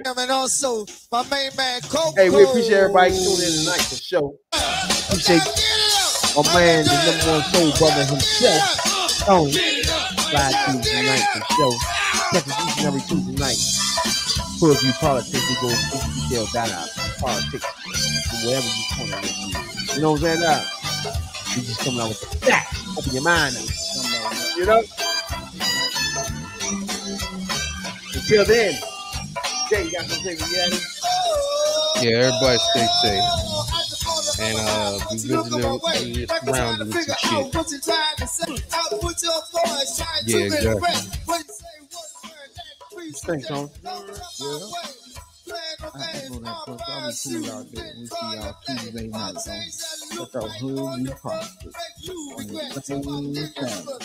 [0.05, 2.13] And also, my main man, Coco.
[2.15, 4.37] hey, we appreciate everybody tuning in tonight for the show.
[4.53, 5.41] Appreciate
[6.37, 8.61] my man, the number one soul brother himself,
[9.25, 9.81] Tony.
[9.81, 11.73] Slide Tuesday night for the show.
[12.29, 13.57] Check us each and every Tuesday night.
[14.61, 15.97] Full view politics, we go into
[16.29, 16.93] detail that out.
[17.17, 19.49] Politics, from wherever you want to review.
[19.97, 20.45] You know what I'm saying?
[20.45, 20.61] Now,
[21.57, 22.85] we just coming out with the facts.
[22.95, 23.65] Open your mind up.
[24.55, 24.83] You know?
[28.25, 28.73] Until then,
[29.69, 30.95] Jay, you got something for Yeti?
[32.01, 33.23] Yeah, everybody stay safe.
[34.39, 37.49] And uh be vigilant in your surroundings and shit.
[40.25, 40.91] Yeah, exactly.
[43.25, 43.69] Thanks, Tony.
[45.95, 46.81] I ain't gonna that fuck.
[46.87, 47.93] I'll be cool out there.
[47.95, 49.63] We'll see y'all Tuesday night on
[50.17, 51.77] Fuck Out Hood We Politics.
[52.39, 53.99] On the same channel.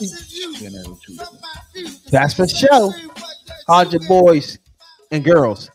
[0.00, 1.24] Each and every Tuesday.
[2.10, 2.94] That's for sure.
[3.66, 4.58] Hard your boys
[5.10, 5.70] and girls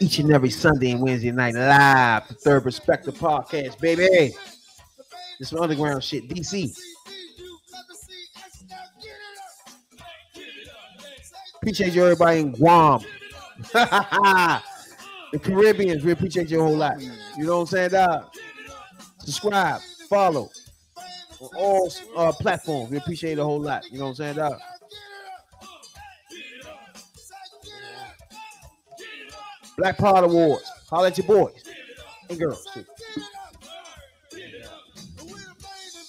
[0.00, 2.26] each and every Sunday and Wednesday night live.
[2.28, 4.34] The Third Perspective Podcast, baby.
[5.38, 6.76] This underground shit, DC.
[11.56, 13.00] Appreciate you, everybody in Guam.
[13.72, 14.60] the
[15.40, 17.00] Caribbeans, we appreciate you a whole lot.
[17.00, 18.34] You know what I'm saying, dog?
[19.18, 20.50] Subscribe, follow
[21.40, 22.90] on all uh, platforms.
[22.90, 23.90] We appreciate a whole lot.
[23.90, 24.58] You know what I'm saying, dog?
[29.76, 30.70] Black Pod Awards.
[30.90, 31.62] Holla at your boys
[32.28, 32.84] and girls too.